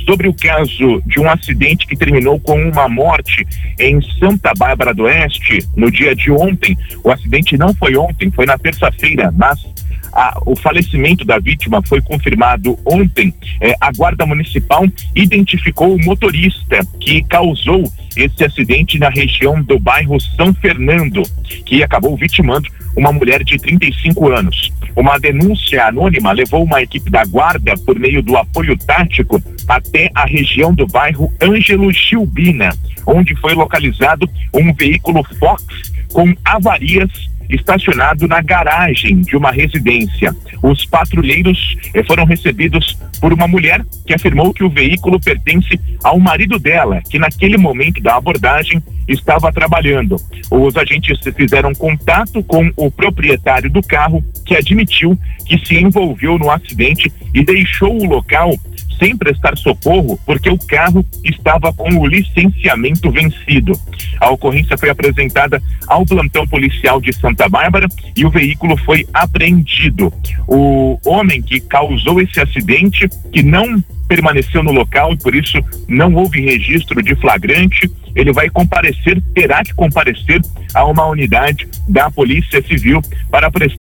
Sobre 0.07 0.27
o 0.27 0.35
caso 0.35 1.01
de 1.07 1.21
um 1.21 1.31
acidente 1.31 1.87
que 1.87 1.95
terminou 1.95 2.41
com 2.41 2.61
uma 2.61 2.89
morte 2.89 3.47
em 3.79 4.01
Santa 4.19 4.53
Bárbara 4.57 4.93
do 4.93 5.05
Oeste 5.05 5.65
no 5.77 5.91
dia 5.93 6.17
de 6.17 6.31
ontem. 6.33 6.77
O 7.05 7.11
acidente 7.11 7.57
não 7.57 7.73
foi 7.75 7.97
ontem, 7.97 8.31
foi 8.31 8.45
na 8.45 8.59
terça-feira, 8.59 9.33
mas 9.37 9.65
a- 10.13 10.39
o 10.45 10.55
falecimento 10.55 11.25
da 11.25 11.39
vítima 11.39 11.83
foi 11.83 12.01
confirmado 12.01 12.79
ontem. 12.85 13.33
É, 13.61 13.75
a 13.81 13.91
Guarda 13.93 14.27
Municipal 14.27 14.85
identificou 15.15 15.95
o 15.95 16.05
motorista 16.05 16.81
que 17.01 17.23
causou 17.25 17.83
esse 18.17 18.45
acidente 18.45 18.99
na 18.99 19.09
região 19.09 19.63
do 19.63 19.79
bairro 19.79 20.21
São 20.21 20.53
Fernando, 20.55 21.23
que 21.65 21.83
acabou 21.83 22.17
vitimando 22.17 22.69
uma 22.97 23.11
mulher 23.11 23.43
de 23.43 23.57
35 23.57 24.31
anos. 24.31 24.71
Uma 24.95 25.19
denúncia 25.19 25.87
anônima 25.87 26.31
levou 26.33 26.63
uma 26.65 26.83
equipe 26.83 27.11
da 27.11 27.25
Guarda, 27.25 27.75
por 27.87 27.99
meio 27.99 28.23
do 28.23 28.37
apoio 28.37 28.77
tático, 28.77 29.43
até 29.67 30.11
a 30.15 30.27
região 30.27 30.75
do 30.75 30.87
bairro 30.87 31.33
Ângelo 31.43 31.91
Gilbina, 31.91 32.69
onde 33.07 33.35
foi 33.37 33.55
localizado 33.55 34.29
um 34.53 34.75
veículo 34.75 35.25
Fox 35.39 35.65
com 36.13 36.35
avarias 36.45 37.09
estacionado 37.49 38.27
na 38.27 38.41
garagem 38.41 39.21
de 39.21 39.37
uma 39.37 39.51
residência. 39.51 40.35
Os 40.63 40.85
patrulheiros 40.85 41.77
eh, 41.95 42.03
foram 42.05 42.25
recebidos 42.25 42.99
por 43.21 43.33
uma 43.33 43.47
mulher 43.47 43.85
que 44.07 44.15
afirmou 44.15 44.53
que 44.53 44.65
o 44.65 44.71
veículo 44.71 45.21
pertence 45.21 45.79
ao 46.03 46.19
marido 46.19 46.59
dela, 46.59 47.01
que 47.09 47.19
naquele 47.19 47.57
momento 47.57 48.03
da 48.03 48.17
abordagem 48.17 48.83
estava 49.09 49.53
trabalhando. 49.53 50.17
Os 50.51 50.77
agentes 50.77 51.19
fizeram 51.35 51.75
contato 51.75 52.43
com 52.45 52.71
o 52.77 52.91
proprietário 52.91 53.71
do 53.71 53.83
carro, 53.83 54.23
que 54.45 54.57
admitiu 54.57 55.19
que 55.47 55.59
se 55.67 55.77
envolveu 55.77 56.39
no 56.39 56.51
acidente 56.51 57.13
e 57.35 57.45
deixou 57.45 58.01
o 58.01 58.07
local 58.07 58.55
sem 59.03 59.17
prestar 59.17 59.59
socorro 59.59 60.17
porque 60.25 60.49
o 60.49 60.57
carro 60.57 61.05
estava 61.25 61.73
com 61.73 61.89
o 61.99 62.07
licenciamento 62.07 63.11
vencido. 63.11 63.73
A 64.21 64.31
ocorrência 64.31 64.79
foi 64.79 64.91
apresentada 64.91 65.61
ao 65.89 66.07
plantão 66.07 66.47
policial 66.47 67.01
de 67.01 67.13
Santa 67.13 67.49
Bárbara 67.49 67.89
e 68.17 68.25
o 68.25 68.31
veículo 68.31 68.77
foi 68.77 69.05
apreendido. 69.13 70.13
O 70.47 70.97
homem 71.05 71.43
que 71.43 71.59
causou 71.59 72.21
esse 72.21 72.41
acidente, 72.41 73.09
que 73.33 73.43
não 73.43 73.83
permaneceu 74.07 74.63
no 74.63 74.71
local 74.71 75.13
e 75.15 75.17
por 75.17 75.35
isso 75.35 75.59
não 75.89 76.15
houve 76.15 76.41
registro 76.41 77.03
de 77.03 77.17
flagrante. 77.17 77.91
Ele 78.15 78.33
vai 78.33 78.49
comparecer, 78.51 79.21
terá 79.35 79.65
que 79.65 79.75
comparecer 79.75 80.41
a 80.75 80.85
uma 80.85 81.07
unidade 81.07 81.67
da 81.89 82.09
Polícia 82.09 82.63
Civil 82.63 83.01
para 83.31 83.51
prestar. 83.51 83.82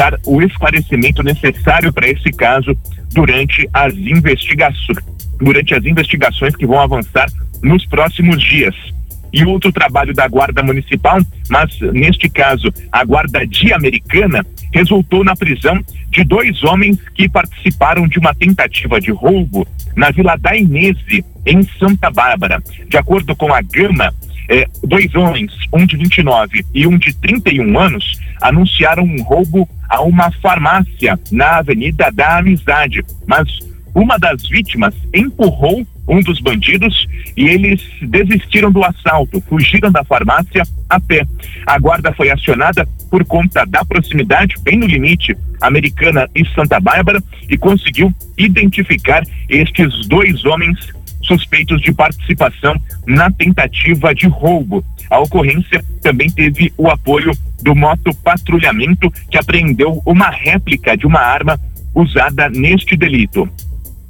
Dar 0.00 0.18
o 0.24 0.40
esclarecimento 0.40 1.22
necessário 1.22 1.92
para 1.92 2.08
esse 2.08 2.32
caso 2.32 2.74
durante 3.12 3.68
as 3.70 3.92
investigações, 3.92 4.98
durante 5.38 5.74
as 5.74 5.84
investigações 5.84 6.56
que 6.56 6.66
vão 6.66 6.80
avançar 6.80 7.26
nos 7.62 7.84
próximos 7.84 8.42
dias. 8.42 8.74
E 9.30 9.44
outro 9.44 9.70
trabalho 9.70 10.14
da 10.14 10.26
Guarda 10.26 10.62
Municipal, 10.62 11.20
mas 11.50 11.78
neste 11.92 12.30
caso 12.30 12.72
a 12.90 13.04
Guarda 13.04 13.40
Americana, 13.74 14.44
resultou 14.72 15.22
na 15.22 15.36
prisão 15.36 15.78
de 16.08 16.24
dois 16.24 16.64
homens 16.64 16.98
que 17.14 17.28
participaram 17.28 18.08
de 18.08 18.18
uma 18.18 18.34
tentativa 18.34 18.98
de 18.98 19.10
roubo 19.10 19.68
na 19.94 20.10
Vila 20.10 20.34
da 20.36 20.56
Inese, 20.56 21.22
em 21.44 21.62
Santa 21.78 22.10
Bárbara. 22.10 22.62
De 22.88 22.96
acordo 22.96 23.36
com 23.36 23.52
a 23.52 23.60
Gama, 23.60 24.14
eh, 24.50 24.66
dois 24.82 25.14
homens, 25.14 25.52
um 25.72 25.86
de 25.86 25.96
29 25.96 26.66
e 26.74 26.86
um 26.86 26.98
de 26.98 27.14
31 27.14 27.78
anos, 27.78 28.20
anunciaram 28.42 29.04
um 29.04 29.22
roubo 29.22 29.68
a 29.88 30.02
uma 30.02 30.30
farmácia 30.42 31.18
na 31.30 31.58
Avenida 31.58 32.10
da 32.12 32.38
Amizade, 32.38 33.04
mas 33.26 33.48
uma 33.94 34.18
das 34.18 34.42
vítimas 34.48 34.94
empurrou 35.14 35.86
um 36.08 36.20
dos 36.20 36.40
bandidos 36.40 37.06
e 37.36 37.48
eles 37.48 37.80
desistiram 38.02 38.72
do 38.72 38.82
assalto, 38.82 39.40
fugiram 39.48 39.92
da 39.92 40.02
farmácia 40.02 40.64
a 40.88 40.98
pé. 40.98 41.24
A 41.64 41.78
guarda 41.78 42.12
foi 42.12 42.30
acionada 42.30 42.86
por 43.08 43.24
conta 43.24 43.64
da 43.64 43.84
proximidade, 43.84 44.56
bem 44.62 44.78
no 44.78 44.86
limite, 44.86 45.36
Americana 45.60 46.28
e 46.34 46.44
Santa 46.48 46.80
Bárbara, 46.80 47.22
e 47.48 47.56
conseguiu 47.56 48.12
identificar 48.36 49.22
estes 49.48 50.08
dois 50.08 50.44
homens 50.44 50.78
suspeitos 51.22 51.80
de 51.80 51.92
participação 51.92 52.74
na 53.06 53.30
tentativa 53.30 54.14
de 54.14 54.26
roubo. 54.26 54.84
A 55.10 55.18
ocorrência 55.18 55.84
também 56.02 56.30
teve 56.30 56.72
o 56.76 56.88
apoio 56.88 57.32
do 57.62 57.74
moto 57.74 58.14
patrulhamento 58.22 59.10
que 59.30 59.38
apreendeu 59.38 60.00
uma 60.06 60.30
réplica 60.30 60.96
de 60.96 61.06
uma 61.06 61.20
arma 61.20 61.58
usada 61.94 62.48
neste 62.48 62.96
delito. 62.96 63.48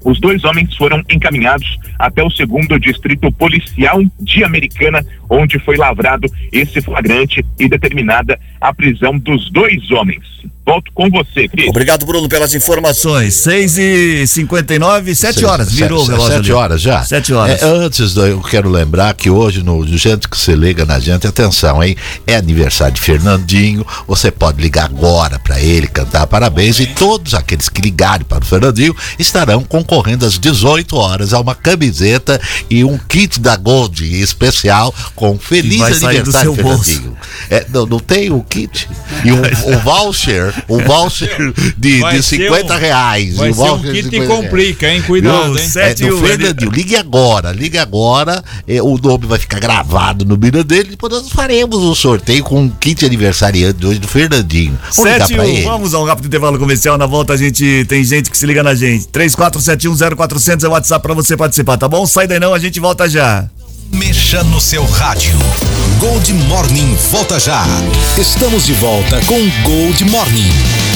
Os 0.03 0.19
dois 0.19 0.45
homens 0.45 0.75
foram 0.77 1.03
encaminhados 1.11 1.79
até 1.99 2.23
o 2.23 2.31
segundo 2.31 2.79
distrito 2.79 3.31
policial 3.33 4.01
de 4.19 4.43
Americana, 4.43 5.05
onde 5.29 5.59
foi 5.59 5.77
lavrado 5.77 6.27
esse 6.51 6.81
flagrante 6.81 7.45
e 7.59 7.69
determinada 7.69 8.41
a 8.61 8.73
prisão 8.73 9.19
dos 9.19 9.51
dois 9.51 9.91
homens. 9.91 10.25
Volto 10.67 10.93
com 10.95 11.09
você, 11.11 11.49
Cris. 11.49 11.69
Obrigado, 11.69 12.07
Bruno, 12.07 12.29
pelas 12.29 12.55
informações. 12.55 13.35
6 13.37 13.79
e 13.79 14.27
59 14.27 15.15
sete 15.15 15.45
horas, 15.45 15.73
virou 15.73 15.99
sete, 16.01 16.09
o 16.09 16.13
relógio. 16.13 16.33
Sete 16.37 16.45
ali. 16.47 16.53
horas 16.53 16.81
já. 16.83 17.03
Sete 17.03 17.33
horas. 17.33 17.63
É, 17.63 17.67
antes, 17.67 18.15
do- 18.15 18.27
eu 18.27 18.41
quero 18.41 18.69
lembrar 18.71 19.15
que 19.15 19.29
hoje, 19.31 19.63
no 19.63 19.85
do 19.85 19.97
jeito 19.99 20.29
que 20.29 20.37
você 20.39 20.55
liga 20.55 20.85
na 20.85 21.01
gente, 21.01 21.27
atenção, 21.27 21.83
hein? 21.83 21.97
É 22.27 22.37
aniversário 22.37 22.95
de 22.95 23.01
Fernandinho. 23.01 23.85
Você 24.07 24.31
pode 24.31 24.61
ligar 24.63 24.85
agora 24.85 25.39
para 25.39 25.59
ele, 25.61 25.89
cantar 25.89 26.27
parabéns. 26.27 26.79
E 26.79 26.87
todos 26.87 27.35
aqueles 27.35 27.69
que 27.69 27.81
ligarem 27.81 28.25
para 28.27 28.45
o 28.45 28.47
Fernandinho 28.47 28.95
estarão 29.19 29.65
concorrendo 29.65 30.25
às 30.27 30.39
18 30.39 30.95
horas 30.97 31.33
a 31.35 31.41
uma 31.41 31.55
camiseta 31.55 32.41
e 32.69 32.85
um 32.85 32.97
kit 32.99 33.41
da 33.41 33.57
Gold 33.57 34.05
especial 34.21 34.95
com 35.17 35.37
feliz 35.39 35.81
aniversário, 36.05 36.31
seu 36.33 36.55
bolso. 36.55 36.85
Fernandinho. 36.85 37.17
É, 37.51 37.67
não, 37.71 37.87
não 37.87 37.99
tem 37.99 38.31
o 38.31 38.43
kit? 38.43 38.89
E 39.25 39.33
um, 39.33 39.41
um 39.75 39.79
voucher, 39.79 40.50
um 40.69 40.79
voucher 40.79 41.53
de, 41.77 42.01
de 42.03 42.23
ser 42.23 42.37
50 42.39 42.75
um- 42.75 42.79
reais. 42.79 43.37
vai 43.37 43.51
um 43.51 43.55
ser 43.55 43.63
um 43.71 43.79
de 43.79 43.91
kit 43.93 44.05
50 44.05 44.17
reais. 44.17 44.29
complica, 44.29 44.89
hein? 44.93 45.03
Cuidado, 45.03 45.59
hein? 45.59 45.71
É, 45.77 46.05
no 46.07 46.19
Fernandinho, 46.19 46.71
ligue 46.71 46.97
agora, 46.97 47.53
ligue 47.53 47.79
agora. 47.79 48.43
é, 48.67 48.83
o 48.83 48.97
nome 48.99 49.27
vai 49.27 49.39
ficar 49.39 49.59
gravado 49.61 50.25
no 50.25 50.37
mira 50.37 50.63
dele. 50.65 50.91
Depois 50.91 51.13
nós 51.13 51.29
faremos 51.31 51.79
o 51.79 51.95
sorteio 51.95 52.43
com 52.45 52.61
um 52.63 52.69
kit 52.69 53.05
aniversariante 53.05 53.85
hoje 53.85 53.99
do 53.99 54.09
Fernandinho. 54.09 54.79
Vamos 54.97 55.13
ligar 55.13 55.27
Sete, 55.27 55.35
pra 55.35 55.43
um, 55.43 55.47
ele. 55.47 55.63
vamos 55.63 55.95
a 55.95 56.01
um 56.01 56.05
rápido 56.05 56.27
intervalo 56.27 56.59
comercial. 56.59 56.97
Na 56.99 57.07
volta 57.07 57.33
a 57.33 57.37
gente 57.37 57.85
tem 57.89 58.05
gente 58.05 58.31
que 58.31 58.37
se 58.39 58.47
liga 58.47 58.63
na 58.63 58.75
gente. 58.75 59.07
34710400 59.09 60.65
é 60.65 60.69
o 60.69 60.71
WhatsApp 60.73 61.03
pra 61.03 61.15
você 61.15 61.37
participar, 61.37 61.77
tá 61.77 61.89
bom? 61.89 62.07
Sai 62.07 62.27
daí 62.27 62.41
não, 62.41 62.55
a 62.55 62.59
gente 62.59 62.79
volta 62.81 63.09
já. 63.09 63.49
Mexa 63.93 64.45
no 64.45 64.61
seu 64.61 64.85
rádio. 64.87 65.37
Gold 65.99 66.33
Morning 66.33 66.97
volta 67.11 67.41
já. 67.41 67.65
Estamos 68.17 68.65
de 68.65 68.73
volta 68.75 69.21
com 69.27 69.39
Gold 69.63 70.05
Morning. 70.05 70.90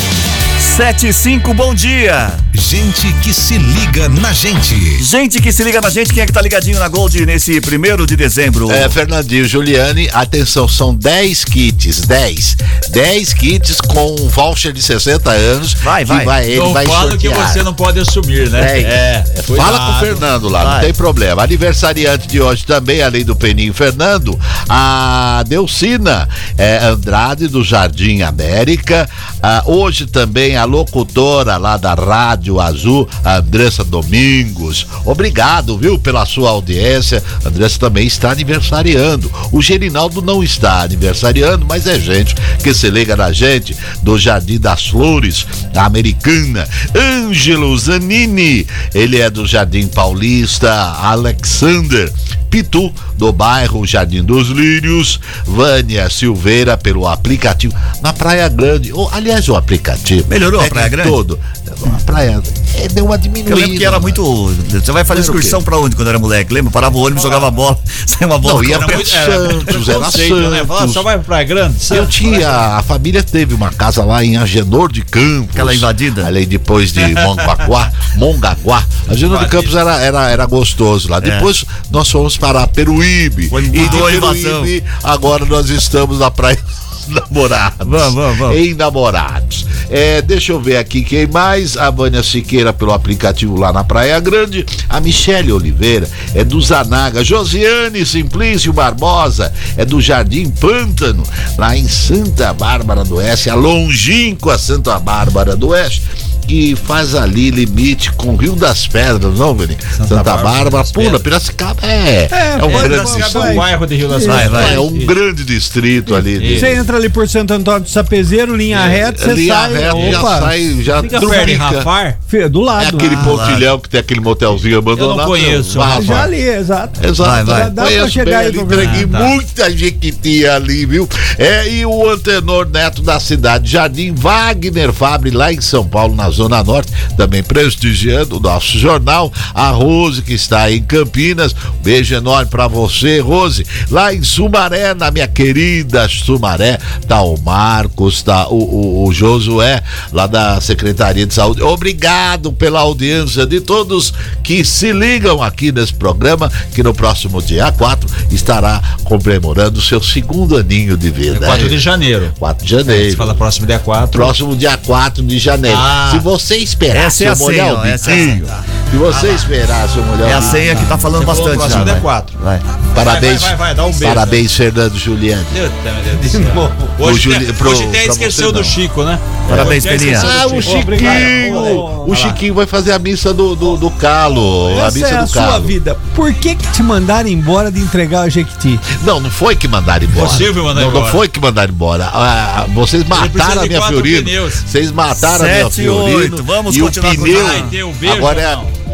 7 0.76 1.06
e 1.06 1.12
5, 1.12 1.54
bom 1.54 1.72
dia. 1.72 2.32
Gente 2.52 3.12
que 3.22 3.32
se 3.32 3.56
liga 3.58 4.08
na 4.08 4.32
gente. 4.32 5.04
Gente 5.04 5.40
que 5.40 5.52
se 5.52 5.62
liga 5.62 5.80
na 5.80 5.88
gente, 5.88 6.12
quem 6.12 6.24
é 6.24 6.26
que 6.26 6.32
tá 6.32 6.42
ligadinho 6.42 6.80
na 6.80 6.88
Gold 6.88 7.24
nesse 7.24 7.60
primeiro 7.60 8.04
de 8.04 8.16
dezembro? 8.16 8.68
É, 8.72 8.88
Fernandinho, 8.88 9.44
Juliane, 9.44 10.10
atenção, 10.12 10.66
são 10.66 10.92
10 10.92 11.44
kits, 11.44 12.00
10. 12.00 12.56
10 12.90 13.34
kits 13.34 13.80
com 13.80 14.16
um 14.18 14.28
voucher 14.28 14.72
de 14.72 14.82
60 14.82 15.30
anos. 15.30 15.74
Vai, 15.74 16.04
vai. 16.04 16.44
ele 16.44 16.58
não 16.58 16.72
vai 16.72 16.84
que 16.86 16.92
sortear. 16.92 17.52
você 17.52 17.62
não 17.62 17.74
pode 17.74 18.00
assumir, 18.00 18.50
né? 18.50 18.80
É, 18.80 19.24
É, 19.36 19.42
Fala 19.42 19.78
com 19.78 19.92
o. 19.92 20.00
Fernando 20.00 20.48
lá, 20.48 20.64
não 20.64 20.70
Vai. 20.72 20.80
tem 20.86 20.92
problema. 20.92 21.42
Aniversariante 21.44 22.26
de 22.26 22.40
hoje 22.40 22.64
também, 22.64 23.00
além 23.00 23.24
do 23.24 23.36
Peninho 23.36 23.72
Fernando, 23.72 24.36
a 24.68 25.44
Delcina 25.46 26.28
é, 26.58 26.78
Andrade 26.82 27.46
do 27.46 27.62
Jardim 27.62 28.22
América. 28.22 29.08
Ah, 29.40 29.62
hoje 29.66 30.06
também 30.06 30.56
a 30.56 30.63
locutora 30.64 31.56
lá 31.56 31.76
da 31.76 31.94
Rádio 31.94 32.60
Azul, 32.60 33.08
a 33.24 33.36
Andressa 33.38 33.84
Domingos. 33.84 34.86
Obrigado, 35.04 35.78
viu, 35.78 35.98
pela 35.98 36.26
sua 36.26 36.50
audiência. 36.50 37.22
A 37.44 37.48
Andressa 37.48 37.78
também 37.78 38.06
está 38.06 38.30
aniversariando. 38.30 39.30
O 39.52 39.62
Gerinaldo 39.62 40.22
não 40.22 40.42
está 40.42 40.82
aniversariando, 40.82 41.66
mas 41.66 41.86
é 41.86 41.98
gente 41.98 42.34
que 42.62 42.74
se 42.74 42.90
liga 42.90 43.16
na 43.16 43.32
gente 43.32 43.76
do 44.02 44.18
Jardim 44.18 44.58
das 44.58 44.86
Flores, 44.86 45.46
a 45.74 45.84
americana. 45.84 46.68
Ângelo 46.94 47.76
Zanini, 47.78 48.66
ele 48.94 49.20
é 49.20 49.30
do 49.30 49.46
Jardim 49.46 49.86
Paulista. 49.86 50.72
Alexander 50.72 52.12
Pitu, 52.54 52.92
do 53.18 53.32
bairro 53.32 53.84
Jardim 53.84 54.22
dos 54.22 54.48
Lírios. 54.48 55.18
Vânia 55.44 56.08
Silveira, 56.08 56.76
pelo 56.76 57.06
aplicativo. 57.06 57.74
Na 58.00 58.12
Praia 58.12 58.48
Grande. 58.48 58.92
Oh, 58.92 59.08
aliás, 59.12 59.48
o 59.48 59.56
aplicativo. 59.56 60.28
Melhorou 60.28 60.53
a 60.60 60.66
é 60.66 60.68
Praia 60.68 60.88
Grande? 60.88 61.08
Todo. 61.08 61.38
A 61.86 62.00
praia 62.04 62.42
é, 62.76 62.88
deu 62.88 63.04
uma 63.04 63.18
diminuída. 63.18 63.50
Eu 63.50 63.56
lembro 63.56 63.76
que 63.76 63.84
era 63.84 64.00
muito. 64.00 64.22
Você 64.70 64.92
vai 64.92 65.04
fazer 65.04 65.20
excursão 65.20 65.62
pra 65.62 65.78
onde 65.78 65.94
quando 65.94 66.08
era 66.08 66.18
moleque? 66.18 66.52
Lembra? 66.52 66.72
Parava 66.72 66.96
o 66.96 67.00
ônibus, 67.00 67.22
jogava 67.22 67.50
bola, 67.50 67.78
saia 68.06 68.26
uma 68.26 68.38
bola. 68.38 68.54
Não, 68.54 68.64
ia 68.64 68.76
Era 68.76 68.86
pra 68.86 69.04
Santos, 69.04 69.88
era 69.88 70.50
né? 70.50 70.64
Santos. 70.66 70.92
só 70.92 71.02
vai 71.02 71.16
pra 71.16 71.24
Praia 71.24 71.44
Grande? 71.44 71.76
Eu 71.90 72.06
tinha, 72.06 72.48
a 72.76 72.82
família 72.82 73.22
teve 73.22 73.54
uma 73.54 73.70
casa 73.70 74.04
lá 74.04 74.24
em 74.24 74.36
Agenor 74.36 74.90
de 74.90 75.02
Campos. 75.02 75.50
Aquela 75.50 75.74
invadida? 75.74 76.26
Ali 76.26 76.46
depois 76.46 76.92
de 76.92 77.00
Mongaguá, 77.14 77.92
Mongaguá. 78.16 78.84
Agenor 79.08 79.40
de 79.40 79.48
Campos 79.48 79.74
era, 79.74 80.00
era, 80.00 80.30
era 80.30 80.46
gostoso 80.46 81.08
lá. 81.08 81.20
Depois 81.20 81.64
nós 81.90 82.10
fomos 82.10 82.36
para 82.36 82.66
Peruíbe. 82.66 83.50
e 83.52 83.70
de 83.70 83.78
a. 83.78 84.32
Peruíbe, 84.32 84.84
agora 85.02 85.44
nós 85.44 85.68
estamos 85.70 86.18
na 86.18 86.30
praia 86.30 86.58
os 87.06 87.14
namorados. 87.14 87.86
Vamos, 87.86 88.14
vamos, 88.14 88.38
vamos. 88.38 88.56
Em 88.56 88.74
namorados. 88.74 89.66
É, 89.90 90.22
deixa 90.22 90.52
eu 90.52 90.60
ver 90.60 90.76
aqui 90.76 91.02
quem 91.02 91.26
mais. 91.26 91.76
A 91.76 91.90
Vânia 91.90 92.22
Siqueira 92.22 92.72
pelo 92.72 92.92
aplicativo 92.92 93.56
lá 93.56 93.72
na 93.72 93.84
Praia 93.84 94.18
Grande. 94.20 94.64
A 94.88 95.00
Michele 95.00 95.52
Oliveira 95.52 96.08
é 96.34 96.44
do 96.44 96.60
Zanaga. 96.60 97.22
Josiane 97.22 98.04
Simplício 98.04 98.72
Barbosa 98.72 99.52
é 99.76 99.84
do 99.84 100.00
Jardim 100.00 100.50
Pântano, 100.50 101.22
lá 101.58 101.76
em 101.76 101.86
Santa 101.86 102.52
Bárbara 102.52 103.04
do 103.04 103.16
Oeste. 103.16 103.50
A 103.50 103.54
longínqua 103.54 104.58
Santa 104.58 104.98
Bárbara 104.98 105.56
do 105.56 105.68
Oeste 105.68 106.02
que 106.46 106.76
faz 106.76 107.14
ali 107.14 107.50
limite 107.50 108.12
com 108.12 108.34
o 108.34 108.36
Rio 108.36 108.54
das 108.54 108.86
Pedras, 108.86 109.38
não, 109.38 109.54
Vini? 109.54 109.76
Santa, 109.96 110.22
Bárbara, 110.22 110.84
pula, 110.92 111.18
Piracicaba 111.18 111.80
é, 111.86 112.28
é, 112.30 112.64
um 112.64 112.70
vai, 112.70 112.88
grande 112.88 113.04
vai, 113.04 113.16
distrito. 113.22 113.32
vai. 113.40 113.54
bairro 113.54 113.86
de 113.86 113.94
Rio 113.96 114.08
das 114.08 114.26
Vai, 114.26 114.42
Pedras. 114.44 114.62
vai, 114.64 114.74
é 114.74 114.80
um 114.80 114.92
grande 115.06 115.44
distrito 115.44 116.14
ali. 116.14 116.58
Você 116.58 116.74
entra 116.74 116.96
ali 116.96 117.08
por 117.08 117.28
Santo 117.28 117.52
Antônio 117.54 117.80
do 117.80 117.88
Sapezeiro, 117.88 118.54
linha 118.56 118.84
reta, 118.86 119.24
você 119.24 119.32
linha 119.34 119.54
sai. 119.54 119.72
reta, 119.74 120.10
já 120.12 120.20
opa, 120.20 120.40
sai, 120.40 120.76
já 120.82 121.00
de 121.00 121.54
Rafar? 121.54 122.18
Fê, 122.26 122.48
do 122.48 122.60
lado. 122.60 122.84
É 122.84 122.88
aquele 122.88 123.14
Ah, 123.14 123.24
pontilhão 123.24 123.78
que 123.78 123.88
tem 123.88 124.00
aquele 124.00 124.20
motelzinho 124.20 124.78
abandonado. 124.78 125.26
conheço, 125.26 125.78
Vá, 125.78 125.86
Rafa. 125.86 126.00
vá. 126.02 126.14
Já 126.14 126.22
ali, 126.22 126.40
exato. 126.40 127.06
Exato, 127.06 127.30
Vai, 127.30 127.44
vai. 127.44 127.70
Dá 127.70 127.82
pra 127.82 127.92
Conheço 127.92 128.10
chegar 128.10 128.38
bem 128.38 128.46
aí 128.46 128.52
pra 128.52 128.62
entreguei 128.62 129.04
Ah, 129.04 129.18
tá. 129.18 129.24
muita 129.24 129.70
Jequiti 129.76 130.46
ali, 130.46 130.86
viu? 130.86 131.08
É, 131.38 131.68
e 131.68 131.86
o 131.86 132.10
antenor 132.10 132.68
neto 132.68 133.02
da 133.02 133.18
cidade, 133.20 133.70
Jardim 133.70 134.12
Wagner 134.14 134.92
Fabre, 134.92 135.30
lá 135.30 135.52
em 135.52 135.60
São 135.60 135.86
Paulo, 135.86 136.14
na 136.14 136.30
Zona 136.34 136.62
Norte, 136.62 136.92
também 137.16 137.42
prestigiando 137.42 138.36
o 138.36 138.40
nosso 138.40 138.78
jornal. 138.78 139.32
A 139.54 139.70
Rose, 139.70 140.22
que 140.22 140.34
está 140.34 140.70
em 140.70 140.82
Campinas. 140.82 141.54
Um 141.78 141.82
beijo 141.82 142.14
enorme 142.14 142.50
pra 142.50 142.68
você, 142.68 143.20
Rose. 143.20 143.66
Lá 143.90 144.12
em 144.12 144.22
Sumaré, 144.22 144.94
na 144.94 145.10
minha 145.10 145.28
querida 145.28 146.08
Sumaré, 146.08 146.78
tá 147.06 147.22
o 147.22 147.38
Marcos, 147.40 148.22
tá 148.22 148.48
o, 148.48 148.56
o, 148.56 149.06
o 149.08 149.12
Josué, 149.12 149.82
lá 150.12 150.26
da 150.26 150.60
Secretaria 150.60 151.26
de 151.26 151.34
Saúde. 151.34 151.62
Obrigado 151.62 152.52
pela 152.52 152.80
audiência 152.80 153.46
de 153.46 153.60
todos 153.60 154.12
que 154.42 154.64
se 154.64 154.92
ligam 154.92 155.42
aqui 155.42 155.70
nesse 155.72 155.94
programa, 155.94 156.50
que 156.74 156.82
no 156.82 156.92
próximo 156.94 157.40
dia 157.40 157.70
4 157.72 158.08
estará 158.30 158.82
comemorando 159.04 159.78
o 159.78 159.82
seu 159.82 160.02
segundo 160.02 160.56
aninho 160.56 160.96
de 160.96 161.10
vida. 161.10 161.46
4 161.46 161.68
de 161.68 161.78
janeiro. 161.78 162.32
4 162.38 162.66
de 162.66 162.74
Você 162.74 162.80
janeiro. 162.84 163.16
fala 163.16 163.34
próximo 163.34 163.66
dia 163.66 163.78
4. 163.78 164.08
Próximo 164.10 164.56
dia 164.56 164.76
4 164.76 165.22
de 165.22 165.38
janeiro. 165.38 165.78
Ah. 165.78 166.10
Você 166.24 166.56
esperar 166.56 167.04
Essa 167.06 167.24
é 167.24 167.28
a 167.28 167.36
seu 167.36 167.44
molhar 167.44 167.66
senha, 167.68 167.78
o 167.78 167.84
essa 167.86 168.10
é 168.10 168.14
a 168.14 168.16
senha. 168.16 168.44
se 168.90 168.96
você 168.96 169.28
esperar 169.32 169.88
seu 169.90 170.02
molhar 170.02 170.30
É 170.30 170.32
a 170.34 170.38
o 170.38 170.42
senha 170.42 170.74
que 170.74 170.86
tá 170.86 170.96
falando 170.98 171.24
Você 171.26 171.42
falou 171.42 171.56
bastante 171.58 171.72
já. 171.72 171.84
Vai. 171.84 172.00
4. 172.00 172.38
Vai. 172.40 172.60
Parabéns, 172.94 173.40
Vai, 173.42 173.48
vai, 173.50 173.56
vai, 173.58 173.74
dá 173.74 173.84
um 173.84 173.90
beijo. 173.92 174.04
parabéns 174.14 174.54
Fernando 174.54 174.96
Juliano. 174.98 175.44
Deus, 175.52 175.70
meu 175.84 175.94
Deus 175.94 176.16
do 176.20 176.28
céu. 176.54 176.72
Hoje, 176.98 177.20
Juli- 177.20 177.36
até- 177.36 177.52
pro- 177.52 177.70
hoje 177.70 177.82
até 177.84 178.02
pra 178.04 178.12
esqueceu 178.12 178.46
você 178.46 178.52
do 178.52 178.58
não. 178.58 178.64
Chico, 178.64 179.02
né? 179.04 179.18
Parabéns, 179.48 179.84
Hoje 179.84 179.88
até 179.94 179.98
Peninha. 179.98 180.16
esqueceu 180.16 180.40
Ah, 180.40 180.46
do 180.46 180.54
o 180.56 180.62
Chico. 180.62 180.92
Chiquinho! 180.92 182.04
O 182.06 182.14
Chiquinho 182.14 182.54
vai 182.54 182.66
fazer 182.66 182.92
a 182.92 182.98
missa 182.98 183.34
do, 183.34 183.54
do, 183.56 183.76
do 183.76 183.90
calo. 183.90 184.68
a 184.80 184.86
Essa 184.86 184.90
missa 184.98 185.08
é 185.08 185.16
a 185.18 185.22
do 185.22 185.28
sua 185.28 185.42
calo. 185.42 185.64
vida. 185.64 185.96
Por 186.14 186.32
que 186.32 186.54
que 186.54 186.66
te 186.68 186.82
mandaram 186.82 187.28
embora 187.28 187.70
de 187.70 187.80
entregar 187.80 188.26
o 188.26 188.30
Jequiti? 188.30 188.78
Não, 189.02 189.20
não 189.20 189.30
foi 189.30 189.56
que 189.56 189.66
mandaram 189.68 190.04
embora. 190.04 190.26
O 190.26 190.30
Silvio 190.30 190.62
mandou 190.64 190.82
não, 190.84 190.90
não 190.90 190.96
embora. 190.98 191.12
foi 191.12 191.28
que 191.28 191.40
mandaram 191.40 191.72
embora. 191.72 192.08
Ah, 192.12 192.64
vocês 192.72 193.02
precisa 193.02 193.26
mataram 193.28 193.60
a 193.60 193.62
de 193.64 193.68
minha 193.68 193.80
quatro 193.80 193.96
Fiorino. 193.96 194.22
pneus. 194.22 194.54
Vocês 194.66 194.92
mataram 194.92 195.44
a 195.44 195.48
minha 195.48 195.64
Sete 195.64 195.74
Fiorino. 195.82 196.13
Oito. 196.16 196.42
Vamos 196.42 196.76
e 196.76 196.82
o 196.82 196.86
continuar 196.86 197.14
com 197.14 197.22
o 197.22 197.24
pneu. 197.24 197.88
um 197.88 198.12
Agora 198.12 198.40
é. 198.40 198.56
não? 198.56 198.84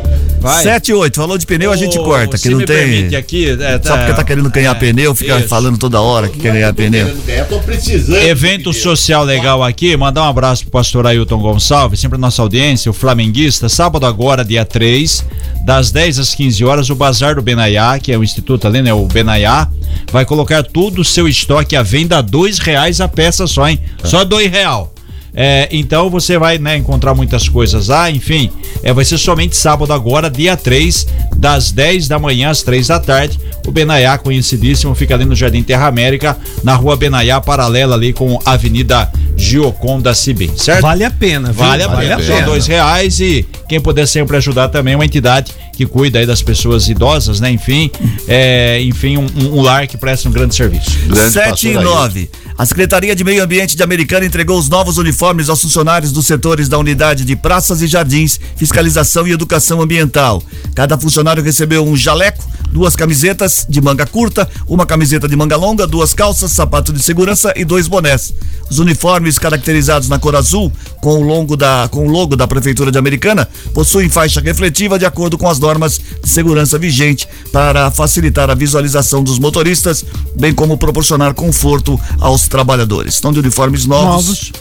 Vai. 0.41 0.63
7 0.63 0.89
e 0.89 0.95
8, 0.95 1.15
falou 1.17 1.37
de 1.37 1.45
pneu, 1.45 1.71
a 1.71 1.77
gente 1.77 1.99
Ô, 1.99 2.03
corta, 2.03 2.39
que 2.39 2.49
não 2.49 2.65
tem. 2.65 3.15
aqui, 3.15 3.51
é, 3.51 3.79
Só 3.83 3.95
porque 3.99 4.15
tá 4.15 4.25
querendo 4.25 4.49
ganhar 4.49 4.75
é, 4.75 4.79
pneu, 4.79 5.15
fica 5.15 5.39
isso. 5.39 5.49
falando 5.49 5.77
toda 5.77 6.01
hora 6.01 6.31
que 6.31 6.39
quer 6.39 6.55
ganhar 6.55 6.73
pneu. 6.73 7.15
Eu 7.29 7.45
tô 7.45 7.61
precisando. 7.61 8.17
Evento 8.17 8.73
social 8.73 9.23
legal 9.23 9.63
aqui, 9.63 9.95
mandar 9.99 10.23
um 10.23 10.29
abraço 10.29 10.63
pro 10.63 10.71
pastor 10.71 11.07
Ailton 11.07 11.39
Gonçalves, 11.39 12.01
sempre 12.01 12.17
nossa 12.19 12.41
audiência, 12.41 12.91
o 12.91 12.95
flamenguista, 12.95 13.69
sábado 13.69 14.07
agora, 14.07 14.43
dia 14.43 14.65
3, 14.65 15.27
das 15.67 15.91
10 15.91 16.19
às 16.19 16.35
15 16.35 16.65
horas, 16.65 16.89
o 16.89 16.95
Bazar 16.95 17.35
do 17.35 17.43
Benaiá, 17.43 17.99
que 17.99 18.11
é 18.11 18.17
o 18.17 18.25
instituto 18.25 18.67
ali, 18.67 18.81
né, 18.81 18.95
o 18.95 19.05
Benaiá, 19.05 19.69
vai 20.11 20.25
colocar 20.25 20.63
todo 20.63 21.03
o 21.03 21.05
seu 21.05 21.29
estoque 21.29 21.77
à 21.77 21.83
venda 21.83 22.17
a 22.17 22.23
dois 22.23 22.59
reais 22.59 22.99
a 23.03 23.09
peça 23.09 23.47
só, 23.47 23.69
hein? 23.69 23.79
Só 24.05 24.25
dois 24.25 24.51
real. 24.51 24.95
É, 25.35 25.69
então 25.71 26.11
você 26.11 26.39
vai 26.39 26.59
né, 26.59 26.77
encontrar 26.77 27.15
muitas 27.15 27.49
coisas 27.49 27.89
lá, 27.89 28.11
enfim. 28.11 28.51
É, 28.83 28.93
vai 28.93 29.05
ser 29.05 29.19
somente 29.19 29.57
sábado 29.57 29.93
agora, 29.93 30.31
dia 30.31 30.57
3, 30.57 31.07
das 31.37 31.71
10 31.71 32.09
da 32.09 32.19
manhã 32.19 32.51
às 32.51 32.63
3 32.63 32.87
da 32.89 32.99
tarde. 32.99 33.39
O 33.67 33.71
Benaiá, 33.71 34.19
conhecidíssimo, 34.19 34.95
fica 34.95 35.15
ali 35.15 35.25
no 35.25 35.35
Jardim 35.35 35.63
Terra 35.63 35.87
América, 35.87 36.37
na 36.65 36.75
rua 36.75 36.97
Benaiá, 36.97 37.41
paralela 37.41 37.95
ali 37.95 38.13
com 38.13 38.39
a 38.45 38.53
Avenida 38.53 39.11
Gioconda 39.37 40.15
Cibim, 40.15 40.51
certo? 40.57 40.83
Vale 40.83 41.05
a 41.05 41.11
pena, 41.11 41.53
viu? 41.53 41.65
Vale 41.65 41.83
a 41.83 41.89
pena, 41.89 42.23
são 42.23 42.43
dois 42.43 42.67
reais 42.67 43.21
e 43.21 43.47
quem 43.69 43.81
puder 43.81 44.07
sempre 44.07 44.37
ajudar 44.37 44.69
também 44.69 44.95
é 44.95 44.97
uma 44.97 45.05
entidade 45.05 45.53
que 45.81 45.87
cuida 45.87 46.19
aí 46.19 46.27
das 46.27 46.43
pessoas 46.43 46.91
idosas, 46.91 47.41
né? 47.41 47.51
Enfim, 47.51 47.91
é, 48.29 48.83
enfim, 48.83 49.17
um, 49.17 49.27
um 49.55 49.63
lar 49.63 49.87
que 49.87 49.97
presta 49.97 50.29
um 50.29 50.33
grande 50.33 50.55
serviço. 50.55 50.91
Grande 51.07 51.33
7 51.33 51.47
e 51.47 51.51
pastor 51.51 51.69
Ailton. 51.71 51.95
9. 51.95 52.31
A 52.59 52.67
Secretaria 52.67 53.17
de 53.17 53.25
Meio 53.25 53.43
Ambiente 53.43 53.75
de 53.75 53.83
Americana 53.83 54.27
entregou 54.27 54.59
os 54.59 54.69
novos 54.69 54.99
uniformes 54.99 55.49
aos 55.49 55.63
funcionários 55.63 56.13
dos 56.13 56.27
setores 56.27 56.69
da 56.69 56.77
unidade 56.77 57.25
de 57.25 57.35
praças 57.35 57.81
e 57.81 57.87
jardins, 57.87 58.39
fiscalização 58.57 59.27
e 59.27 59.33
educação 59.33 59.81
ambiental. 59.81 60.43
Cada 60.75 60.99
funcionário 60.99 61.43
recebeu 61.43 61.83
um 61.87 61.97
jaleco, 61.97 62.47
duas 62.71 62.95
camisetas 62.95 63.65
de 63.67 63.81
manga 63.81 64.05
curta, 64.05 64.47
uma 64.67 64.85
camiseta 64.85 65.27
de 65.27 65.35
manga 65.35 65.57
longa, 65.57 65.87
duas 65.87 66.13
calças, 66.13 66.53
sapato 66.53 66.93
de 66.93 67.03
segurança 67.03 67.55
e 67.57 67.65
dois 67.65 67.89
bonés. 67.89 68.35
Os 68.71 68.79
uniformes 68.79 69.39
caracterizados 69.39 70.09
na 70.09 70.19
cor 70.19 70.37
azul, 70.37 70.73
com 71.01 71.15
o, 71.19 71.23
longo 71.23 71.57
da, 71.57 71.89
com 71.91 72.07
o 72.07 72.11
logo 72.11 72.37
da 72.37 72.47
Prefeitura 72.47 72.93
de 72.93 72.99
Americana, 72.99 73.49
possuem 73.75 74.09
faixa 74.09 74.41
refletiva 74.41 74.99
de 74.99 75.05
acordo 75.05 75.37
com 75.37 75.49
as 75.49 75.59
normas 75.59 76.01
de 76.23 76.29
segurança 76.29 76.79
vigente 76.79 77.29
para 77.53 77.91
facilitar 77.91 78.49
a 78.49 78.55
visualização 78.55 79.25
dos 79.25 79.39
motoristas, 79.39 80.05
bem 80.39 80.55
como 80.55 80.79
proporcionar 80.79 81.35
conforto 81.35 82.01
aos 82.21 82.47
trabalhadores. 82.47 83.15
Estão 83.15 83.33
de 83.33 83.41
uniformes 83.41 83.87
novos. 83.87 84.27
Novos. 84.27 84.53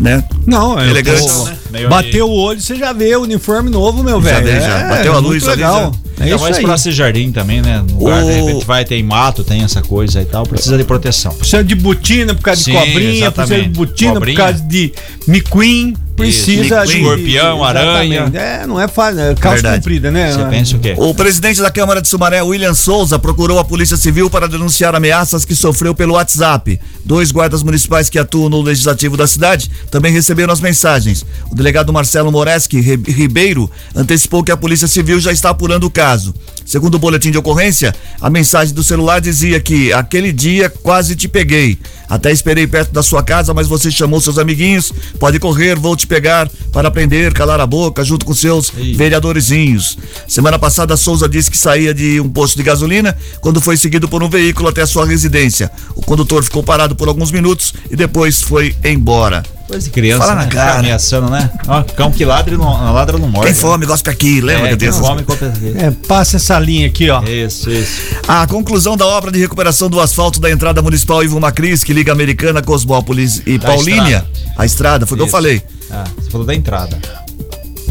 Né? 0.00 0.22
Não, 0.46 0.78
é 0.78 0.88
Elegantes. 0.88 1.44
né? 1.44 1.58
Meio 1.70 1.88
Bateu 1.88 2.26
o 2.28 2.32
olho, 2.34 2.60
você 2.60 2.74
já 2.76 2.92
vê 2.92 3.14
o 3.16 3.22
uniforme 3.22 3.70
novo, 3.70 4.02
meu 4.02 4.20
Já 4.22 4.40
velho. 4.40 4.46
vê, 4.46 4.60
já. 4.60 4.78
É, 4.80 4.88
Bateu 4.88 5.12
a 5.12 5.20
muito 5.20 5.26
luz 5.32 5.44
ali, 5.48 5.56
legal. 5.56 5.92
É 6.18 6.24
Ainda 6.24 6.38
mais 6.38 6.56
aí. 6.58 6.62
pra 6.64 6.76
ser 6.76 6.92
jardim 6.92 7.32
também, 7.32 7.62
né? 7.62 7.82
No 7.88 7.98
lugar, 7.98 8.22
de 8.22 8.30
O- 8.30 8.46
repente 8.46 8.66
vai, 8.66 8.84
tem 8.84 9.02
mato, 9.02 9.42
tem 9.42 9.62
essa 9.62 9.80
coisa 9.80 10.20
e 10.20 10.24
tal, 10.26 10.44
precisa 10.44 10.76
de 10.76 10.84
proteção. 10.84 11.32
Precisa 11.34 11.64
de 11.64 11.74
botina 11.74 12.34
por 12.34 12.42
causa 12.42 12.62
Sim, 12.62 12.72
de 12.72 12.76
cobrinha, 12.76 12.92
precisa 13.00 13.14
de 13.14 13.22
exatamente. 13.62 13.68
botina 13.76 14.12
Cobrinha. 14.14 14.36
por 14.38 14.44
causa 14.44 14.62
de 14.64 14.92
miquim, 15.26 15.94
precisa 16.14 16.84
de 16.84 16.98
Escorpião, 16.98 17.64
aranha. 17.64 18.16
Exatamente. 18.24 18.36
É, 18.36 18.66
não 18.66 18.78
é 18.78 18.86
fácil, 18.86 19.20
é 19.20 19.34
calça 19.34 19.54
Verdade. 19.62 19.76
comprida, 19.78 20.10
né? 20.10 20.30
Você 20.32 20.44
pensa 20.44 20.76
o 20.76 20.78
quê? 20.78 20.94
O 20.98 21.14
presidente 21.14 21.62
da 21.62 21.70
Câmara 21.70 22.02
de 22.02 22.08
Sumaré, 22.08 22.42
William 22.42 22.74
Souza, 22.74 23.18
procurou 23.18 23.58
a 23.58 23.64
Polícia 23.64 23.96
Civil 23.96 24.28
para 24.28 24.46
denunciar 24.46 24.94
ameaças 24.94 25.46
que 25.46 25.54
sofreu 25.54 25.94
pelo 25.94 26.14
WhatsApp. 26.14 26.78
Dois 27.02 27.32
guardas 27.32 27.62
municipais 27.62 28.10
que 28.10 28.18
atuam 28.18 28.50
no 28.50 28.60
legislativo 28.60 29.16
da 29.16 29.26
cidade 29.26 29.70
também 29.90 30.12
receberam 30.12 30.52
as 30.52 30.60
mensagens. 30.60 31.24
O 31.50 31.54
delegado 31.60 31.92
Marcelo 31.92 32.32
Moreski 32.32 32.80
Ri- 32.80 32.96
Ribeiro 33.12 33.70
antecipou 33.94 34.42
que 34.42 34.50
a 34.50 34.56
Polícia 34.56 34.88
Civil 34.88 35.20
já 35.20 35.30
está 35.30 35.50
apurando 35.50 35.84
o 35.86 35.90
caso. 35.90 36.34
Segundo 36.70 36.94
o 36.94 36.98
boletim 37.00 37.32
de 37.32 37.36
ocorrência, 37.36 37.92
a 38.20 38.30
mensagem 38.30 38.72
do 38.72 38.84
celular 38.84 39.20
dizia 39.20 39.58
que 39.58 39.92
aquele 39.92 40.30
dia 40.32 40.70
quase 40.70 41.16
te 41.16 41.26
peguei. 41.26 41.76
Até 42.08 42.30
esperei 42.30 42.64
perto 42.64 42.92
da 42.92 43.02
sua 43.02 43.24
casa, 43.24 43.52
mas 43.52 43.66
você 43.66 43.90
chamou 43.90 44.20
seus 44.20 44.38
amiguinhos. 44.38 44.92
Pode 45.18 45.40
correr, 45.40 45.76
vou 45.76 45.96
te 45.96 46.06
pegar 46.06 46.48
para 46.72 46.88
prender, 46.88 47.32
calar 47.32 47.58
a 47.58 47.66
boca, 47.66 48.04
junto 48.04 48.24
com 48.24 48.32
seus 48.32 48.70
vereadorzinhos. 48.70 49.98
Semana 50.28 50.60
passada, 50.60 50.96
Souza 50.96 51.28
disse 51.28 51.50
que 51.50 51.58
saía 51.58 51.92
de 51.92 52.20
um 52.20 52.28
posto 52.28 52.56
de 52.56 52.62
gasolina 52.62 53.16
quando 53.40 53.60
foi 53.60 53.76
seguido 53.76 54.08
por 54.08 54.22
um 54.22 54.30
veículo 54.30 54.68
até 54.68 54.82
a 54.82 54.86
sua 54.86 55.04
residência. 55.04 55.72
O 55.96 56.02
condutor 56.02 56.44
ficou 56.44 56.62
parado 56.62 56.94
por 56.94 57.08
alguns 57.08 57.32
minutos 57.32 57.74
e 57.90 57.96
depois 57.96 58.40
foi 58.40 58.76
embora. 58.84 59.42
Coisa 59.70 59.84
de 59.84 59.90
criança, 59.90 60.24
Fala 60.24 60.34
na 60.34 60.46
né? 60.46 60.50
cara. 60.50 60.80
Ameaçando, 60.80 61.30
né? 61.30 61.48
Ó, 61.68 61.82
cão 61.84 62.10
que 62.10 62.24
ladra 62.24 62.56
não, 62.56 62.92
ladra 62.92 63.16
não 63.16 63.28
morde. 63.28 63.46
Tem 63.46 63.54
fome, 63.54 63.86
gosta 63.86 64.10
aqui, 64.10 64.40
lembra 64.40 64.72
é, 64.72 64.76
tem 64.76 64.90
fome, 64.90 65.22
compra 65.22 65.46
aqui. 65.46 65.72
É, 65.76 65.92
passa 66.08 66.38
essa 66.38 66.58
linha 66.60 66.86
aqui, 66.86 67.10
ó. 67.10 67.22
Isso, 67.24 67.70
isso. 67.70 68.00
A 68.28 68.46
conclusão 68.46 68.96
da 68.96 69.06
obra 69.06 69.30
de 69.32 69.38
recuperação 69.38 69.88
do 69.90 70.00
asfalto 70.00 70.40
da 70.40 70.50
entrada 70.50 70.80
municipal 70.82 71.22
Ivo 71.24 71.40
Macris, 71.40 71.82
que 71.82 71.92
liga 71.92 72.12
Americana, 72.12 72.62
Cosmópolis 72.62 73.42
e 73.46 73.58
Da 73.58 73.68
Paulínia, 73.68 74.02
estrada. 74.18 74.54
a 74.56 74.66
estrada, 74.66 75.06
foi 75.06 75.16
o 75.16 75.18
que 75.18 75.24
eu 75.24 75.28
falei. 75.30 75.62
Ah, 75.90 76.04
você 76.16 76.30
falou 76.30 76.46
da 76.46 76.54
entrada. 76.54 76.96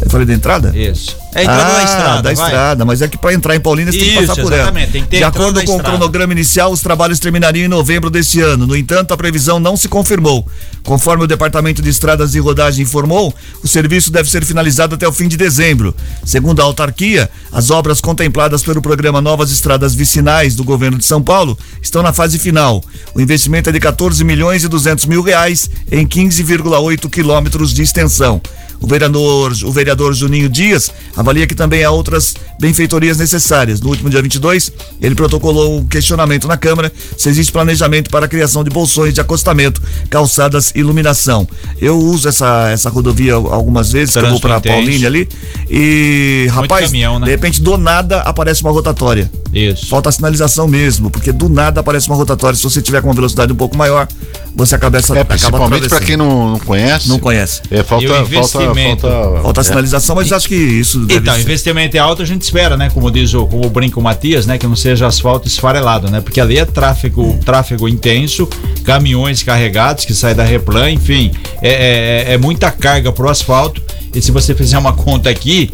Eu 0.01 0.09
falei 0.09 0.25
da 0.25 0.33
entrada? 0.33 0.77
Isso. 0.77 1.15
É 1.33 1.43
entrada 1.43 1.61
ah, 1.61 1.75
da 1.75 1.83
estrada. 1.83 2.21
Da 2.21 2.33
vai. 2.33 2.45
estrada, 2.45 2.85
mas 2.85 3.01
é 3.01 3.07
que 3.07 3.17
para 3.17 3.33
entrar 3.33 3.55
em 3.55 3.59
Paulínia 3.59 3.91
você 3.91 3.99
tem 3.99 4.09
que 4.09 4.25
passar 4.25 4.41
por 4.41 4.53
ela. 4.53 4.71
tem 4.71 5.03
que 5.03 5.09
ter 5.09 5.17
De 5.17 5.23
acordo 5.23 5.63
com 5.63 5.75
o 5.77 5.83
cronograma 5.83 6.33
inicial, 6.33 6.71
os 6.71 6.81
trabalhos 6.81 7.19
terminariam 7.19 7.65
em 7.65 7.67
novembro 7.67 8.09
deste 8.09 8.41
ano. 8.41 8.65
No 8.65 8.75
entanto, 8.75 9.13
a 9.13 9.17
previsão 9.17 9.59
não 9.59 9.77
se 9.77 9.87
confirmou. 9.87 10.47
Conforme 10.83 11.25
o 11.25 11.27
Departamento 11.27 11.81
de 11.81 11.89
Estradas 11.89 12.33
e 12.33 12.39
Rodagem 12.39 12.83
informou, 12.83 13.33
o 13.63 13.67
serviço 13.67 14.11
deve 14.11 14.29
ser 14.29 14.43
finalizado 14.43 14.95
até 14.95 15.07
o 15.07 15.11
fim 15.11 15.27
de 15.27 15.37
dezembro. 15.37 15.93
Segundo 16.25 16.61
a 16.61 16.63
autarquia, 16.63 17.29
as 17.51 17.69
obras 17.69 18.01
contempladas 18.01 18.63
pelo 18.63 18.81
programa 18.81 19.21
Novas 19.21 19.51
Estradas 19.51 19.93
Vicinais 19.93 20.55
do 20.55 20.63
governo 20.63 20.97
de 20.97 21.05
São 21.05 21.21
Paulo 21.21 21.57
estão 21.81 22.01
na 22.01 22.13
fase 22.13 22.39
final. 22.39 22.83
O 23.13 23.21
investimento 23.21 23.69
é 23.69 23.71
de 23.71 23.79
14 23.79 24.23
milhões 24.23 24.63
e 24.63 24.67
200 24.67 25.05
mil 25.05 25.21
reais 25.21 25.69
em 25.91 26.07
15,8 26.07 27.09
quilômetros 27.09 27.73
de 27.73 27.83
extensão. 27.83 28.41
O 28.81 28.87
vereador, 28.87 29.51
o 29.63 29.71
vereador 29.71 30.13
Juninho 30.13 30.49
Dias 30.49 30.91
avalia 31.15 31.45
que 31.45 31.55
também 31.55 31.83
há 31.83 31.91
outras 31.91 32.35
benfeitorias 32.59 33.17
necessárias. 33.17 33.81
No 33.81 33.89
último 33.89 34.09
dia 34.09 34.21
22, 34.21 34.71
ele 35.01 35.15
protocolou 35.15 35.77
um 35.77 35.85
questionamento 35.85 36.47
na 36.47 36.57
Câmara 36.57 36.91
se 37.17 37.29
existe 37.29 37.51
planejamento 37.51 38.09
para 38.09 38.25
a 38.25 38.29
criação 38.29 38.63
de 38.63 38.69
bolsões 38.69 39.13
de 39.13 39.21
acostamento, 39.21 39.81
calçadas 40.09 40.71
e 40.75 40.79
iluminação. 40.79 41.47
Eu 41.81 41.97
uso 41.97 42.29
essa, 42.29 42.69
essa 42.69 42.89
rodovia 42.89 43.33
algumas 43.33 43.91
vezes, 43.91 44.13
que 44.13 44.19
eu 44.19 44.29
vou 44.29 44.39
para 44.39 44.57
intenso. 44.57 44.75
Paulínia 44.75 45.07
ali, 45.07 45.27
e 45.69 46.47
rapaz, 46.51 46.85
caminhão, 46.85 47.19
né? 47.19 47.25
de 47.25 47.31
repente 47.31 47.61
do 47.61 47.77
nada 47.77 48.21
aparece 48.21 48.61
uma 48.61 48.71
rotatória. 48.71 49.29
Isso. 49.53 49.87
Falta 49.87 50.09
a 50.09 50.11
sinalização 50.11 50.67
mesmo, 50.67 51.09
porque 51.09 51.31
do 51.31 51.49
nada 51.49 51.81
aparece 51.81 52.07
uma 52.07 52.15
rotatória. 52.15 52.55
Se 52.55 52.63
você 52.63 52.81
tiver 52.81 53.01
com 53.01 53.07
uma 53.07 53.13
velocidade 53.13 53.51
um 53.51 53.55
pouco 53.55 53.75
maior, 53.75 54.07
você 54.55 54.75
acaba 54.75 54.97
essa 54.97 55.17
É, 55.17 55.23
principalmente 55.23 55.89
para 55.89 55.99
quem 55.99 56.17
não, 56.17 56.51
não 56.51 56.59
conhece. 56.59 57.09
Não 57.09 57.19
conhece. 57.19 57.61
É, 57.71 57.83
falta, 57.83 58.25
falta, 58.25 58.68
investimento? 58.71 59.07
falta, 59.07 59.41
Falta 59.41 59.61
a 59.61 59.63
é. 59.63 59.65
sinalização, 59.65 60.15
mas 60.15 60.31
acho 60.31 60.47
que 60.47 60.55
isso 60.55 60.99
deve 61.05 61.19
Então, 61.21 61.33
ser. 61.35 61.41
investimento 61.41 61.95
é 61.97 61.99
alto, 61.99 62.21
a 62.21 62.25
gente 62.25 62.41
espera, 62.41 62.75
né? 62.77 62.89
Como 62.93 63.09
diz 63.11 63.33
o, 63.33 63.45
como 63.47 63.69
brinca 63.69 63.99
o 63.99 64.03
Matias, 64.03 64.45
né? 64.45 64.57
Que 64.57 64.67
não 64.67 64.75
seja 64.75 65.07
asfalto 65.07 65.47
esfarelado, 65.47 66.09
né? 66.09 66.21
Porque 66.21 66.39
ali 66.39 66.57
é 66.57 66.65
tráfego, 66.65 67.37
tráfego 67.45 67.87
intenso, 67.87 68.47
caminhões 68.83 69.43
carregados 69.43 70.05
que 70.05 70.13
saem 70.13 70.35
da 70.35 70.43
Replan, 70.43 70.91
enfim, 70.91 71.31
é, 71.61 72.25
é, 72.29 72.33
é 72.33 72.37
muita 72.37 72.71
carga 72.71 73.11
pro 73.11 73.29
asfalto. 73.29 73.81
E 74.13 74.21
se 74.21 74.31
você 74.31 74.53
fizer 74.55 74.77
uma 74.77 74.93
conta 74.93 75.29
aqui, 75.29 75.69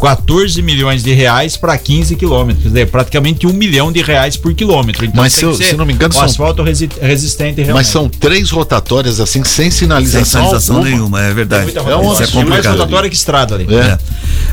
14 0.00 0.60
milhões 0.62 1.02
de 1.02 1.12
reais 1.12 1.56
para 1.56 1.76
15 1.78 2.16
quilômetros, 2.16 2.62
quer 2.64 2.68
dizer, 2.70 2.86
praticamente 2.90 3.46
um 3.46 3.52
milhão 3.52 3.92
de 3.92 4.02
reais 4.02 4.36
por 4.36 4.52
quilômetro. 4.54 5.04
Então 5.04 5.22
Mas 5.22 5.32
tem 5.34 5.40
se 5.40 5.44
eu- 5.44 5.50
que 5.52 5.56
ser 5.58 5.70
se 5.70 5.76
não 5.76 5.86
me 5.86 5.92
engano, 5.92 6.12
um 6.12 6.16
são- 6.16 6.24
asfalto 6.24 6.62
resi- 6.62 6.88
resistente 7.00 7.56
realmente. 7.62 7.74
Mas 7.74 7.86
são 7.88 8.08
três 8.08 8.50
rotatórias 8.50 9.20
assim, 9.20 9.44
sem 9.44 9.70
sinalização. 9.70 10.24
Sem 10.24 10.30
sinalização 10.32 10.76
alguma. 10.76 10.90
nenhuma, 10.90 11.22
é 11.22 11.32
verdade. 11.32 11.64
Muita 11.64 11.78
É 11.80 11.82
um 11.82 11.86
rotatória. 11.86 12.12
Isso 12.12 12.22
é 12.22 12.26
Tem 12.26 12.34
mais 12.34 12.48
complicado. 12.48 12.78
rotatória 12.78 13.10
que 13.10 13.16
estrada 13.16 13.54
ali. 13.54 13.66
É. 13.74 13.98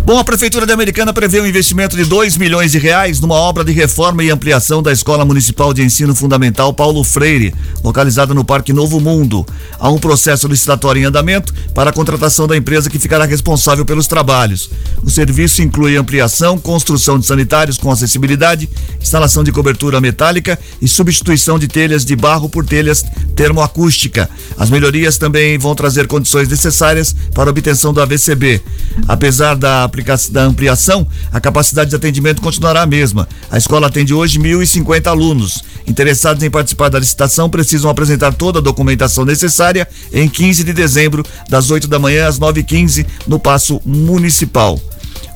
Bom, 0.06 0.20
a 0.20 0.24
Prefeitura 0.24 0.66
de 0.66 0.72
Americana 0.74 1.12
prevê 1.14 1.42
um 1.42 1.48
investimento 1.48 1.96
de 1.96 2.06
2 2.06 2.38
milhões 2.38 2.72
de 2.72 2.78
reais 2.78 3.20
numa 3.20 3.36
obra 3.36 3.64
de 3.64 3.72
reforma 3.72 4.24
e 4.24 4.30
ampliação 4.30 4.82
da 4.84 4.92
Escola 4.92 5.26
Municipal 5.26 5.74
de 5.74 5.82
Ensino 5.82 6.14
Fundamental 6.16 6.72
Paulo 6.74 7.04
Freire, 7.04 7.54
localizada 7.84 8.34
no 8.34 8.44
Parque 8.44 8.72
Novo 8.72 9.00
Mundo. 9.00 9.46
Há 9.80 9.90
um 9.90 9.98
processo 9.98 10.48
licitatório 10.48 11.02
em 11.02 11.06
andamento 11.06 11.54
para 11.74 11.90
a 11.90 11.94
contratação 11.94 12.48
da 12.48 12.56
empresa 12.56 12.90
que 12.90 13.00
ficará 13.00 13.19
responsável 13.26 13.86
pelos 13.86 14.08
trabalhos. 14.08 14.70
O 15.04 15.10
serviço 15.10 15.62
inclui 15.62 15.96
ampliação, 15.96 16.58
construção 16.58 17.18
de 17.18 17.26
sanitários 17.26 17.78
com 17.78 17.92
acessibilidade, 17.92 18.70
instalação 19.02 19.44
de 19.44 19.52
cobertura 19.52 20.02
metálica 20.02 20.60
e 20.82 20.88
substituição 20.88 21.58
de 21.58 21.68
telhas 21.68 22.04
de 22.06 22.16
barro 22.16 22.50
por 22.50 22.66
telhas 22.66 23.04
termoacústica. 23.36 24.30
As 24.58 24.70
melhorias 24.70 25.18
também 25.18 25.58
vão 25.58 25.74
trazer 25.74 26.08
condições 26.08 26.50
necessárias 26.50 27.16
para 27.34 27.50
a 27.50 27.52
obtenção 27.52 27.94
do 27.94 28.02
AVCB. 28.02 28.62
Apesar 29.08 29.56
da, 29.56 29.90
da 30.32 30.44
ampliação, 30.44 31.08
a 31.32 31.40
capacidade 31.40 31.90
de 31.90 31.96
atendimento 31.96 32.42
continuará 32.42 32.82
a 32.82 32.86
mesma. 32.86 33.28
A 33.50 33.58
escola 33.58 33.88
atende 33.88 34.14
hoje 34.14 34.40
1.050 34.40 35.08
alunos. 35.08 35.64
Interessados 35.88 36.44
em 36.44 36.52
participar 36.52 36.90
da 36.90 37.00
licitação 37.00 37.50
precisam 37.50 37.90
apresentar 37.90 38.34
toda 38.34 38.60
a 38.60 38.62
documentação 38.62 39.26
necessária 39.26 39.88
em 40.12 40.28
15 40.28 40.64
de 40.64 40.74
dezembro, 40.74 41.26
das 41.50 41.72
8 41.72 41.88
da 41.88 41.98
manhã 41.98 42.28
às 42.28 42.40
9h15, 42.40 43.06
no 43.28 43.40
Paço 43.40 43.82
Municipal. 43.86 44.80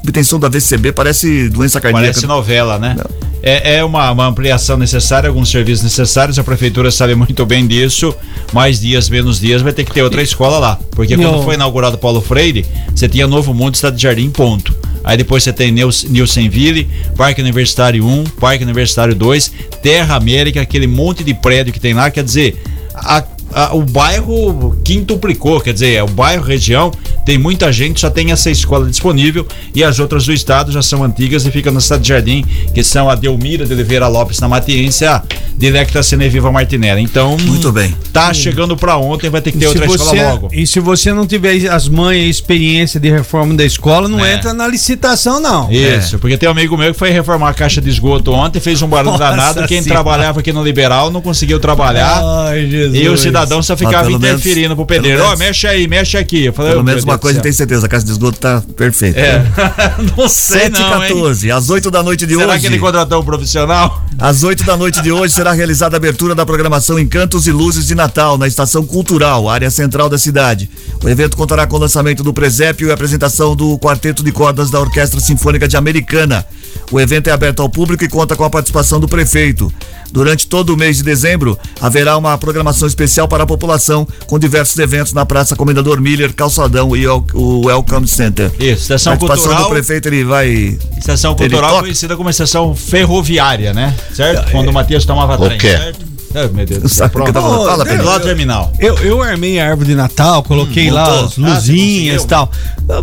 Obtenção 0.03 0.37
da 0.39 0.49
VCB 0.49 0.91
parece 0.91 1.49
doença 1.49 1.79
cardíaca. 1.79 2.07
Parece 2.07 2.27
novela, 2.27 2.77
né? 2.77 2.95
É, 3.41 3.75
é 3.77 3.83
uma, 3.83 4.09
uma 4.11 4.25
ampliação 4.27 4.77
necessária, 4.77 5.27
alguns 5.29 5.49
serviços 5.49 5.83
necessários, 5.83 6.37
a 6.39 6.43
prefeitura 6.43 6.91
sabe 6.91 7.15
muito 7.15 7.45
bem 7.45 7.65
disso. 7.65 8.13
Mais 8.53 8.79
dias, 8.79 9.09
menos 9.09 9.39
dias, 9.39 9.61
vai 9.61 9.71
ter 9.73 9.83
que 9.85 9.91
ter 9.93 10.01
outra 10.01 10.21
escola 10.21 10.59
lá. 10.59 10.79
Porque 10.91 11.15
quando 11.15 11.31
Não. 11.37 11.43
foi 11.43 11.55
inaugurado 11.55 11.97
Paulo 11.97 12.21
Freire, 12.21 12.65
você 12.93 13.07
tinha 13.07 13.27
Novo 13.27 13.53
Mundo, 13.53 13.75
Estado 13.75 13.95
de 13.95 14.03
Jardim, 14.03 14.29
ponto. 14.29 14.75
Aí 15.03 15.17
depois 15.17 15.43
você 15.43 15.51
tem 15.51 15.71
Nilsenville, 15.71 16.87
Parque 17.17 17.41
Universitário 17.41 18.05
1, 18.05 18.23
Parque 18.39 18.63
Universitário 18.63 19.13
2, 19.15 19.51
Terra 19.81 20.15
América, 20.15 20.61
aquele 20.61 20.87
monte 20.87 21.23
de 21.23 21.33
prédio 21.33 21.73
que 21.73 21.79
tem 21.79 21.93
lá, 21.93 22.09
quer 22.09 22.23
dizer, 22.23 22.61
a- 22.93 23.23
a- 23.55 23.73
o 23.75 23.81
bairro 23.83 24.77
quintuplicou, 24.83 25.59
quer 25.61 25.73
dizer, 25.73 26.01
o 26.03 26.07
bairro, 26.07 26.43
região, 26.43 26.91
tem 27.25 27.37
muita 27.37 27.71
gente, 27.71 27.99
só 28.01 28.09
tem 28.09 28.31
essa 28.31 28.49
escola 28.49 28.87
disponível 28.87 29.45
e 29.73 29.83
as 29.83 29.99
outras 29.99 30.25
do 30.25 30.33
estado 30.33 30.71
já 30.71 30.81
são 30.81 31.03
antigas 31.03 31.45
e 31.45 31.51
ficam 31.51 31.71
na 31.73 31.79
cidade 31.79 32.03
de 32.03 32.09
Jardim, 32.09 32.45
que 32.73 32.83
são 32.83 33.09
a 33.09 33.15
Delmira 33.15 33.65
de 33.65 33.73
Oliveira 33.73 34.07
Lopes 34.07 34.39
na 34.39 34.47
Matiense 34.49 35.05
a 35.05 35.21
Dilecta 35.57 36.01
Ceneviva 36.03 36.51
Martinelli. 36.51 37.01
Então, 37.01 37.37
Muito 37.37 37.71
bem. 37.71 37.95
tá 38.11 38.33
chegando 38.33 38.75
pra 38.75 38.97
ontem, 38.97 39.29
vai 39.29 39.41
ter 39.41 39.51
que 39.51 39.57
ter 39.57 39.65
E 39.65 39.67
outra 39.67 39.87
se 39.87 39.95
escola 39.95 40.09
você- 40.11 40.23
logo. 40.23 40.49
E 40.51 40.67
se 40.67 40.79
você 40.79 41.13
não 41.13 41.25
tiver 41.25 41.67
as 41.69 41.87
manhas 41.87 42.25
e 42.25 42.29
experiência 42.29 42.99
de 42.99 43.09
reforma 43.09 43.53
da 43.53 43.63
escola, 43.63 44.07
não 44.09 44.23
É. 44.25 44.33
entra 44.33 44.53
na 44.53 44.67
licitação, 44.67 45.39
não. 45.39 45.71
Isso, 45.71 46.17
porque 46.19 46.37
tem 46.37 46.49
um 46.49 46.51
amigo 46.51 46.75
meu 46.77 46.91
que 46.91 46.99
foi 46.99 47.09
reformar 47.11 47.49
a 47.49 47.53
caixa 47.53 47.79
de 47.79 47.89
esgoto 47.89 48.31
ontem, 48.31 48.59
fez 48.59 48.81
um 48.81 48.87
barulho 48.87 49.11
Nossa 49.17 49.29
danado. 49.29 49.59
Quem 49.67 49.81
Senhora. 49.81 50.01
trabalhava 50.03 50.39
aqui 50.39 50.51
no 50.51 50.63
Liberal 50.63 51.11
não 51.11 51.21
conseguiu 51.21 51.59
trabalhar. 51.59 52.21
Ai, 52.47 52.67
Jesus. 52.69 52.99
E 53.01 53.07
o 53.07 53.17
cidadão 53.17 53.42
só 53.63 53.75
ficava 53.75 54.05
pelo 54.05 54.19
menos- 54.19 54.39
interferindo 54.39 54.75
pro 54.75 54.85
pedreiro. 54.85 55.21
Ó, 55.21 55.25
menos- 55.25 55.39
mexe 55.39 55.67
aí, 55.67 55.87
mexe 55.87 56.17
aqui. 56.17 56.45
Eu 56.45 56.53
falei, 56.53 56.71
Pelo 56.71 56.81
"Ô, 56.81 56.85
menos 56.85 57.03
uma 57.03 57.13
Deus 57.13 57.21
coisa 57.21 57.41
tem 57.41 57.51
céu." 57.51 57.57
certeza, 57.57 57.85
a 57.85 57.89
caixa 57.89 58.05
de 58.05 58.11
esgoto 58.11 58.39
tá 58.39 58.61
perfeita. 58.75 59.19
É. 59.19 59.43
não 60.17 60.27
sei 60.29 60.59
7 60.61 60.71
não, 60.79 60.79
e 61.01 61.05
hein? 61.07 61.13
14, 61.13 61.51
às 61.51 61.69
8 61.69 61.91
da 61.91 62.01
noite 62.03 62.25
de 62.25 62.35
Será 62.35 62.53
hoje. 62.53 62.61
que 62.61 62.67
ele 62.67 62.79
contratou 62.79 63.21
um 63.21 63.25
profissional? 63.25 64.03
Às 64.17 64.43
8 64.43 64.63
da 64.63 64.77
noite 64.77 65.01
de 65.01 65.11
hoje 65.11 65.33
será 65.33 65.51
realizada 65.53 65.95
a 65.95 65.97
abertura 65.97 66.33
da 66.35 66.45
programação 66.45 66.97
Encantos 66.99 67.47
e 67.47 67.51
Luzes 67.51 67.85
de 67.87 67.95
Natal 67.95 68.37
na 68.37 68.47
Estação 68.47 68.85
Cultural, 68.85 69.49
área 69.49 69.69
central 69.71 70.07
da 70.09 70.17
cidade. 70.17 70.69
O 71.03 71.09
evento 71.09 71.35
contará 71.35 71.65
com 71.67 71.75
o 71.75 71.79
lançamento 71.79 72.23
do 72.23 72.33
presépio 72.33 72.87
e 72.87 72.91
a 72.91 72.93
apresentação 72.93 73.55
do 73.55 73.77
quarteto 73.77 74.23
de 74.23 74.31
cordas 74.31 74.69
da 74.69 74.79
Orquestra 74.79 75.19
Sinfônica 75.19 75.67
de 75.67 75.75
Americana. 75.75 76.45
O 76.91 76.99
evento 76.99 77.27
é 77.27 77.31
aberto 77.31 77.61
ao 77.61 77.69
público 77.69 78.03
e 78.03 78.07
conta 78.07 78.35
com 78.35 78.43
a 78.43 78.49
participação 78.49 78.99
do 78.99 79.07
prefeito. 79.07 79.71
Durante 80.13 80.45
todo 80.45 80.75
o 80.75 80.77
mês 80.77 80.97
de 80.97 81.03
dezembro, 81.03 81.57
haverá 81.81 82.15
uma 82.15 82.37
programação 82.37 82.87
especial 82.87 83.27
para 83.27 83.45
a 83.45 83.47
população, 83.47 84.07
com 84.27 84.37
diversos 84.37 84.77
eventos 84.77 85.11
na 85.11 85.25
Praça 85.25 85.55
Comendador 85.55 85.99
Miller, 85.99 86.31
Calçadão 86.35 86.95
e 86.95 87.07
o 87.07 87.65
Welcome 87.65 88.07
Center. 88.07 88.51
Isso, 88.59 88.83
estação 88.83 89.13
participação 89.13 89.45
cultural. 89.45 89.63
do 89.63 89.73
prefeito, 89.73 90.07
ele 90.09 90.23
vai. 90.23 90.77
Estação 90.95 91.33
cultural 91.33 91.79
conhecida 91.79 92.15
como 92.15 92.29
estação 92.29 92.75
ferroviária, 92.75 93.73
né? 93.73 93.95
Certo? 94.13 94.51
Quando 94.51 94.67
o 94.67 94.73
Matias 94.73 95.03
tomava 95.03 95.35
trem, 95.35 95.57
quê? 95.57 95.71
certo? 95.71 96.12
Ah, 96.35 96.47
meu 96.51 96.65
Deus 96.65 96.81
do 96.81 96.89
céu. 96.89 97.07
Sabe 97.09 97.23
que 97.23 97.29
eu 97.29 97.33
tava? 97.33 97.49
Fala, 97.49 98.03
lado 98.03 98.19
do 98.21 98.25
terminal. 98.25 98.71
Eu, 98.79 98.95
eu 98.99 99.21
armei 99.21 99.59
a 99.59 99.69
árvore 99.69 99.89
de 99.89 99.95
Natal, 99.95 100.41
coloquei 100.43 100.89
Hum, 100.89 100.93
lá 100.93 101.03
as 101.21 101.37
Ah, 101.37 101.41
luzinhas 101.55 102.23
e 102.23 102.27
tal. 102.27 102.49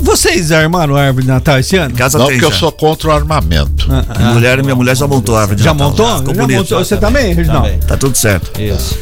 Vocês 0.01 0.51
armaram 0.53 0.97
a 0.97 1.03
árvore 1.03 1.25
de 1.25 1.31
Natal 1.31 1.59
esse 1.59 1.77
ano? 1.77 1.95
Casa 1.95 2.19
Não, 2.19 2.27
tem 2.27 2.35
porque 2.37 2.47
eu 2.47 2.53
já. 2.53 2.59
sou 2.59 2.73
contra 2.73 3.09
o 3.09 3.13
armamento. 3.13 3.87
Minha 4.19 4.31
mulher, 4.35 4.63
minha 4.63 4.75
mulher 4.75 4.97
já 4.97 5.07
montou 5.07 5.37
a 5.37 5.41
árvore 5.43 5.57
de 5.59 5.63
Já 5.65 5.73
Natal. 5.73 5.91
montou? 5.91 6.19
Ficou 6.19 6.35
Já 6.35 6.41
bonito. 6.43 6.59
montou? 6.59 6.79
Você 6.85 6.97
também, 6.97 7.33
Reginaldo? 7.35 7.71
Tá 7.87 7.97
tudo 7.97 8.17
certo. 8.17 8.61
Isso. 8.61 8.99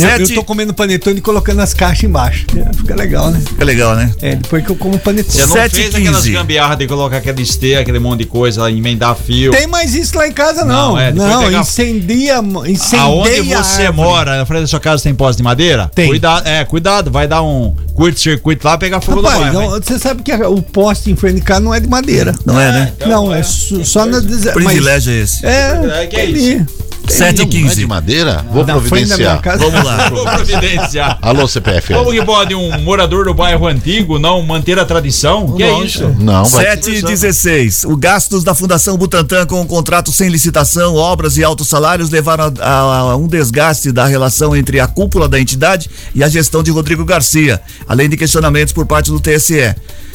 Eu, 0.00 0.08
eu 0.08 0.16
Sete. 0.26 0.34
tô 0.34 0.44
comendo 0.44 0.72
panetone 0.74 1.18
e 1.18 1.20
colocando 1.20 1.60
as 1.60 1.74
caixas 1.74 2.04
embaixo. 2.04 2.46
É, 2.56 2.76
Fica 2.76 2.94
legal, 2.94 3.30
né? 3.30 3.40
Fica 3.46 3.64
legal, 3.64 3.94
né? 3.94 4.10
É, 4.20 4.36
depois 4.36 4.64
que 4.64 4.70
eu 4.70 4.76
como 4.76 4.98
panetone. 4.98 5.32
Você 5.34 5.46
não 5.46 5.52
Sete 5.54 5.72
e 5.72 5.76
fez 5.82 5.94
aquelas 5.94 6.16
15. 6.22 6.32
gambiarras 6.32 6.78
de 6.78 6.86
colocar 6.86 7.16
aquele 7.18 7.42
esteira, 7.42 7.80
aquele 7.80 7.98
monte 7.98 8.20
de 8.20 8.26
coisa 8.26 8.62
lá, 8.62 8.70
emendar 8.70 9.14
fio. 9.16 9.50
Tem 9.52 9.66
mais 9.66 9.94
isso 9.94 10.16
lá 10.16 10.26
em 10.26 10.32
casa, 10.32 10.64
não. 10.64 10.92
Não, 10.92 10.98
é, 10.98 11.12
não, 11.12 11.44
pegar- 11.44 11.60
incendia, 11.60 12.36
Aonde 12.36 13.42
você 13.42 13.90
mora, 13.90 14.36
na 14.38 14.46
frente 14.46 14.62
da 14.62 14.66
sua 14.66 14.80
casa 14.80 15.02
tem 15.02 15.14
poste 15.14 15.38
de 15.38 15.42
madeira? 15.42 15.90
Tem. 15.94 16.08
Cuidado, 16.08 16.46
é, 16.46 16.64
cuidado, 16.64 17.10
vai 17.10 17.26
dar 17.28 17.42
um 17.42 17.74
curto-circuito 17.94 18.66
lá, 18.66 18.76
pegar 18.78 19.00
fogo 19.00 19.20
Rapaz, 19.20 19.38
no 19.38 19.44
bairro. 19.52 19.60
não, 19.70 19.76
hein? 19.76 19.82
você 19.84 19.98
sabe 19.98 20.22
que 20.22 20.32
o 20.32 20.62
poste 20.62 21.10
em 21.10 21.16
frente 21.16 21.36
de 21.36 21.42
casa 21.42 21.60
não 21.60 21.74
é 21.74 21.80
de 21.80 21.88
madeira. 21.88 22.34
Não 22.44 22.58
é, 22.58 22.72
né? 22.72 22.92
não, 23.06 23.34
é 23.34 23.42
su- 23.42 23.84
só 23.84 24.06
na. 24.06 24.20
des- 24.20 24.50
Privilégio 24.52 25.12
é 25.12 25.16
esse. 25.20 25.42
Mas, 25.42 25.52
é, 25.52 26.02
É, 26.02 26.06
que 26.06 26.16
é 26.16 26.24
isso? 26.26 26.66
Ali. 27.04 27.12
7 27.12 27.34
e 27.34 27.38
Não 27.38 27.44
é 27.44 27.46
15. 27.48 27.74
de 27.76 27.86
madeira? 27.86 28.44
Vou 28.52 28.64
minha 28.64 28.76
providenciar. 28.76 29.40
Vamos 29.58 29.84
lá. 29.84 30.08
Vou 30.10 30.24
providenciar. 30.24 31.18
Alô, 31.20 31.46
CPF. 31.48 31.92
Como 31.94 32.10
que 32.10 32.22
pode 32.24 32.54
um 32.54 32.78
morador 32.80 33.24
do 33.24 33.34
bairro 33.34 33.66
antigo 33.66 34.18
não 34.18 34.42
manter 34.42 34.78
a 34.78 34.84
tradição? 34.84 35.52
Que 35.52 35.62
é 35.62 35.78
isso? 35.80 36.08
Não, 36.18 36.44
vai. 36.44 36.64
7 36.66 36.90
e 36.90 37.02
16. 37.02 37.84
O 37.84 37.96
gastos 37.96 38.44
da 38.44 38.54
Fundação 38.54 38.96
Butantan 38.96 39.46
com 39.46 39.60
o 39.60 39.66
contrato 39.66 40.12
sem 40.12 40.28
licitação, 40.28 40.94
obras 40.94 41.36
e 41.36 41.44
altos 41.44 41.68
salários 41.68 42.10
levaram 42.10 42.52
a, 42.60 42.68
a- 42.68 42.98
a 43.12 43.16
um 43.16 43.26
desgaste 43.26 43.90
da 43.92 44.06
relação 44.06 44.54
entre 44.56 44.80
a 44.80 44.86
cúpula 44.86 45.28
da 45.28 45.38
entidade 45.40 45.90
e 46.14 46.22
a 46.22 46.28
gestão 46.28 46.62
de 46.62 46.70
Rodrigo 46.70 47.04
Garcia, 47.04 47.60
além 47.88 48.08
de 48.08 48.16
questionamentos 48.16 48.72
por 48.72 48.86
parte 48.86 49.10
do 49.10 49.20
TSE. 49.20 49.74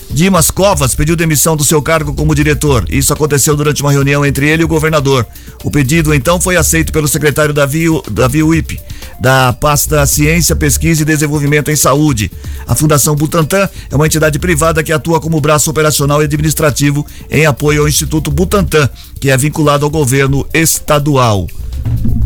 Dimas 0.09 0.49
Covas 0.49 0.95
pediu 0.95 1.15
demissão 1.15 1.55
do 1.55 1.63
seu 1.63 1.81
cargo 1.81 2.13
como 2.13 2.33
diretor. 2.33 2.85
Isso 2.89 3.13
aconteceu 3.13 3.55
durante 3.55 3.81
uma 3.81 3.91
reunião 3.91 4.25
entre 4.25 4.47
ele 4.47 4.61
e 4.61 4.65
o 4.65 4.67
governador. 4.67 5.25
O 5.63 5.69
pedido 5.69 6.13
então 6.13 6.39
foi 6.39 6.55
aceito 6.55 6.91
pelo 6.91 7.07
secretário 7.07 7.53
Davi, 7.53 7.85
Davi 8.09 8.41
Uip, 8.41 8.79
da 9.19 9.53
pasta 9.53 10.05
Ciência, 10.05 10.55
Pesquisa 10.55 11.01
e 11.01 11.05
Desenvolvimento 11.05 11.69
em 11.69 11.75
Saúde. 11.75 12.31
A 12.65 12.73
Fundação 12.73 13.15
Butantan 13.15 13.69
é 13.91 13.95
uma 13.95 14.05
entidade 14.05 14.39
privada 14.39 14.83
que 14.83 14.93
atua 14.93 15.19
como 15.19 15.41
braço 15.41 15.69
operacional 15.69 16.21
e 16.21 16.25
administrativo 16.25 17.05
em 17.29 17.45
apoio 17.45 17.81
ao 17.81 17.87
Instituto 17.87 18.31
Butantan, 18.31 18.89
que 19.19 19.29
é 19.29 19.37
vinculado 19.37 19.85
ao 19.85 19.91
governo 19.91 20.47
estadual. 20.53 21.47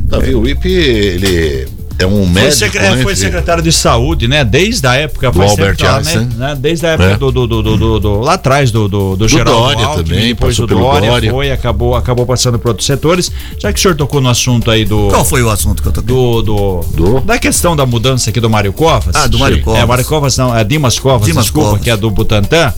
Davi 0.07 0.36
Uip, 0.36 0.65
ele 0.67 1.67
é 2.03 2.07
um 2.07 2.25
médico. 2.25 2.41
Foi, 2.41 2.51
secre 2.51 2.79
né, 2.79 3.03
foi 3.03 3.15
secretário 3.15 3.63
de 3.63 3.71
saúde, 3.71 4.27
né? 4.27 4.43
Desde 4.43 4.85
a 4.87 4.95
época 4.95 5.31
do 5.31 5.41
Albert 5.41 5.77
Einstein. 5.81 6.29
Né? 6.35 6.57
Desde 6.59 6.85
a 6.85 6.89
época 6.91 7.11
é. 7.11 7.17
do, 7.17 7.31
do, 7.31 7.47
do, 7.47 7.99
do, 7.99 8.19
lá 8.19 8.33
atrás 8.33 8.71
do, 8.71 8.87
do, 8.87 9.15
do, 9.15 9.27
Geraldo 9.27 9.51
Dória 9.51 9.85
Alckmin, 9.85 10.03
também, 10.03 10.27
depois 10.27 10.57
do 10.57 10.67
Dória, 10.67 11.09
Dória, 11.09 11.31
foi, 11.31 11.51
acabou, 11.51 11.95
acabou 11.95 12.25
passando 12.25 12.57
para 12.59 12.71
outros 12.71 12.85
setores. 12.85 13.31
Já 13.57 13.71
que 13.71 13.79
o 13.79 13.81
senhor 13.81 13.95
tocou 13.95 14.21
no 14.21 14.29
assunto 14.29 14.69
aí 14.71 14.85
do. 14.85 15.09
Qual 15.09 15.25
foi 15.25 15.43
o 15.43 15.49
assunto 15.49 15.81
que 15.81 15.87
eu 15.87 15.91
toquei? 15.91 16.07
Do, 16.13 16.41
do? 16.41 17.21
Da 17.21 17.37
questão 17.37 17.75
da 17.75 17.85
mudança 17.85 18.29
aqui 18.29 18.39
do 18.39 18.49
Mário 18.49 18.73
Covas. 18.73 19.15
Ah, 19.15 19.27
do 19.27 19.39
Mário 19.39 19.61
Covas. 19.61 19.81
É, 19.81 19.85
Mário 19.85 20.05
Covas 20.05 20.37
não, 20.37 20.55
é 20.55 20.63
Dimas 20.63 20.99
Covas, 20.99 21.27
Dimas 21.27 21.45
desculpa, 21.45 21.69
Covas. 21.69 21.83
que 21.83 21.89
é 21.89 21.97
do 21.97 22.09
Butantan. 22.09 22.73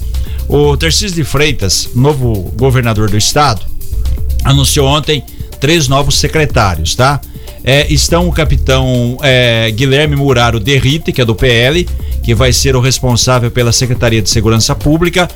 O 0.47 0.75
Tercísio 0.75 1.15
de 1.15 1.23
Freitas, 1.23 1.89
novo 1.95 2.51
governador 2.57 3.09
do 3.09 3.17
estado, 3.17 3.61
anunciou 4.43 4.87
ontem 4.87 5.23
três 5.63 5.87
novos 5.87 6.19
secretários, 6.19 6.93
tá? 6.93 7.21
é, 7.63 7.91
estão 7.91 8.27
o 8.27 8.31
capitão 8.31 9.17
é, 9.21 9.71
Guilherme 9.71 10.15
Muraro 10.15 10.59
Derrite, 10.59 11.13
que 11.13 11.21
é 11.21 11.25
do 11.25 11.33
PL, 11.33 11.87
que 12.21 12.35
vai 12.35 12.51
ser 12.51 12.75
o 12.75 12.81
responsável 12.81 13.49
pela 13.49 13.71
Secretaria 13.71 14.21
de 14.21 14.29
Segurança 14.29 14.75
Pública, 14.75 15.29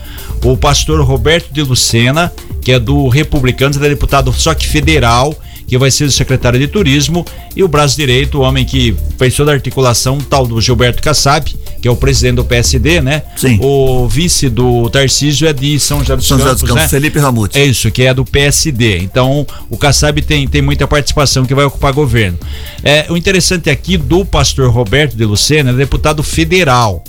o 0.43 0.57
pastor 0.57 1.01
Roberto 1.01 1.51
de 1.53 1.63
Lucena, 1.63 2.32
que 2.61 2.73
é 2.73 2.80
do 2.80 3.07
Republicanos, 3.07 3.78
é 3.78 3.89
deputado 3.89 4.34
só 4.34 4.53
que 4.53 4.67
federal, 4.67 5.34
que 5.65 5.78
vai 5.78 5.89
ser 5.89 6.05
o 6.05 6.11
secretário 6.11 6.59
de 6.59 6.67
Turismo, 6.67 7.25
e 7.55 7.63
o 7.63 7.67
braço 7.67 7.95
direito, 7.95 8.39
o 8.39 8.41
homem 8.41 8.65
que 8.65 8.95
fez 9.17 9.34
toda 9.36 9.51
a 9.51 9.55
articulação, 9.55 10.17
tal 10.17 10.45
do 10.45 10.59
Gilberto 10.59 11.01
Kassab, 11.01 11.55
que 11.88 11.89
é 11.89 11.91
o 11.91 11.95
presidente 11.95 12.35
do 12.35 12.43
PSD, 12.43 12.99
né? 12.99 13.23
Sim. 13.38 13.57
O 13.61 14.09
vice 14.09 14.49
do 14.49 14.89
Tarcísio 14.89 15.47
é 15.47 15.53
de 15.53 15.79
São 15.79 15.99
José 15.99 16.17
dos 16.17 16.27
São 16.27 16.38
Campos, 16.38 16.51
José 16.51 16.61
dos 16.61 16.69
Campos 16.69 16.83
né? 16.83 16.89
Felipe 16.89 17.17
Ramute. 17.17 17.57
É 17.57 17.63
isso, 17.63 17.89
que 17.89 18.03
é 18.03 18.13
do 18.13 18.25
PSD. 18.25 18.97
Então, 18.97 19.47
o 19.69 19.77
Kassab 19.77 20.21
tem, 20.21 20.45
tem 20.49 20.61
muita 20.61 20.85
participação 20.85 21.45
que 21.45 21.55
vai 21.55 21.63
ocupar 21.63 21.93
governo. 21.93 22.38
É, 22.83 23.05
o 23.09 23.15
interessante 23.15 23.69
aqui 23.69 23.95
do 23.95 24.25
pastor 24.25 24.69
Roberto 24.69 25.15
de 25.15 25.23
Lucena 25.23 25.69
é 25.69 25.73
deputado 25.73 26.21
federal. 26.21 27.03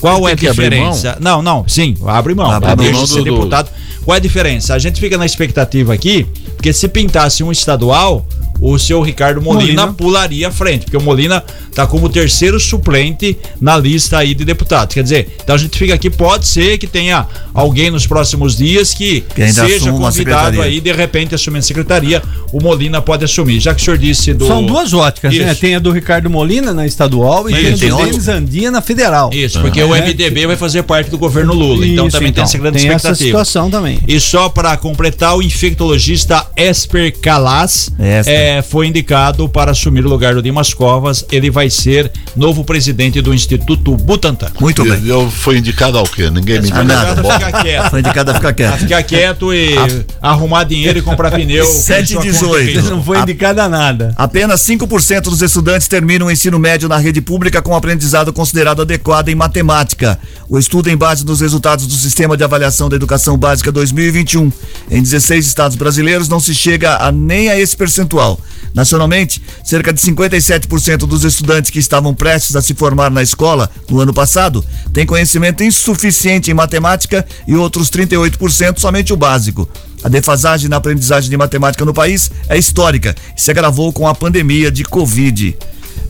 Qual 0.00 0.26
é 0.26 0.32
a 0.32 0.34
diferença? 0.34 1.18
Não, 1.20 1.42
não, 1.42 1.68
sim, 1.68 1.94
abre 2.06 2.34
mão. 2.34 2.50
Abre 2.50 2.74
Deixa 2.76 2.92
mão 2.94 3.04
de 3.04 3.10
ser 3.10 3.18
do- 3.18 3.24
deputado. 3.24 3.70
Qual 4.02 4.14
é 4.14 4.18
a 4.18 4.20
diferença? 4.20 4.74
A 4.74 4.78
gente 4.78 4.98
fica 4.98 5.18
na 5.18 5.26
expectativa 5.26 5.92
aqui, 5.92 6.26
porque 6.56 6.72
se 6.72 6.88
pintasse 6.88 7.44
um 7.44 7.52
estadual, 7.52 8.26
o 8.62 8.78
seu 8.78 9.02
Ricardo 9.02 9.42
Molina, 9.42 9.82
Molina. 9.82 9.92
pularia 9.94 10.46
à 10.48 10.50
frente, 10.52 10.84
porque 10.84 10.96
o 10.96 11.02
Molina 11.02 11.42
tá 11.74 11.84
como 11.84 12.08
terceiro 12.08 12.60
suplente 12.60 13.36
na 13.60 13.76
lista 13.76 14.18
aí 14.18 14.34
de 14.34 14.44
deputados. 14.44 14.94
Quer 14.94 15.02
dizer, 15.02 15.36
então 15.42 15.56
a 15.56 15.58
gente 15.58 15.76
fica 15.76 15.94
aqui, 15.94 16.08
pode 16.08 16.46
ser 16.46 16.78
que 16.78 16.86
tenha 16.86 17.26
alguém 17.52 17.90
nos 17.90 18.06
próximos 18.06 18.56
dias 18.56 18.94
que, 18.94 19.22
Que 19.34 19.52
seja 19.52 19.90
convidado 19.90 20.62
aí, 20.62 20.80
de 20.80 20.92
repente, 20.92 21.34
assumir 21.34 21.58
a 21.58 21.62
secretaria, 21.62 22.22
o 22.52 22.62
Molina 22.62 23.02
pode 23.02 23.24
assumir. 23.24 23.58
Já 23.58 23.74
que 23.74 23.82
o 23.82 23.84
senhor 23.84 23.98
disse 23.98 24.32
do. 24.32 24.46
São 24.46 24.64
duas 24.64 24.92
óticas, 24.94 25.34
né? 25.36 25.50
Isso. 25.50 25.60
Tem 25.60 25.74
a 25.74 25.80
do 25.80 25.90
Ricardo 25.90 26.30
Molina 26.30 26.72
na 26.72 26.86
estadual 26.86 27.48
e 27.50 27.52
Mas 27.52 27.62
tem 27.64 27.72
a 27.72 27.76
tem 27.78 27.88
do? 27.90 27.96
Denis 27.96 28.28
Andia 28.28 28.70
na 28.70 28.80
federal. 28.80 29.30
Isso, 29.32 29.60
porque 29.60 29.82
o 29.82 29.92
É. 29.94 30.02
MDB 30.02 30.46
vai 30.46 30.56
fazer 30.56 30.82
parte 30.84 31.10
do 31.10 31.18
governo 31.18 31.52
Lula, 31.52 31.84
então 31.84 32.06
Isso, 32.06 32.16
também 32.16 32.32
tem 32.32 32.42
então, 32.42 32.44
essa 32.44 32.58
grande 32.58 32.78
tem 32.78 32.86
essa 32.88 32.96
expectativa. 33.08 33.26
situação 33.26 33.68
também. 33.70 33.98
E 34.06 34.20
só 34.20 34.48
para 34.48 34.76
completar, 34.76 35.36
o 35.36 35.42
infectologista 35.42 36.46
Esper 36.56 37.12
Calas 37.20 37.90
Esper. 37.98 38.51
É, 38.58 38.62
foi 38.62 38.86
indicado 38.86 39.48
para 39.48 39.70
assumir 39.70 40.04
o 40.04 40.08
lugar 40.08 40.34
do 40.34 40.42
Dimas 40.42 40.74
Covas. 40.74 41.24
Ele 41.30 41.50
vai 41.50 41.70
ser 41.70 42.10
novo 42.36 42.64
presidente 42.64 43.20
do 43.20 43.32
Instituto 43.32 43.96
Butantan. 43.96 44.48
Muito 44.60 44.82
bem. 44.84 44.92
Eu, 45.06 45.22
eu 45.22 45.30
fui 45.30 45.58
indicado 45.58 45.96
ao 45.98 46.04
quê? 46.04 46.28
Ninguém 46.30 46.60
me 46.60 46.68
Foi 46.70 46.82
indicou. 46.82 47.30
a 47.30 47.38
ficar 47.38 47.62
quieto. 47.62 47.90
Foi 47.90 48.00
indicado 48.00 48.30
a 48.30 48.34
ficar 48.34 48.48
A 48.48 48.52
quieto. 48.52 48.78
ficar 48.78 49.02
quieto 49.02 49.54
e 49.54 49.74
arrumar 50.20 50.64
dinheiro 50.64 50.98
e 50.98 51.02
comprar 51.02 51.30
pneu. 51.30 51.64
com 51.64 51.72
Sete 51.82 52.04
e 52.04 52.06
sua 52.08 52.16
conta 52.16 52.32
dezoito. 52.32 52.60
e 52.62 52.64
Facebook. 52.72 52.90
Não 52.96 53.02
foi 53.02 53.18
indicado 53.20 53.60
a 53.60 53.68
nada. 53.68 54.14
Apenas 54.16 54.60
5% 54.62 55.22
dos 55.22 55.40
estudantes 55.42 55.88
terminam 55.88 56.26
o 56.26 56.30
ensino 56.30 56.58
médio 56.58 56.88
na 56.88 56.96
rede 56.98 57.20
pública 57.20 57.62
com 57.62 57.74
aprendizado 57.74 58.32
considerado 58.32 58.82
adequado 58.82 59.28
em 59.28 59.34
matemática. 59.34 60.18
O 60.48 60.58
estudo 60.58 60.88
é 60.88 60.92
em 60.92 60.96
base 60.96 61.24
nos 61.24 61.40
resultados 61.40 61.86
do 61.86 61.94
Sistema 61.94 62.36
de 62.36 62.44
Avaliação 62.44 62.88
da 62.88 62.96
Educação 62.96 63.38
Básica 63.38 63.72
2021. 63.72 64.52
Em 64.90 65.02
16 65.02 65.46
estados 65.46 65.76
brasileiros 65.76 66.28
não 66.28 66.40
se 66.40 66.54
chega 66.54 66.96
a 66.96 67.10
nem 67.10 67.48
a 67.48 67.58
esse 67.58 67.76
percentual. 67.76 68.38
Nacionalmente, 68.74 69.42
cerca 69.64 69.92
de 69.92 70.00
57% 70.00 70.98
dos 70.98 71.24
estudantes 71.24 71.70
que 71.70 71.78
estavam 71.78 72.14
prestes 72.14 72.56
a 72.56 72.62
se 72.62 72.74
formar 72.74 73.10
na 73.10 73.22
escola 73.22 73.70
no 73.90 74.00
ano 74.00 74.14
passado 74.14 74.64
têm 74.92 75.06
conhecimento 75.06 75.62
insuficiente 75.62 76.50
em 76.50 76.54
matemática 76.54 77.26
e 77.46 77.54
outros 77.54 77.90
38% 77.90 78.78
somente 78.78 79.12
o 79.12 79.16
básico. 79.16 79.68
A 80.02 80.08
defasagem 80.08 80.68
na 80.68 80.76
aprendizagem 80.76 81.30
de 81.30 81.36
matemática 81.36 81.84
no 81.84 81.94
país 81.94 82.30
é 82.48 82.58
histórica 82.58 83.14
e 83.36 83.40
se 83.40 83.50
agravou 83.50 83.92
com 83.92 84.08
a 84.08 84.14
pandemia 84.14 84.70
de 84.70 84.84
Covid. 84.84 85.56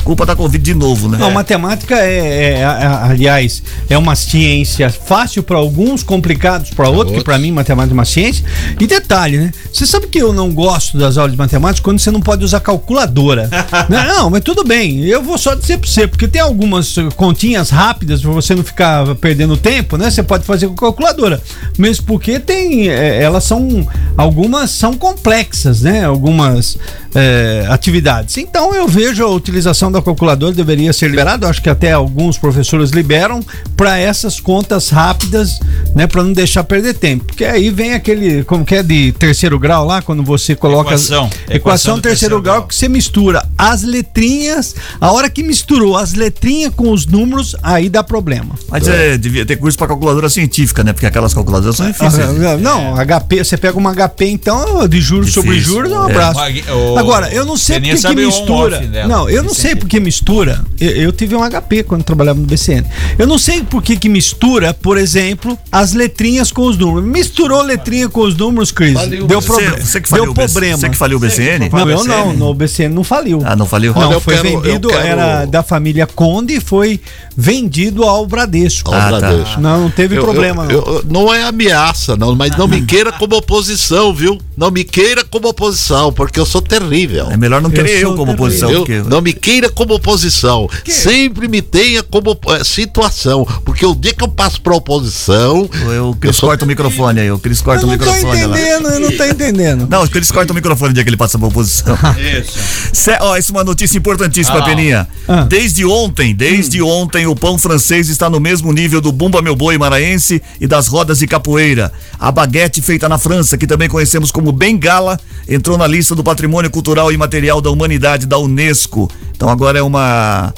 Culpa 0.04 0.26
da 0.26 0.34
Covid 0.34 0.62
de 0.62 0.74
novo, 0.74 1.08
né? 1.08 1.18
Não, 1.18 1.30
matemática 1.30 1.96
é, 1.96 2.18
é, 2.18 2.60
é, 2.60 2.64
aliás, 2.64 3.62
é 3.88 3.96
uma 3.96 4.16
ciência 4.16 4.90
fácil 4.90 5.42
para 5.42 5.56
alguns, 5.56 6.02
complicados 6.02 6.70
para 6.70 6.88
outros, 6.88 7.18
que 7.18 7.24
para 7.24 7.38
mim 7.38 7.52
matemática 7.52 7.92
é 7.92 7.94
uma 7.94 8.04
ciência. 8.04 8.44
E 8.78 8.86
detalhe, 8.86 9.38
né? 9.38 9.52
Você 9.72 9.86
sabe 9.86 10.06
que 10.06 10.18
eu 10.18 10.32
não 10.32 10.52
gosto 10.52 10.98
das 10.98 11.16
aulas 11.16 11.32
de 11.32 11.38
matemática 11.38 11.84
quando 11.84 11.98
você 11.98 12.10
não 12.10 12.20
pode 12.20 12.44
usar 12.44 12.60
calculadora. 12.60 13.48
Não, 13.88 14.30
mas 14.30 14.42
tudo 14.42 14.64
bem. 14.64 15.00
Eu 15.04 15.22
vou 15.22 15.36
só 15.36 15.54
dizer 15.54 15.78
para 15.78 15.88
você, 15.88 16.06
porque 16.06 16.28
tem 16.28 16.40
algumas 16.40 16.94
continhas 17.16 17.70
rápidas 17.70 18.22
para 18.22 18.30
você 18.30 18.54
não 18.54 18.64
ficar 18.64 19.14
perdendo 19.16 19.56
tempo, 19.56 19.96
né? 19.96 20.10
Você 20.10 20.22
pode 20.22 20.44
fazer 20.44 20.68
com 20.68 20.74
calculadora. 20.74 21.42
Mesmo 21.78 22.04
porque 22.06 22.38
tem, 22.38 22.88
eh, 22.88 23.22
elas 23.22 23.44
são 23.44 23.86
algumas 24.16 24.70
são 24.70 24.94
complexas, 24.94 25.82
né? 25.82 26.04
Algumas 26.04 26.78
eh, 27.14 27.66
atividades. 27.68 28.36
Então 28.38 28.74
eu 28.74 28.88
vejo 28.88 29.24
a 29.24 29.28
utilização 29.28 29.91
da 29.92 30.02
calculadora 30.02 30.52
deveria 30.52 30.92
ser 30.92 31.08
liberada. 31.08 31.46
Eu 31.46 31.50
acho 31.50 31.62
que 31.62 31.68
até 31.70 31.92
alguns 31.92 32.38
professores 32.38 32.90
liberam 32.90 33.40
para 33.76 33.98
essas 33.98 34.40
contas 34.40 34.88
rápidas, 34.90 35.58
né? 35.94 36.06
Para 36.06 36.22
não 36.22 36.32
deixar 36.32 36.64
perder 36.64 36.94
tempo. 36.94 37.24
Porque 37.24 37.44
aí 37.44 37.70
vem 37.70 37.92
aquele, 37.94 38.42
como 38.44 38.64
que 38.64 38.74
é 38.74 38.82
de 38.82 39.12
terceiro 39.12 39.58
grau 39.58 39.86
lá, 39.86 40.02
quando 40.02 40.22
você 40.22 40.54
coloca 40.54 40.90
Equação. 40.90 41.26
equação, 41.26 41.56
Equação 41.56 41.94
do 41.96 42.02
terceiro, 42.02 42.02
terceiro 42.36 42.42
grau, 42.42 42.56
grau. 42.56 42.68
que 42.68 42.74
você 42.74 42.88
mistura 42.88 43.46
as 43.56 43.82
letrinhas. 43.82 44.74
A 45.00 45.12
hora 45.12 45.28
que 45.30 45.42
misturou 45.42 45.96
as 45.96 46.14
letrinhas 46.14 46.72
com 46.74 46.90
os 46.90 47.06
números, 47.06 47.54
aí 47.62 47.88
dá 47.88 48.02
problema. 48.02 48.54
Mas 48.68 48.86
é, 48.88 49.16
devia 49.18 49.44
ter 49.46 49.56
curso 49.56 49.76
para 49.78 49.88
calculadora 49.88 50.28
científica, 50.28 50.82
né? 50.84 50.92
Porque 50.92 51.06
aquelas 51.06 51.34
calculadoras 51.34 51.76
são 51.76 51.86
difíceis. 51.86 52.24
Ah, 52.44 52.56
Não, 52.56 52.94
HP, 52.96 53.44
você 53.44 53.56
pega 53.56 53.76
uma 53.78 53.92
HP, 53.94 54.26
então, 54.26 54.86
de 54.88 55.00
juros 55.00 55.32
sobre 55.32 55.50
Difícil. 55.54 55.74
juros, 55.74 55.92
é 55.92 55.98
um 55.98 56.08
É. 56.08 56.10
abraço. 56.12 56.40
O- 56.74 56.98
Agora, 56.98 57.32
eu 57.32 57.44
não 57.44 57.56
sei 57.56 57.80
porque 57.80 57.96
que 57.96 58.14
mistura. 58.16 58.80
Não, 59.08 59.28
eu 59.28 59.42
não 59.42 59.54
sei 59.54 59.74
porque 59.82 60.00
mistura. 60.00 60.64
Eu, 60.80 60.90
eu 60.90 61.12
tive 61.12 61.34
um 61.36 61.40
HP 61.42 61.82
quando 61.84 62.02
trabalhava 62.02 62.38
no 62.40 62.46
BCN. 62.46 62.86
Eu 63.18 63.26
não 63.26 63.38
sei 63.38 63.62
por 63.62 63.82
que 63.82 63.96
que 63.96 64.08
mistura, 64.08 64.72
por 64.74 64.96
exemplo, 64.96 65.58
as 65.70 65.92
letrinhas 65.92 66.50
com 66.50 66.62
os 66.62 66.76
números. 66.78 67.08
Misturou 67.08 67.62
letrinha 67.62 68.08
com 68.08 68.20
os 68.20 68.36
números, 68.36 68.70
Cris. 68.72 68.94
Faliu. 68.94 69.26
Deu 69.26 69.40
Você- 69.40 69.46
problema. 69.48 69.76
você 69.78 70.00
que 70.00 70.08
Deu 70.10 70.18
faliu 70.18 70.30
o 70.30 70.34
BC 70.34 70.52
problema. 70.52 70.78
Você 70.78 70.88
que 70.90 70.96
faliu 70.96 71.16
o 71.16 71.20
BCN? 71.20 71.68
Não, 71.70 71.90
eu 71.90 72.04
não, 72.04 72.32
no 72.32 72.54
BCN 72.54 72.94
não 72.94 73.04
faliu. 73.04 73.42
Ah, 73.44 73.54
não 73.56 73.66
faliu? 73.66 73.92
Não, 73.94 74.12
eu 74.12 74.20
foi 74.20 74.34
quero- 74.36 74.48
eu 74.48 74.60
vendido, 74.60 74.88
quero- 74.88 75.00
era 75.06 75.44
da 75.46 75.62
família 75.62 76.06
Conde 76.06 76.54
e 76.54 76.60
foi 76.60 77.00
vendido 77.36 78.04
ao 78.04 78.26
Bradesco. 78.26 78.92
Ao 78.92 79.00
Ah, 79.00 79.10
tá. 79.10 79.18
Bradesco. 79.18 79.60
Não, 79.60 79.82
não 79.82 79.90
teve 79.90 80.16
Eu- 80.16 80.22
problema, 80.22 80.64
eu- 80.70 80.80
não. 80.84 80.92
eu- 80.94 81.04
não 81.08 81.34
é 81.34 81.42
ameaça, 81.42 82.16
não, 82.16 82.34
mas 82.34 82.56
não 82.56 82.68
me 82.68 82.80
queira 82.86 83.12
como 83.12 83.36
oposição, 83.36 84.12
viu? 84.14 84.38
Não 84.56 84.70
me 84.70 84.84
queira 84.84 85.24
como 85.24 85.48
oposição, 85.48 86.12
porque 86.12 86.38
eu 86.38 86.46
sou 86.46 86.60
terrível. 86.62 87.30
É 87.30 87.36
melhor 87.36 87.60
não 87.60 87.70
querer 87.70 87.96
eu, 88.02 88.08
sou 88.08 88.16
como 88.16 88.26
terrível. 88.36 88.44
oposição. 88.44 88.70
Eu- 88.70 88.78
porque- 88.80 89.02
Não 89.02 89.20
me 89.20 89.32
queira 89.32 89.68
como 89.72 89.94
oposição. 89.94 90.68
Sempre 90.86 91.48
me 91.48 91.60
tenha 91.62 92.02
como 92.02 92.38
eh, 92.48 92.64
situação. 92.64 93.46
Porque 93.64 93.84
o 93.84 93.94
dia 93.94 94.12
que 94.14 94.22
eu 94.22 94.28
passo 94.28 94.60
pra 94.60 94.74
oposição. 94.74 95.68
Eu, 95.94 96.10
o 96.10 96.16
Cris 96.16 96.36
sou- 96.36 96.48
corta 96.48 96.64
o 96.64 96.68
microfone 96.68 97.20
aí, 97.20 97.30
o 97.30 97.38
Cris 97.38 97.60
corta 97.60 97.82
Eu 97.82 97.88
o 97.88 97.90
não 97.90 97.98
tô 97.98 98.04
microfone 98.04 98.44
lá. 98.46 98.58
entendendo, 98.58 98.88
eu 98.88 99.00
não 99.00 99.12
tô 99.16 99.24
entendendo. 99.24 99.88
Não, 99.88 100.04
o 100.04 100.08
Cris 100.10 100.30
corta 100.30 100.52
o 100.52 100.54
microfone 100.54 100.88
no 100.90 100.94
dia 100.94 101.02
que 101.04 101.10
ele 101.10 101.16
passa 101.16 101.38
pra 101.38 101.48
oposição. 101.48 101.96
Isso. 102.18 102.58
Cé- 102.92 103.18
Ó, 103.20 103.36
isso 103.36 103.52
é 103.52 103.54
uma 103.56 103.64
notícia 103.64 103.96
importantíssima, 103.98 104.58
Ah. 104.58 104.62
Peninha. 104.62 105.08
Ah. 105.28 105.42
Desde 105.44 105.84
ontem, 105.84 106.34
desde 106.34 106.82
Hum. 106.82 106.86
ontem, 106.88 107.26
o 107.26 107.34
pão 107.34 107.56
francês 107.58 108.08
está 108.08 108.28
no 108.28 108.38
mesmo 108.40 108.72
nível 108.72 109.00
do 109.00 109.10
Bumba 109.12 109.40
Meu 109.40 109.54
Boi 109.56 109.78
maranhense 109.78 110.42
e 110.60 110.66
das 110.66 110.86
rodas 110.88 111.18
de 111.18 111.26
capoeira. 111.26 111.92
A 112.18 112.30
baguete 112.30 112.80
feita 112.82 113.08
na 113.08 113.18
França, 113.18 113.56
que 113.56 113.66
também 113.66 113.88
conhecemos 113.88 114.30
como 114.30 114.52
Bengala, 114.52 115.18
entrou 115.48 115.76
na 115.78 115.86
lista 115.86 116.14
do 116.14 116.22
Patrimônio 116.24 116.70
Cultural 116.70 117.10
e 117.12 117.16
Material 117.16 117.60
da 117.60 117.70
Humanidade 117.70 118.26
da 118.26 118.38
Unesco. 118.38 119.10
Então 119.34 119.48
agora 119.48 119.78
é 119.78 119.82
uma 119.82 120.52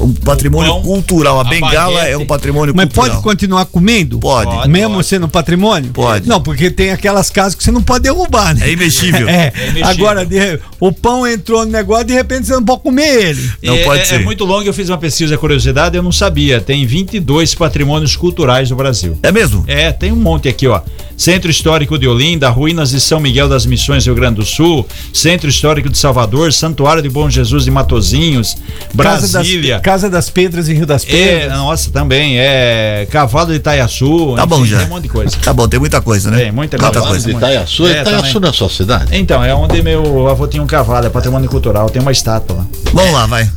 um 0.00 0.12
patrimônio 0.12 0.80
cultural. 0.82 1.38
A, 1.40 1.44
bengala 1.44 2.02
é 2.06 2.16
um 2.16 2.26
patrimônio 2.26 2.74
Mas 2.74 2.86
cultural. 2.86 3.10
pode 3.10 3.22
continuar 3.22 3.64
comendo? 3.66 4.18
Pode. 4.18 4.68
Mesmo 4.68 5.02
sendo 5.02 5.28
patrimônio? 5.28 5.90
Pode. 5.92 6.28
Não, 6.28 6.40
porque 6.40 6.70
tem 6.70 6.90
aquelas 6.90 7.30
casas 7.30 7.54
que 7.54 7.62
você 7.62 7.70
não 7.70 7.82
pode 7.82 8.02
derrubar, 8.02 8.54
né? 8.54 8.68
É 8.68 8.72
imexível. 8.72 9.28
É. 9.28 9.52
É 9.54 9.68
imexível. 9.68 9.86
Agora, 9.88 10.26
de- 10.26 10.58
o 10.86 10.92
pão 10.92 11.26
entrou 11.26 11.64
no 11.64 11.72
negócio, 11.72 12.04
de 12.04 12.12
repente 12.12 12.46
você 12.46 12.52
não 12.52 12.62
pode 12.64 12.82
comer 12.82 13.28
ele. 13.30 13.50
é, 13.62 14.14
é 14.16 14.18
muito 14.18 14.44
longo, 14.44 14.68
eu 14.68 14.74
fiz 14.74 14.88
uma 14.90 14.98
pesquisa 14.98 15.36
curiosidade, 15.38 15.96
eu 15.96 16.02
não 16.02 16.12
sabia. 16.12 16.60
Tem 16.60 16.84
22 16.86 17.54
patrimônios 17.54 18.16
culturais 18.16 18.68
do 18.68 18.76
Brasil. 18.76 19.18
É 19.22 19.32
mesmo? 19.32 19.64
É, 19.66 19.92
tem 19.92 20.12
um 20.12 20.16
monte 20.16 20.48
aqui, 20.48 20.66
ó. 20.66 20.80
Centro 21.16 21.50
Histórico 21.50 21.96
de 21.98 22.06
Olinda, 22.08 22.48
Ruínas 22.50 22.90
de 22.90 23.00
São 23.00 23.20
Miguel 23.20 23.48
das 23.48 23.64
Missões, 23.64 24.04
Rio 24.04 24.14
Grande 24.14 24.36
do 24.36 24.44
Sul, 24.44 24.86
Centro 25.12 25.48
Histórico 25.48 25.88
de 25.88 25.96
Salvador, 25.96 26.52
Santuário 26.52 27.00
de 27.02 27.08
Bom 27.08 27.30
Jesus 27.30 27.64
de 27.64 27.70
Matozinhos, 27.70 28.56
Brasília. 28.92 29.78
Casa 29.80 29.80
das, 29.80 30.04
Casa 30.04 30.10
das 30.10 30.30
Pedras 30.30 30.68
em 30.68 30.74
Rio 30.74 30.86
das 30.86 31.04
É, 31.04 31.38
Pedras. 31.40 31.58
nossa, 31.58 31.90
também. 31.90 32.38
É 32.38 33.06
Cavalo 33.10 33.50
de 33.50 33.56
Itaiaçu. 33.56 34.34
Tá 34.36 34.44
bom 34.44 34.58
enfim, 34.60 34.66
já. 34.70 34.78
Tem 34.78 34.86
um 34.86 34.90
monte 34.90 35.02
de 35.04 35.08
coisa. 35.08 35.36
Tá 35.42 35.52
bom, 35.52 35.68
tem 35.68 35.78
muita 35.80 36.00
coisa, 36.00 36.30
né? 36.30 36.38
Tem 36.38 36.52
muita 36.52 36.76
Muita 36.76 36.92
coisa. 37.00 37.08
coisa. 37.08 37.30
De 37.30 37.36
Itaiaçu, 37.36 37.86
É, 37.86 38.00
Itaiaçu 38.02 38.40
na 38.40 38.52
sua 38.52 38.68
cidade. 38.68 39.16
Então, 39.16 39.42
é 39.42 39.54
onde 39.54 39.80
meu 39.82 40.28
avô 40.28 40.46
tinha 40.46 40.62
um 40.62 40.66
cavalo, 40.74 41.06
é 41.06 41.10
patrimônio 41.10 41.48
cultural, 41.48 41.88
tem 41.88 42.02
uma 42.02 42.10
estátua 42.10 42.56
lá. 42.56 42.66
Vamos 42.92 43.12
lá, 43.12 43.26
vai. 43.26 43.48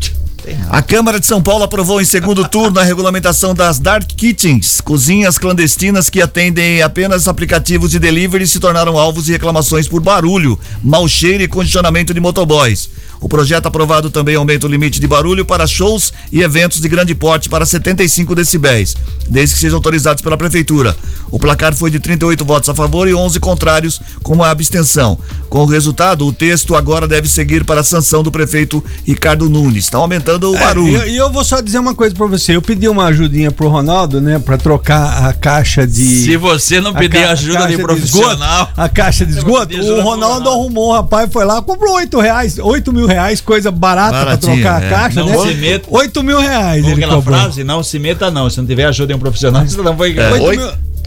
A 0.69 0.81
Câmara 0.83 1.19
de 1.19 1.25
São 1.25 1.41
Paulo 1.41 1.63
aprovou 1.63 1.99
em 1.99 2.05
segundo 2.05 2.47
turno 2.47 2.79
a 2.79 2.83
regulamentação 2.83 3.55
das 3.55 3.79
Dark 3.79 4.07
Kitchens, 4.07 4.79
cozinhas 4.79 5.37
clandestinas 5.37 6.09
que 6.09 6.21
atendem 6.21 6.81
apenas 6.81 7.27
aplicativos 7.27 7.91
de 7.91 7.99
delivery 7.99 8.43
e 8.43 8.47
se 8.47 8.59
tornaram 8.59 8.97
alvos 8.97 9.25
de 9.25 9.31
reclamações 9.31 9.87
por 9.87 9.99
barulho, 9.99 10.57
mau 10.83 11.07
cheiro 11.07 11.43
e 11.43 11.47
condicionamento 11.47 12.13
de 12.13 12.19
motoboys. 12.19 12.89
O 13.19 13.27
projeto 13.27 13.65
aprovado 13.65 14.09
também 14.09 14.35
aumenta 14.35 14.67
o 14.67 14.69
limite 14.69 14.99
de 14.99 15.07
barulho 15.07 15.43
para 15.45 15.65
shows 15.65 16.13
e 16.31 16.41
eventos 16.41 16.79
de 16.79 16.87
grande 16.87 17.15
porte 17.15 17.49
para 17.49 17.65
75 17.65 18.35
decibéis, 18.35 18.95
desde 19.27 19.55
que 19.55 19.61
sejam 19.61 19.77
autorizados 19.77 20.21
pela 20.21 20.37
prefeitura. 20.37 20.95
O 21.31 21.37
placar 21.39 21.73
foi 21.75 21.91
de 21.91 21.99
38 21.99 22.45
votos 22.45 22.69
a 22.69 22.75
favor 22.75 23.07
e 23.07 23.13
11 23.13 23.39
contrários, 23.39 23.99
com 24.23 24.33
uma 24.33 24.49
abstenção. 24.49 25.17
Com 25.49 25.63
o 25.63 25.65
resultado, 25.65 26.25
o 26.25 26.31
texto 26.31 26.75
agora 26.75 27.07
deve 27.07 27.27
seguir 27.27 27.65
para 27.65 27.81
a 27.81 27.83
sanção 27.83 28.21
do 28.23 28.31
prefeito 28.31 28.83
Ricardo 29.05 29.49
Nunes. 29.49 29.85
Está 29.85 29.97
aumentando 29.97 30.51
o 30.51 30.55
É, 30.55 30.59
barulho. 30.59 31.05
E 31.07 31.15
eu, 31.17 31.25
eu 31.27 31.31
vou 31.31 31.43
só 31.43 31.59
dizer 31.59 31.79
uma 31.79 31.93
coisa 31.95 32.15
pra 32.15 32.27
você. 32.27 32.55
Eu 32.55 32.61
pedi 32.61 32.87
uma 32.87 33.05
ajudinha 33.05 33.51
pro 33.51 33.67
Ronaldo, 33.67 34.21
né? 34.21 34.39
Pra 34.39 34.57
trocar 34.57 35.25
a 35.27 35.33
caixa 35.33 35.85
de. 35.87 36.23
Se 36.23 36.37
você 36.37 36.79
não 36.79 36.93
pedir 36.93 37.21
ca- 37.23 37.31
ajuda 37.31 37.67
de 37.67 37.77
profissional. 37.77 38.61
esgoto, 38.63 38.71
a 38.81 38.87
caixa 38.89 39.25
de 39.25 39.31
esgoto. 39.37 39.75
O 39.75 40.01
Ronaldo 40.01 40.49
arrumou 40.49 40.91
um 40.91 40.93
rapaz, 40.93 41.29
foi 41.31 41.43
lá, 41.43 41.61
comprou 41.61 41.95
8 41.95 42.19
reais, 42.19 42.57
8 42.59 42.93
mil 42.93 43.06
reais, 43.07 43.41
coisa 43.41 43.71
barata 43.71 44.21
pra 44.25 44.37
trocar 44.37 44.81
é. 44.83 44.85
a 44.85 44.89
caixa, 44.89 45.19
Não 45.21 45.29
né? 45.29 45.37
se 45.37 45.53
meta- 45.55 45.87
8 45.89 46.23
mil 46.23 46.39
reais. 46.39 46.83
Com 46.83 46.91
ele 46.91 47.03
aquela 47.03 47.15
cobrou. 47.21 47.39
frase, 47.39 47.63
não 47.63 47.81
se 47.83 47.97
meta 47.99 48.29
não. 48.29 48.49
Se 48.49 48.57
não 48.59 48.65
tiver 48.67 48.85
ajuda 48.85 49.07
de 49.07 49.13
um 49.15 49.19
profissional, 49.19 49.63
você 49.67 49.81
não 49.81 49.95
vai 49.95 50.17
É, 50.17 50.31
Oito 50.33 50.43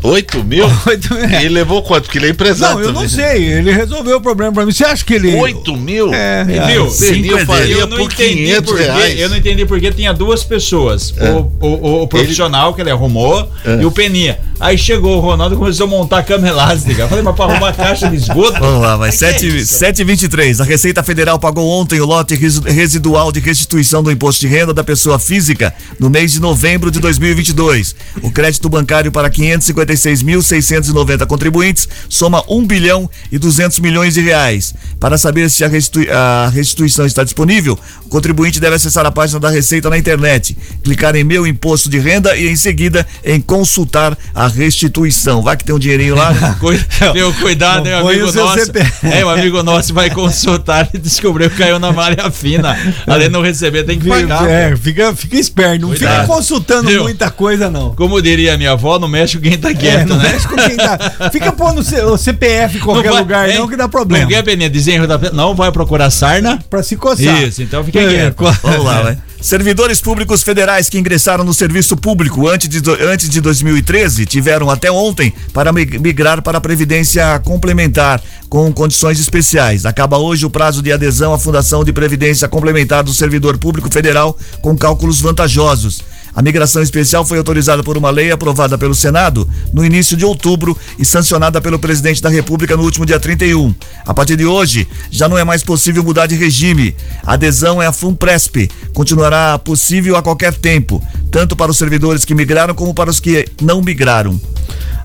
oito, 0.03 0.45
mil- 0.45 0.67
oito 0.87 1.15
mil? 1.15 1.29
E 1.31 1.35
ele 1.45 1.51
levou 1.51 1.83
quanto? 1.83 2.05
Porque 2.05 2.17
ele 2.19 2.27
é 2.29 2.31
empresário 2.31 2.77
Não, 2.77 2.83
eu 2.83 2.93
não 2.93 3.03
também. 3.07 3.09
sei. 3.09 3.45
Ele 3.45 3.71
resolveu 3.71 4.17
o 4.17 4.21
problema 4.21 4.51
pra 4.53 4.65
mim. 4.65 4.73
Você 4.73 4.83
acha 4.85 5.05
que 5.05 5.13
ele. 5.13 5.35
8 5.37 5.77
mil? 5.77 6.13
É, 6.15 6.43
Viu? 6.45 6.55
reais. 6.55 6.93
Cinco 6.95 7.37
é 7.37 7.67
eu 7.71 7.87
não 7.87 7.97
por 7.99 8.13
entendi 8.13 8.35
500 8.35 8.65
por 8.71 8.79
quê. 8.79 8.83
reais. 8.85 9.21
Eu 9.21 9.29
não 9.29 9.37
entendi 9.37 9.67
porque 9.67 9.93
tinha 9.93 10.13
duas 10.15 10.43
pessoas. 10.43 11.13
É. 11.19 11.31
O, 11.31 11.53
o, 11.61 12.03
o- 12.03 12.09
profissional 12.09 12.73
que 12.73 12.81
ele 12.81 12.91
arrumou 12.91 13.47
É. 13.65 13.83
e 13.83 13.85
o 13.85 13.91
Peninha. 13.91 14.39
Aí 14.61 14.77
chegou 14.77 15.17
o 15.17 15.21
Ronaldo 15.21 15.55
e 15.55 15.59
começou 15.59 15.87
a 15.87 15.89
montar 15.91 16.19
a 16.19 16.23
cama 16.23 16.47
elástica. 16.47 17.03
Eu 17.03 17.09
falei, 17.09 17.25
mas 17.25 17.35
pra 17.35 17.47
arrumar 17.47 17.69
a 17.71 17.73
caixa 17.73 18.09
de 18.11 18.17
esgoto. 18.17 18.61
Vamos 18.61 18.83
lá, 18.83 18.97
vai. 18.97 19.09
Mas 19.09 19.19
que 19.19 19.25
é 19.25 19.33
7 19.33 19.57
isso? 19.59 19.75
723. 19.79 20.61
A 20.61 20.65
Receita 20.65 21.03
Federal 21.03 21.39
pagou 21.39 21.67
ontem 21.69 21.99
o 22.01 22.05
lote 22.07 22.35
res- 22.35 22.59
residual 22.59 23.33
de 23.33 23.41
restituição 23.41 24.03
do 24.03 24.11
imposto 24.13 24.41
de 24.43 24.49
renda 24.49 24.75
da 24.75 24.85
pessoa 24.85 25.19
física 25.19 25.73
no 25.99 26.11
mês 26.11 26.33
de 26.33 26.41
novembro 26.41 26.91
de 26.91 27.01
2022. 27.01 27.95
O 28.23 28.31
crédito 28.31 28.69
bancário 28.69 29.11
para 29.11 29.31
556.690 29.31 31.27
contribuintes 31.27 31.89
soma 32.09 32.45
1 32.49 32.67
bilhão 32.67 33.09
e 33.33 33.39
200 33.39 33.79
milhões 33.79 34.15
de 34.15 34.21
reais. 34.21 34.75
Para 34.99 35.17
saber 35.17 35.49
se 35.51 35.65
a, 35.65 35.69
restitu- 35.69 36.11
a 36.11 36.49
restituição 36.53 37.07
está 37.07 37.25
disponível, 37.25 37.79
o 38.05 38.09
contribuinte 38.09 38.61
deve 38.61 38.77
acessar 38.77 39.07
a 39.07 39.11
página 39.11 39.41
da 39.41 39.49
Receita 39.49 39.89
na 39.89 39.97
internet, 39.99 40.57
clicar 40.83 41.17
em 41.17 41.25
Meu 41.25 41.47
Imposto 41.47 41.89
de 41.89 41.99
Renda 41.99 42.37
e 42.37 42.49
em 42.49 42.57
seguida 42.57 43.07
em 43.25 43.41
Consultar 43.41 44.17
a 44.35 44.50
restituição. 44.55 45.43
Vai 45.43 45.57
que 45.57 45.65
tem 45.65 45.75
um 45.75 45.79
dinheirinho 45.79 46.15
lá. 46.15 46.33
Meu, 47.15 47.33
cuidado, 47.35 47.85
Não 47.89 47.97
hein, 47.97 48.03
põe 48.03 48.15
amigo 48.21 48.33
nosso. 48.33 48.73
É, 49.03 49.25
um 49.25 49.29
amigo 49.29 49.63
nosso 49.63 49.95
vai 49.95 50.11
consultar 50.11 50.89
e 50.93 50.99
descobriu 50.99 51.51
que 51.51 51.57
caiu 51.57 51.79
na 51.79 51.93
malha 51.93 52.31
fina. 52.31 52.77
Além 53.07 53.27
de 53.29 53.33
não 53.33 53.43
receber, 53.43 53.85
tem 53.85 53.99
que 53.99 54.09
pagar. 54.09 54.49
É, 54.49 54.77
fica, 54.77 55.15
fica 55.15 55.37
esperto. 55.37 55.83
Não 55.83 55.89
Cuidado. 55.91 56.23
fica 56.23 56.27
consultando 56.35 56.89
Viu? 56.89 57.03
muita 57.03 57.31
coisa, 57.31 57.71
não. 57.71 57.95
Como 57.95 58.21
diria 58.21 58.57
minha 58.57 58.73
avó, 58.73 58.99
não 58.99 59.09
mexe 59.09 59.37
com 59.39 59.43
quem 59.43 59.59
tá 59.59 59.73
quieto, 59.75 60.01
É, 60.01 60.05
não 60.05 60.17
né? 60.17 60.33
mexe 60.33 60.47
com 60.49 60.57
quem 60.57 60.77
tá. 60.77 61.31
Fica 61.31 61.53
pondo 61.53 61.81
o 61.81 62.17
CPF 62.19 62.79
em 62.79 62.81
qualquer 62.81 63.11
vai- 63.13 63.21
lugar, 63.21 63.49
não, 63.49 63.69
que 63.69 63.77
dá 63.77 63.89
problema. 63.89 64.25
Não 64.25 64.31
quer, 64.31 64.43
Peninha, 64.43 64.69
desenho 64.71 65.07
da... 65.07 65.19
Não 65.33 65.55
vai 65.55 65.71
procurar 65.73 66.11
sarna? 66.11 66.59
Pra 66.69 66.83
se 66.83 66.97
coçar. 66.97 67.43
Isso, 67.43 67.63
então 67.63 67.83
fica 67.85 68.01
É, 68.01 68.09
quieto. 68.09 68.37
Vamos 68.63 68.85
lá, 68.85 69.03
vai. 69.03 69.19
Servidores 69.41 70.03
públicos 70.03 70.43
federais 70.43 70.91
que 70.91 70.99
ingressaram 70.99 71.43
no 71.43 71.55
serviço 71.55 71.97
público 71.97 72.47
antes 72.47 72.69
de, 72.69 72.79
antes 73.03 73.29
de 73.29 73.41
2013 73.41 74.27
tiveram 74.27 74.69
até 74.69 74.93
ontem 74.93 75.33
para 75.53 75.73
mig- 75.73 75.99
migrar 75.99 76.43
para 76.43 76.59
a 76.59 76.61
Previdência 76.61 77.39
Complementar 77.41 78.23
com 78.51 78.71
condições 78.71 79.19
especiais. 79.19 79.87
Acaba 79.87 80.19
hoje 80.19 80.45
o 80.45 80.51
prazo 80.51 80.83
de 80.83 80.93
adesão 80.93 81.33
à 81.33 81.39
Fundação 81.39 81.83
de 81.85 81.93
Previdência 81.93 82.49
Complementar 82.49 83.03
do 83.03 83.15
Servidor 83.15 83.57
Público 83.57 83.91
Federal 83.91 84.37
com 84.61 84.77
cálculos 84.77 85.21
vantajosos. 85.23 86.03
A 86.35 86.43
migração 86.43 86.83
especial 86.83 87.25
foi 87.25 87.39
autorizada 87.39 87.83
por 87.83 87.97
uma 87.97 88.11
lei 88.11 88.31
aprovada 88.31 88.79
pelo 88.79 88.95
Senado 88.95 89.49
no 89.73 89.85
início 89.85 90.17
de 90.17 90.25
outubro 90.25 90.77
e 90.99 91.05
sancionada 91.05 91.61
pelo 91.61 91.79
presidente 91.79 92.23
da 92.23 92.29
República 92.29 92.77
no 92.77 92.85
último 92.85 93.05
dia 93.05 93.19
31. 93.19 93.75
A 94.07 94.15
partir 94.15 94.37
de 94.37 94.47
hoje, 94.47 94.87
já 95.11 95.29
não 95.29 95.37
é 95.37 95.45
mais 95.45 95.63
possível 95.63 96.05
mudar 96.05 96.27
de 96.27 96.37
regime. 96.37 96.95
A 97.25 97.35
adesão 97.35 97.83
é 97.83 97.87
a 97.87 97.93
FUNPRESP. 97.93 98.71
Continuará 98.93 99.59
possível 99.59 100.17
a 100.17 100.23
qualquer 100.23 100.55
tempo, 100.55 101.03
tanto 101.31 101.57
para 101.57 101.71
os 101.71 101.79
servidores 101.79 102.25
que 102.25 102.35
migraram 102.35 102.75
como 102.75 102.95
para 102.95 103.11
os 103.11 103.21
que 103.21 103.47
não 103.61 103.83
migraram. 103.83 104.41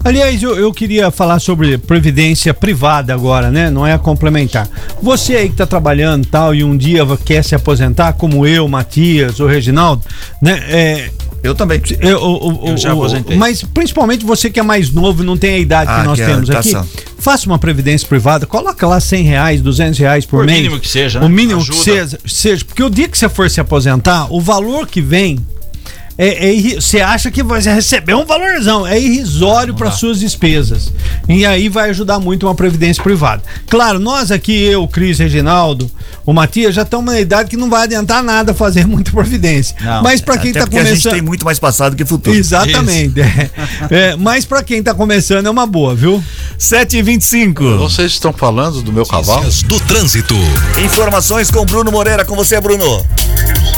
Aliás, 0.05 0.43
eu, 0.43 0.55
eu 0.55 0.71
queria 0.71 1.09
falar 1.09 1.39
sobre 1.39 1.79
previdência 1.79 2.53
privada 2.53 3.11
agora, 3.11 3.49
né? 3.49 3.71
Não 3.71 3.87
é 3.87 3.93
a 3.93 3.97
complementar. 3.97 4.69
Você 5.01 5.35
aí 5.35 5.49
que 5.49 5.55
tá 5.55 5.65
trabalhando 5.65 6.27
tal 6.27 6.53
e 6.53 6.63
um 6.63 6.77
dia 6.77 7.03
quer 7.25 7.43
se 7.43 7.55
aposentar, 7.55 8.13
como 8.13 8.45
eu, 8.45 8.67
Matias, 8.67 9.39
o 9.39 9.47
Reginaldo, 9.47 10.03
né? 10.39 10.63
É, 10.67 11.09
eu 11.45 11.55
também. 11.55 11.81
Eu, 11.99 12.17
o- 12.19 12.65
o- 12.65 12.69
Eu 12.69 12.77
já 12.77 12.93
o- 12.93 12.99
aposentei. 12.99 13.37
Mas 13.37 13.63
principalmente 13.63 14.25
você 14.25 14.49
que 14.49 14.59
é 14.59 14.63
mais 14.63 14.89
novo 14.91 15.23
e 15.23 15.25
não 15.25 15.37
tem 15.37 15.55
a 15.55 15.59
idade 15.59 15.91
Ah, 15.91 16.01
que 16.01 16.07
nós 16.07 16.17
que 16.17 16.23
é 16.23 16.25
temos 16.27 16.49
aqui. 16.49 16.69
educação. 16.69 16.87
Faça 17.17 17.45
uma 17.47 17.57
previdência 17.57 18.07
privada, 18.07 18.45
coloca 18.45 18.85
lá 18.87 18.99
100 18.99 19.23
reais, 19.23 19.61
200 19.61 19.97
reais 19.99 20.25
por, 20.25 20.37
Por 20.39 20.45
mês. 20.45 20.57
mínimo 20.57 20.79
que 20.79 20.87
seja, 20.87 21.19
né? 21.19 21.25
O 21.25 21.29
mínimo 21.29 21.59
Ajuda. 21.61 21.77
que 21.77 21.83
seja, 21.83 22.19
seja. 22.25 22.65
Porque 22.65 22.83
o 22.83 22.89
dia 22.89 23.07
que 23.07 23.17
você 23.17 23.27
for 23.29 23.49
se 23.49 23.59
aposentar, 23.59 24.27
o 24.31 24.39
valor 24.41 24.87
que 24.87 25.01
vem 25.01 25.39
é, 26.17 26.49
é 26.49 26.75
você 26.75 27.01
acha 27.01 27.29
que 27.29 27.43
vai 27.43 27.61
receber 27.61 28.13
um 28.13 28.25
valorzão, 28.25 28.87
é 28.87 28.99
irrisório 28.99 29.73
para 29.73 29.91
suas 29.91 30.19
despesas. 30.19 30.91
E 31.27 31.45
aí 31.45 31.69
vai 31.69 31.89
ajudar 31.89 32.19
muito 32.19 32.45
uma 32.45 32.55
previdência 32.55 33.03
privada. 33.03 33.43
Claro, 33.69 33.99
nós 33.99 34.31
aqui, 34.31 34.63
eu, 34.63 34.83
o 34.83 34.87
Cris, 34.87 35.19
Reginaldo, 35.19 35.89
o 36.25 36.33
Matias, 36.33 36.73
já 36.73 36.83
estamos 36.83 37.05
na 37.05 37.19
idade 37.19 37.49
que 37.49 37.57
não 37.57 37.69
vai 37.69 37.83
adiantar 37.83 38.23
nada 38.23 38.53
fazer 38.53 38.85
muita 38.87 39.11
previdência. 39.11 39.75
Não, 39.81 40.03
Mas 40.03 40.21
para 40.21 40.37
quem 40.37 40.51
até 40.51 40.59
está 40.59 40.69
porque 40.69 40.77
a 40.77 40.83
gente 40.83 40.91
começando. 40.91 41.13
tem 41.13 41.21
muito 41.21 41.45
mais 41.45 41.59
passado 41.59 41.95
que 41.95 42.05
futuro. 42.05 42.35
Exatamente. 42.35 43.19
É. 43.21 43.49
É, 43.89 44.15
mas 44.15 44.45
para 44.45 44.63
quem 44.63 44.81
tá 44.81 44.93
começando 44.93 45.45
é 45.45 45.49
uma 45.49 45.65
boa, 45.65 45.93
viu? 45.95 46.23
7h25. 46.59 47.77
Vocês 47.77 48.13
estão 48.13 48.31
falando 48.31 48.81
do 48.81 48.91
meu 48.91 49.05
cavalo? 49.05 49.45
Do 49.65 49.79
trânsito. 49.81 50.35
Informações 50.83 51.51
com 51.51 51.65
Bruno 51.65 51.91
Moreira. 51.91 52.23
Com 52.25 52.35
você, 52.35 52.59
Bruno. 52.61 53.05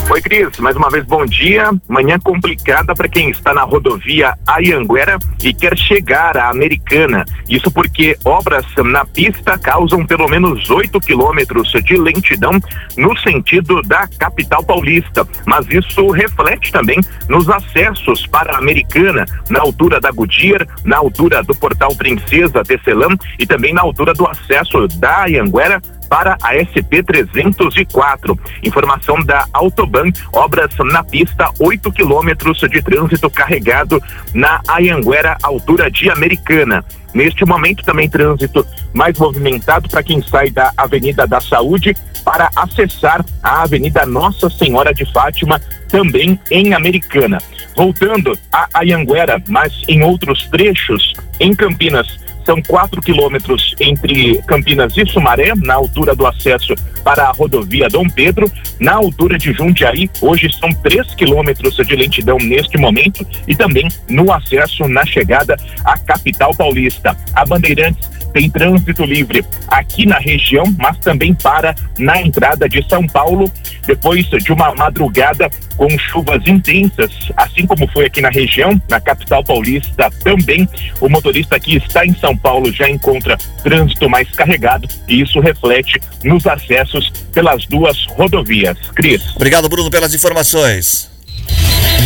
Oi, 0.10 0.22
Cris. 0.22 0.58
Mais 0.60 0.76
uma 0.76 0.90
vez, 0.90 1.06
bom 1.06 1.26
dia. 1.26 1.72
Manhã 1.88 2.18
complicada 2.28 2.94
para 2.94 3.08
quem 3.08 3.30
está 3.30 3.54
na 3.54 3.64
rodovia 3.64 4.34
Ayanguera 4.46 5.18
e 5.42 5.54
quer 5.54 5.78
chegar 5.78 6.36
à 6.36 6.50
Americana. 6.50 7.24
Isso 7.48 7.72
porque 7.72 8.18
obras 8.26 8.66
na 8.84 9.06
pista 9.06 9.58
causam 9.58 10.06
pelo 10.06 10.28
menos 10.28 10.70
8 10.70 11.00
quilômetros 11.00 11.72
de 11.86 11.96
lentidão 11.96 12.60
no 12.98 13.18
sentido 13.20 13.82
da 13.84 14.10
capital 14.20 14.62
paulista. 14.62 15.26
Mas 15.46 15.70
isso 15.70 16.10
reflete 16.10 16.70
também 16.70 17.00
nos 17.30 17.50
acessos 17.50 18.28
para 18.28 18.56
a 18.56 18.58
Americana, 18.58 19.26
na 19.50 19.62
altura 19.62 20.02
da 20.02 20.12
Goodyear, 20.12 20.68
na 20.84 20.98
altura 20.98 21.42
do 21.42 21.56
Portal 21.56 21.96
Princesa 21.96 22.62
Tecelã 22.62 23.08
e 23.40 23.46
também 23.46 23.74
na 23.74 23.84
altura 23.84 24.14
do 24.14 24.28
acesso 24.28 24.86
da 25.00 25.22
Ayanguera 25.22 25.82
para 26.10 26.38
a 26.42 26.56
SP 26.58 27.04
304. 27.04 28.40
Informação 28.64 29.22
da 29.24 29.46
Autoban, 29.54 30.12
obras 30.34 30.72
na 30.92 31.04
pista, 31.04 31.50
8 31.60 31.92
quilômetros 31.92 32.60
de 32.60 32.82
trânsito 32.82 33.30
carregado 33.30 34.02
na 34.34 34.62
Ayanguera, 34.68 35.38
altura 35.44 35.90
de 35.92 36.10
Americana. 36.10 36.84
Neste 37.14 37.46
momento 37.46 37.84
também 37.84 38.10
trânsito 38.10 38.66
mais 38.94 39.18
movimentado 39.18 39.90
para 39.90 40.04
quem 40.04 40.22
sai 40.22 40.50
da 40.50 40.72
Avenida 40.78 41.26
da 41.26 41.40
Saúde 41.40 41.96
para 42.24 42.50
acessar 42.56 43.26
a 43.42 43.64
Avenida 43.64 44.06
Nossa 44.06 44.50
Senhora 44.50 44.94
de 44.94 45.10
Fátima, 45.12 45.62
também 45.88 46.40
em 46.52 46.74
Americana. 46.74 47.38
Voltando 47.76 48.38
a 48.52 48.68
Ayanguera, 48.74 49.42
mas 49.48 49.82
em 49.88 50.04
outros 50.04 50.48
trechos, 50.50 51.14
em 51.40 51.56
Campinas, 51.56 52.20
são 52.48 52.62
quatro 52.62 53.02
quilômetros 53.02 53.76
entre 53.78 54.42
Campinas 54.44 54.96
e 54.96 55.06
Sumaré, 55.06 55.52
na 55.58 55.74
altura 55.74 56.16
do 56.16 56.26
acesso 56.26 56.74
para 57.04 57.26
a 57.26 57.32
rodovia 57.32 57.90
Dom 57.90 58.08
Pedro. 58.08 58.50
Na 58.80 58.94
altura 58.94 59.38
de 59.38 59.52
Jundiaí, 59.52 60.10
hoje 60.22 60.50
são 60.58 60.72
três 60.82 61.14
quilômetros 61.14 61.76
de 61.76 61.96
lentidão 61.96 62.38
neste 62.38 62.78
momento 62.78 63.28
e 63.46 63.54
também 63.54 63.90
no 64.10 64.32
acesso 64.32 64.88
na 64.88 65.06
chegada 65.06 65.58
à 65.84 65.98
capital 65.98 66.56
paulista. 66.56 67.18
A 67.34 67.46
Bandeirantes 67.46 68.17
tem 68.38 68.52
trânsito 68.52 69.04
livre 69.04 69.44
aqui 69.68 70.06
na 70.06 70.20
região, 70.20 70.64
mas 70.78 70.96
também 71.00 71.34
para 71.34 71.74
na 71.98 72.22
entrada 72.22 72.70
de 72.70 72.88
São 72.88 73.08
Paulo, 73.08 73.52
depois 73.88 74.28
de 74.28 74.54
uma 74.54 74.76
madrugada 74.76 75.50
com 75.76 75.90
chuvas 75.98 76.46
intensas, 76.46 77.12
assim 77.36 77.66
como 77.66 77.88
foi 77.92 78.06
aqui 78.06 78.22
na 78.22 78.30
região, 78.30 78.80
na 78.88 79.02
capital 79.02 79.44
paulista 79.44 80.12
também. 80.24 80.70
O 81.02 81.10
motorista 81.10 81.60
que 81.60 81.78
está 81.78 82.06
em 82.06 82.14
São 82.14 82.38
Paulo 82.38 82.72
já 82.72 82.88
encontra 82.88 83.36
trânsito 83.64 84.08
mais 84.08 84.30
carregado 84.30 84.88
e 85.08 85.22
isso 85.22 85.40
reflete 85.40 86.00
nos 86.24 86.46
acessos 86.46 87.12
pelas 87.34 87.66
duas 87.66 88.06
rodovias. 88.12 88.78
Cris. 88.94 89.36
Obrigado, 89.36 89.68
Bruno, 89.68 89.90
pelas 89.90 90.14
informações. 90.14 91.10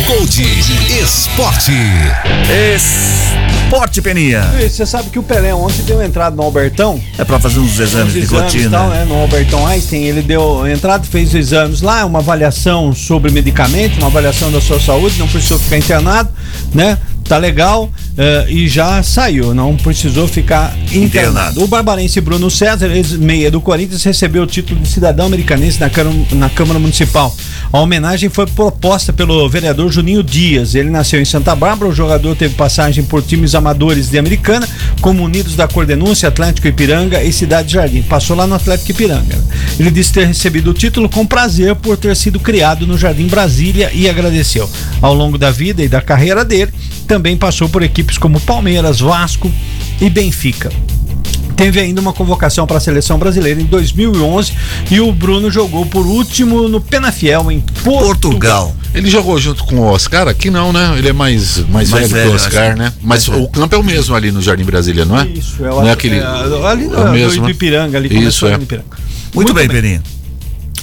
Gold 0.06 0.42
Esporte. 0.98 1.72
Esporte, 3.72 4.02
Peninha. 4.02 4.42
Você 4.60 4.84
sabe 4.84 5.08
que 5.08 5.18
o 5.18 5.22
Pelé 5.22 5.54
ontem 5.54 5.82
deu 5.84 6.02
entrada 6.02 6.36
no 6.36 6.42
Albertão. 6.42 7.00
É 7.16 7.24
pra 7.24 7.40
fazer 7.40 7.58
uns 7.58 7.80
exames 7.80 8.08
Uns 8.08 8.12
de 8.12 8.18
exames 8.18 8.42
rotina. 8.52 8.70
tal, 8.70 8.88
né? 8.90 9.06
No 9.08 9.14
Albertão 9.14 9.66
Einstein, 9.66 10.02
ele 10.04 10.20
deu 10.20 10.68
entrada, 10.68 11.02
fez 11.04 11.30
os 11.30 11.34
exames 11.34 11.80
lá, 11.80 12.04
uma 12.04 12.18
avaliação 12.18 12.94
sobre 12.94 13.30
medicamento, 13.32 13.96
uma 13.96 14.08
avaliação 14.08 14.52
da 14.52 14.60
sua 14.60 14.78
saúde, 14.78 15.18
não 15.18 15.26
precisou 15.26 15.58
ficar 15.58 15.78
internado, 15.78 16.28
né? 16.74 16.98
Tá 17.32 17.38
legal 17.38 17.90
eh, 18.18 18.46
e 18.50 18.68
já 18.68 19.02
saiu, 19.02 19.54
não 19.54 19.74
precisou 19.74 20.28
ficar 20.28 20.76
internado. 20.92 21.64
O 21.64 21.66
barbarense 21.66 22.20
Bruno 22.20 22.50
César, 22.50 22.94
ex-meia 22.94 23.50
do 23.50 23.58
Corinthians, 23.58 24.04
recebeu 24.04 24.42
o 24.42 24.46
título 24.46 24.78
de 24.78 24.86
cidadão 24.86 25.24
americanense 25.24 25.80
na 25.80 25.88
Câmara, 25.88 26.14
na 26.32 26.50
Câmara 26.50 26.78
Municipal. 26.78 27.34
A 27.72 27.80
homenagem 27.80 28.28
foi 28.28 28.46
proposta 28.46 29.14
pelo 29.14 29.48
vereador 29.48 29.90
Juninho 29.90 30.22
Dias. 30.22 30.74
Ele 30.74 30.90
nasceu 30.90 31.22
em 31.22 31.24
Santa 31.24 31.56
Bárbara, 31.56 31.90
o 31.90 31.94
jogador 31.94 32.36
teve 32.36 32.54
passagem 32.54 33.02
por 33.02 33.22
times 33.22 33.54
amadores 33.54 34.10
de 34.10 34.18
Americana, 34.18 34.68
como 35.00 35.24
Unidos 35.24 35.56
da 35.56 35.66
Cordenúncia, 35.66 36.28
Atlético 36.28 36.68
Ipiranga 36.68 37.22
e 37.22 37.32
Cidade 37.32 37.72
Jardim. 37.72 38.02
Passou 38.02 38.36
lá 38.36 38.46
no 38.46 38.56
Atlético 38.56 38.90
Ipiranga. 38.90 39.42
Ele 39.80 39.90
disse 39.90 40.12
ter 40.12 40.26
recebido 40.26 40.70
o 40.70 40.74
título 40.74 41.08
com 41.08 41.24
prazer 41.24 41.74
por 41.76 41.96
ter 41.96 42.14
sido 42.14 42.38
criado 42.38 42.86
no 42.86 42.98
Jardim 42.98 43.26
Brasília 43.26 43.90
e 43.94 44.06
agradeceu. 44.06 44.68
Ao 45.00 45.14
longo 45.14 45.38
da 45.38 45.50
vida 45.50 45.82
e 45.82 45.88
da 45.88 46.02
carreira 46.02 46.44
dele, 46.44 46.70
também 47.12 47.21
passou 47.36 47.68
por 47.68 47.82
equipes 47.82 48.18
como 48.18 48.40
Palmeiras, 48.40 49.00
Vasco 49.00 49.50
e 50.00 50.08
Benfica. 50.10 50.70
Teve 51.56 51.78
ainda 51.78 52.00
uma 52.00 52.12
convocação 52.12 52.66
para 52.66 52.78
a 52.78 52.80
seleção 52.80 53.18
brasileira 53.18 53.60
em 53.60 53.64
2011 53.64 54.52
e 54.90 55.00
o 55.00 55.12
Bruno 55.12 55.50
jogou 55.50 55.86
por 55.86 56.04
último 56.06 56.68
no 56.68 56.80
Penafiel 56.80 57.52
em 57.52 57.60
Portugal. 57.84 58.74
Ele 58.94 59.08
jogou 59.08 59.38
junto 59.38 59.62
com 59.64 59.76
o 59.76 59.82
Oscar? 59.84 60.26
Aqui 60.28 60.50
não, 60.50 60.72
né? 60.72 60.94
Ele 60.98 61.08
é 61.08 61.12
mais, 61.12 61.58
mais, 61.68 61.88
Mais 61.90 61.90
velho, 61.90 62.08
velho, 62.08 62.24
que 62.30 62.32
o 62.32 62.34
Oscar, 62.36 62.76
né? 62.76 62.92
Mas 63.02 63.28
o 63.28 63.46
campo 63.48 63.74
é 63.74 63.78
o 63.78 63.84
mesmo 63.84 64.14
ali 64.14 64.32
no 64.32 64.42
Jardim 64.42 64.64
Brasília, 64.64 65.04
não 65.04 65.18
é? 65.20 65.26
Isso, 65.26 65.56
eu 65.60 65.66
não 65.70 65.78
acho 65.80 65.88
é 65.88 65.92
aquele. 65.92 66.16
que 66.16 66.20
é, 66.22 66.26
ali 66.26 66.84
é 66.84 66.86
o 66.88 66.90
do- 67.04 67.12
mesmo, 67.12 67.40
do 67.42 67.44
né? 67.46 67.50
Ipiranga, 67.52 67.96
ali 67.98 68.08
Isso, 68.08 68.16
começou 68.16 68.48
é. 68.48 68.56
no 68.56 68.62
Ipiranga. 68.64 68.86
Muito, 69.34 69.54
bem, 69.54 69.68
Peninha. 69.68 70.02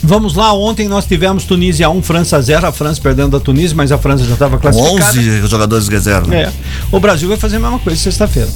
Vamos 0.02 0.34
lá, 0.34 0.54
ontem 0.54 0.88
nós 0.88 1.06
tivemos 1.06 1.44
Tunísia 1.44 1.90
1, 1.90 2.02
França 2.02 2.42
0, 2.42 2.68
a 2.68 2.72
França 2.72 3.02
perdendo 3.02 3.32
da 3.32 3.40
Tunísia, 3.40 3.76
mas 3.76 3.92
a 3.92 3.98
França 3.98 4.24
já 4.24 4.34
estava 4.34 4.58
classificada. 4.58 5.20
11 5.20 5.48
jogadores 5.48 5.88
reserva. 5.88 6.34
É. 6.34 6.52
O 6.92 7.00
Brasil 7.00 7.28
vai 7.28 7.38
fazer 7.38 7.58
a 7.58 7.60
mesma 7.60 7.80
coisa 7.80 8.00
sexta-feira. 8.00 8.50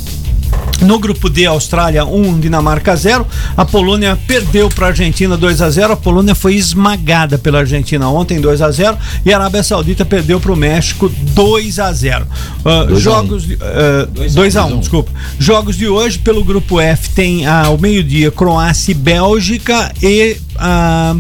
No 0.82 0.99
grupo 0.99 1.30
D, 1.30 1.45
Austrália 1.45 2.04
1, 2.04 2.41
Dinamarca 2.41 2.93
0. 2.93 3.26
A 3.56 3.64
Polônia 3.64 4.18
perdeu 4.28 4.70
para 4.70 4.88
a 4.88 4.89
Argentina 4.89 5.38
2 5.38 5.62
a 5.62 5.70
0. 5.70 5.93
A 5.93 5.95
Polônia 5.95 6.36
foi 6.36 6.56
esmagada 6.56 7.38
pela 7.38 7.60
Argentina 7.60 8.10
ontem 8.10 8.41
2 8.41 8.62
a 8.62 8.70
0 8.70 8.97
e 9.26 9.32
a 9.32 9.38
Arábia 9.38 9.64
Saudita 9.64 10.04
perdeu 10.04 10.41
para 10.41 10.51
o 10.51 10.56
México 10.58 11.08
2 11.10 11.80
a 11.80 11.91
0. 11.93 12.28
Ah, 12.66 12.84
Dois 12.84 12.97
a 12.97 12.99
jogos 12.99 13.43
de- 13.47 13.58
ah, 13.62 14.08
2 14.34 14.58
a 14.58 14.66
1, 14.66 14.80
desculpa. 14.80 15.12
Jogos 15.39 15.78
de 15.78 15.88
hoje 15.88 16.20
pelo 16.20 16.43
grupo 16.43 16.82
F 16.82 17.10
tem 17.12 17.45
ah, 17.45 17.68
ao 17.68 17.78
meio-dia 17.78 18.30
Croácia 18.30 18.91
e 18.91 18.95
Bélgica 18.95 19.89
e 20.01 20.36
ah, 20.58 21.16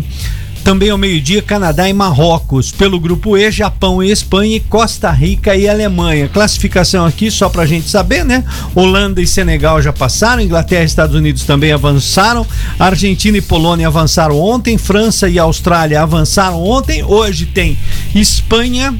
também 0.63 0.89
ao 0.89 0.97
meio-dia, 0.97 1.41
Canadá 1.41 1.89
e 1.89 1.93
Marrocos. 1.93 2.71
Pelo 2.71 2.99
grupo 2.99 3.37
E, 3.37 3.51
Japão 3.51 4.01
e 4.01 4.09
Espanha, 4.09 4.55
e 4.55 4.59
Costa 4.61 5.11
Rica 5.11 5.55
e 5.55 5.67
Alemanha. 5.67 6.29
Classificação 6.29 7.05
aqui, 7.05 7.29
só 7.29 7.49
pra 7.49 7.65
gente 7.65 7.89
saber, 7.89 8.23
né? 8.23 8.43
Holanda 8.73 9.21
e 9.21 9.27
Senegal 9.27 9.81
já 9.81 9.91
passaram, 9.91 10.41
Inglaterra 10.41 10.83
e 10.83 10.85
Estados 10.85 11.15
Unidos 11.15 11.43
também 11.43 11.71
avançaram, 11.71 12.47
Argentina 12.79 13.37
e 13.37 13.41
Polônia 13.41 13.87
avançaram 13.87 14.39
ontem, 14.39 14.77
França 14.77 15.27
e 15.29 15.37
Austrália 15.37 16.01
avançaram 16.01 16.63
ontem. 16.63 17.03
Hoje 17.03 17.45
tem 17.45 17.77
Espanha. 18.15 18.95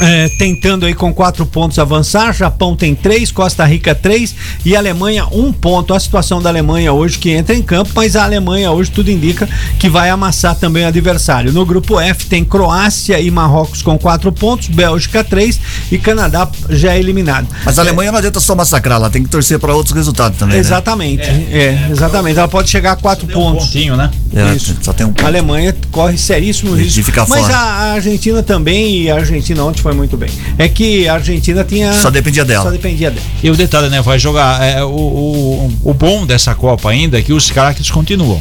É, 0.00 0.28
tentando 0.38 0.86
aí 0.86 0.94
com 0.94 1.12
quatro 1.12 1.46
pontos 1.46 1.78
avançar, 1.78 2.32
Japão 2.34 2.76
tem 2.76 2.94
três, 2.94 3.30
Costa 3.30 3.64
Rica 3.64 3.94
três 3.94 4.34
e 4.64 4.76
Alemanha 4.76 5.26
um 5.32 5.52
ponto. 5.52 5.94
A 5.94 6.00
situação 6.00 6.40
da 6.40 6.48
Alemanha 6.48 6.92
hoje 6.92 7.18
que 7.18 7.30
entra 7.30 7.54
em 7.54 7.62
campo, 7.62 7.90
mas 7.94 8.16
a 8.16 8.24
Alemanha 8.24 8.70
hoje 8.70 8.90
tudo 8.90 9.10
indica 9.10 9.48
que 9.78 9.88
vai 9.88 10.10
amassar 10.10 10.54
também 10.54 10.84
o 10.84 10.88
adversário. 10.88 11.52
No 11.52 11.64
grupo 11.64 12.00
F 12.00 12.26
tem 12.26 12.44
Croácia 12.44 13.20
e 13.20 13.30
Marrocos 13.30 13.82
com 13.82 13.98
quatro 13.98 14.32
pontos, 14.32 14.68
Bélgica 14.68 15.22
três 15.22 15.60
e 15.90 15.98
Canadá 15.98 16.48
já 16.70 16.94
é 16.94 16.98
eliminado. 16.98 17.46
Mas 17.64 17.78
a 17.78 17.82
Alemanha 17.82 18.10
não 18.10 18.18
adianta 18.18 18.40
só 18.40 18.54
massacrar, 18.54 18.98
ela 18.98 19.10
tem 19.10 19.22
que 19.22 19.28
torcer 19.28 19.58
para 19.58 19.74
outros 19.74 19.94
resultados 19.94 20.38
também. 20.38 20.54
né? 20.54 20.60
Exatamente, 20.60 21.22
é, 21.22 21.88
exatamente. 21.90 22.38
Ela 22.38 22.48
pode 22.48 22.68
chegar 22.70 22.92
a 22.92 22.96
quatro 22.96 23.26
pontos. 23.26 23.66
pontinho, 23.66 23.96
né? 23.96 24.10
É, 24.34 24.54
Isso. 24.54 24.76
Só 24.82 24.92
tem 24.92 25.06
um 25.06 25.14
A 25.22 25.26
Alemanha 25.26 25.74
corre 25.90 26.18
seríssimo 26.18 26.74
risco. 26.74 27.02
ficar 27.04 27.26
Mas 27.28 27.42
fora. 27.42 27.56
a, 27.56 27.60
a 27.60 27.92
Argentina 27.92 28.42
também, 28.42 29.02
e 29.02 29.10
a 29.10 29.16
Argentina 29.16 29.62
ontem 29.64 29.82
foi 29.84 29.92
muito 29.92 30.16
bem. 30.16 30.30
É 30.56 30.66
que 30.66 31.06
a 31.06 31.12
Argentina 31.14 31.62
tinha. 31.62 31.92
Só 31.92 32.08
dependia 32.08 32.42
dela. 32.42 32.64
Só 32.64 32.70
dependia 32.70 33.10
dela. 33.10 33.26
E 33.42 33.50
o 33.50 33.54
detalhe, 33.54 33.90
né? 33.90 34.00
Vai 34.00 34.18
jogar. 34.18 34.62
É, 34.62 34.82
o, 34.82 34.88
o, 34.88 35.72
o 35.84 35.92
bom 35.92 36.24
dessa 36.24 36.54
Copa 36.54 36.88
ainda 36.88 37.18
é 37.18 37.22
que 37.22 37.34
os 37.34 37.50
craques 37.50 37.90
continuam. 37.90 38.40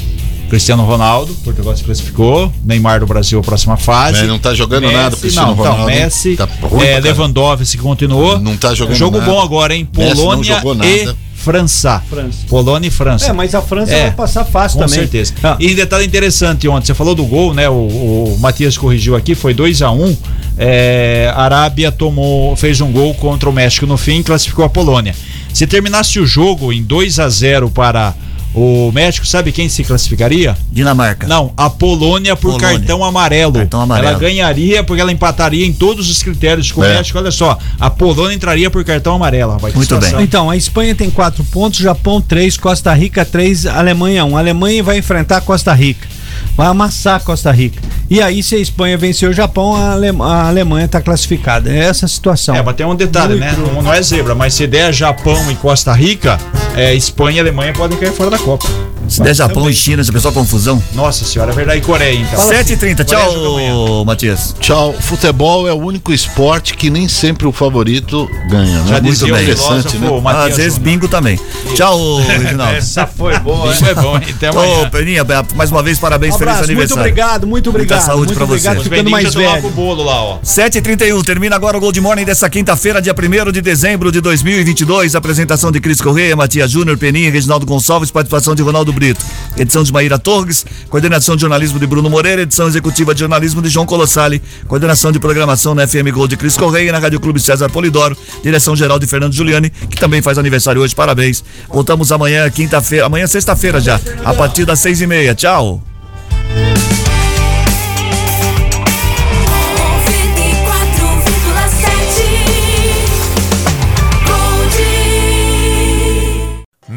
Cristiano 0.50 0.86
Ronaldo, 0.86 1.34
Portugal 1.44 1.76
se 1.76 1.84
classificou. 1.84 2.50
Neymar 2.64 3.02
do 3.02 3.08
Brasil, 3.08 3.42
próxima 3.42 3.76
fase. 3.76 4.24
É, 4.24 4.28
não 4.28 4.40
tá 4.40 4.54
jogando 4.54 4.90
nada 4.90 5.16
o 5.16 5.20
Cristiano 5.20 5.48
não, 5.50 5.56
Ronaldo, 5.56 5.82
Não, 5.82 5.90
hein? 5.90 6.00
Messi, 6.04 6.36
Tá 6.38 6.48
é. 6.86 7.00
Lewandowski 7.02 7.78
continuou. 7.78 8.40
Não 8.40 8.56
tá 8.56 8.74
jogando 8.74 8.96
Jogo 8.96 9.18
nada. 9.18 9.30
bom 9.30 9.42
agora, 9.42 9.76
hein? 9.76 9.88
Messi 9.98 10.10
não 10.10 10.16
Polônia 10.16 10.56
jogou 10.56 10.76
e 10.76 10.78
nada. 10.78 11.18
França. 11.44 12.02
França. 12.10 12.40
Polônia 12.48 12.88
e 12.88 12.92
França. 12.92 13.26
É, 13.28 13.34
mas 13.34 13.54
a 13.54 13.62
França 13.62 13.92
É, 13.92 14.04
vai 14.04 14.12
passar 14.12 14.46
fácil 14.46 14.80
Com 14.80 14.86
também. 14.86 15.00
certeza. 15.00 15.34
Ah. 15.44 15.58
E 15.60 15.76
detalhe 15.76 16.06
interessante 16.06 16.68
ontem, 16.68 16.88
você 16.88 16.94
falou 16.94 17.14
do 17.14 17.26
gol, 17.26 17.54
né? 17.54 17.68
O, 17.70 17.74
o 17.74 18.38
Matias 18.40 18.78
corrigiu 18.78 19.16
aqui, 19.16 19.36
foi 19.36 19.54
2 19.54 19.82
a 19.82 19.92
1 19.92 20.04
um, 20.06 20.18
é, 20.58 21.32
a 21.36 21.44
Arábia 21.44 21.92
tomou, 21.92 22.56
fez 22.56 22.80
um 22.80 22.92
gol 22.92 23.14
contra 23.16 23.50
o 23.50 23.54
México 23.54 23.86
no 23.86 23.98
fim 23.98 24.20
e 24.20 24.24
classificou 24.24 24.64
a 24.64 24.70
Polônia. 24.70 25.14
Se 25.54 25.68
terminasse 25.68 26.20
o 26.20 26.26
jogo 26.26 26.72
em 26.72 26.82
2 26.82 27.20
a 27.20 27.28
0 27.28 27.70
para 27.70 28.14
o 28.54 28.92
México, 28.94 29.26
sabe 29.26 29.52
quem 29.52 29.68
se 29.68 29.84
classificaria? 29.84 30.56
Dinamarca. 30.72 31.26
Não, 31.28 31.52
a 31.58 31.70
Polônia 31.70 32.36
por 32.36 32.54
Polônia. 32.54 32.78
cartão 32.80 33.04
amarelo. 33.04 33.54
Cartão 33.54 33.82
amarelo. 33.82 34.10
Ela 34.10 34.20
ganharia 34.20 34.84
porque 34.84 35.02
ela 35.02 35.12
empataria 35.12 35.66
em 35.66 35.74
todos 35.74 36.10
os 36.10 36.22
critérios 36.22 36.72
com 36.72 36.82
o 36.82 36.84
É. 36.84 36.96
México. 36.96 37.18
Olha 37.18 37.32
só, 37.32 37.58
a 37.80 37.90
Polônia 37.90 38.36
entraria 38.36 38.70
por 38.70 38.84
cartão 38.84 39.16
amarelo, 39.16 39.54
rapaz. 39.54 39.74
Muito 39.74 39.98
bem. 39.98 40.22
Então, 40.22 40.50
a 40.50 40.56
Espanha 40.58 40.94
tem 40.94 41.10
quatro 41.10 41.44
pontos, 41.46 41.80
Japão 41.80 42.22
três, 42.22 42.56
Costa 42.58 42.94
Rica 42.94 43.26
três, 43.26 43.66
Alemanha 43.66 44.24
um. 44.26 44.38
A 44.38 44.40
Alemanha 44.40 44.84
vai 44.84 44.98
enfrentar 44.98 45.38
a 45.38 45.42
Costa 45.42 45.74
Rica. 45.74 46.08
Vai 46.56 46.68
amassar 46.68 47.16
a 47.16 47.20
Costa 47.20 47.52
Rica. 47.52 47.82
E 48.10 48.22
aí, 48.22 48.44
se 48.44 48.56
a 48.56 48.60
Espanha 48.60 48.98
vencer 48.98 49.30
o 49.30 49.34
Japão, 49.34 49.76
a, 49.76 49.94
Ale- 49.94 50.10
a 50.22 50.48
Alemanha 50.48 50.86
está 50.86 51.02
classificada. 51.02 51.70
É 51.72 51.80
essa 51.80 52.06
a 52.06 52.10
situação. 52.10 52.56
É, 52.56 52.62
mas 52.62 52.76
tem 52.76 52.86
um 52.86 52.96
detalhe, 52.96 53.36
né? 53.36 53.56
Não, 53.58 53.82
não 53.82 53.94
é 53.94 54.02
zebra, 54.02 54.36
mas 54.36 54.54
se 54.54 54.68
der 54.68 54.94
Japão 54.94 55.50
e 55.52 55.56
Costa 55.56 55.92
Rica, 55.94 56.40
é, 56.76 56.94
Espanha 56.96 57.38
e 57.38 57.40
Alemanha 57.40 57.74
podem 57.74 57.98
cair 57.98 58.12
fora 58.14 58.30
da 58.30 58.38
Copa. 58.38 58.68
Se 59.08 59.22
der 59.22 59.36
Japão 59.36 59.70
e 59.70 59.74
China, 59.74 60.02
já 60.02 60.14
pensou 60.14 60.32
a 60.32 60.34
confusão? 60.34 60.82
Nossa 60.94 61.26
senhora, 61.26 61.52
é 61.52 61.56
verdade. 61.56 61.80
E 61.80 61.82
Coreia, 61.82 62.18
então. 62.18 62.40
7h30, 62.50 63.04
tchau, 63.04 64.06
Matias. 64.06 64.56
Tchau. 64.62 64.96
Futebol 64.98 65.68
é 65.68 65.74
o 65.74 65.76
único 65.76 66.14
esporte 66.14 66.74
que 66.76 66.90
nem 66.90 67.08
sempre 67.10 67.46
o 67.46 67.52
favorito 67.52 68.30
ganha, 68.50 68.80
né? 68.80 68.86
Já 68.88 69.02
Muito 69.02 69.12
dizia 69.12 69.26
o 69.34 69.38
interessante, 69.38 69.98
né? 69.98 70.08
filósofo 70.08 70.28
Às 70.30 70.56
vezes 70.58 70.78
bingo 70.78 71.08
também. 71.10 71.38
Tchau, 71.76 72.18
Reginaldo. 72.24 72.76
Essa 72.76 73.06
foi 73.06 73.38
boa, 73.40 73.68
hein? 73.74 73.80
Foi 73.84 73.94
bom? 73.94 74.16
Até 74.16 74.48
amanhã. 74.48 74.82
Ô, 74.84 74.90
Peninha, 74.90 75.26
mais 75.54 75.70
uma 75.70 75.84
vez, 75.84 76.00
parabéns, 76.00 76.36
Um 76.36 76.40
feliz 76.40 76.54
abraço, 76.54 76.68
muito 76.72 76.80
aniversário. 76.80 77.02
obrigado, 77.12 77.48
muito 77.48 77.70
obrigado. 77.70 77.98
Muita 77.98 78.06
saúde 78.08 78.28
muito 78.28 78.38
pra 78.38 78.46
obrigado, 78.46 78.78
você. 78.78 78.84
ficando 78.90 79.10
mais 79.10 79.34
velho. 79.34 79.68
o 79.68 79.70
bolo 79.72 80.04
lá, 80.04 80.24
ó. 80.24 80.40
7h31, 80.40 81.22
termina 81.24 81.56
agora 81.58 81.78
o 81.78 81.80
Gold 81.82 82.00
Morning 82.00 82.24
dessa 82.24 82.50
quinta-feira, 82.50 83.02
dia 83.02 83.14
1 83.14 83.52
de 83.52 83.62
dezembro 83.62 84.12
de 84.14 84.22
2022. 84.22 85.14
Apresentação 85.14 85.72
de 85.72 85.82
Cris 85.82 86.00
Correia, 86.00 86.36
Matias 86.38 86.63
Júnior, 86.68 86.98
Peninha, 86.98 87.32
Reginaldo 87.32 87.66
Gonçalves, 87.66 88.12
participação 88.12 88.56
de 88.56 88.62
Ronaldo 88.62 88.92
Brito. 88.92 89.24
Edição 89.58 89.84
de 89.84 89.92
Maíra 89.92 90.18
Torres, 90.18 90.66
coordenação 90.90 91.36
de 91.36 91.42
jornalismo 91.42 91.80
de 91.80 91.88
Bruno 91.88 92.10
Moreira, 92.10 92.42
edição 92.42 92.68
executiva 92.68 93.14
de 93.14 93.20
jornalismo 93.20 93.62
de 93.62 93.70
João 93.70 93.86
Colossali, 93.86 94.42
coordenação 94.68 95.12
de 95.12 95.20
programação 95.20 95.76
na 95.76 95.88
FM 95.88 96.10
Gold 96.12 96.30
de 96.30 96.38
Cris 96.38 96.58
Correia 96.58 96.92
na 96.92 97.00
Rádio 97.00 97.20
Clube 97.20 97.40
César 97.40 97.70
Polidoro, 97.70 98.18
direção 98.42 98.76
geral 98.76 99.00
de 99.00 99.08
Fernando 99.08 99.34
Giuliani, 99.34 99.70
que 99.70 99.98
também 99.98 100.22
faz 100.22 100.38
aniversário 100.38 100.82
hoje. 100.82 100.96
Parabéns. 100.96 101.44
Voltamos 101.70 102.12
amanhã, 102.12 102.50
quinta-feira, 102.50 103.06
amanhã, 103.06 103.28
sexta-feira 103.28 103.80
já, 103.80 104.00
a 104.24 104.34
partir 104.34 104.66
das 104.66 104.80
seis 104.80 105.02
e 105.02 105.08
meia. 105.08 105.36
Tchau. 105.36 105.84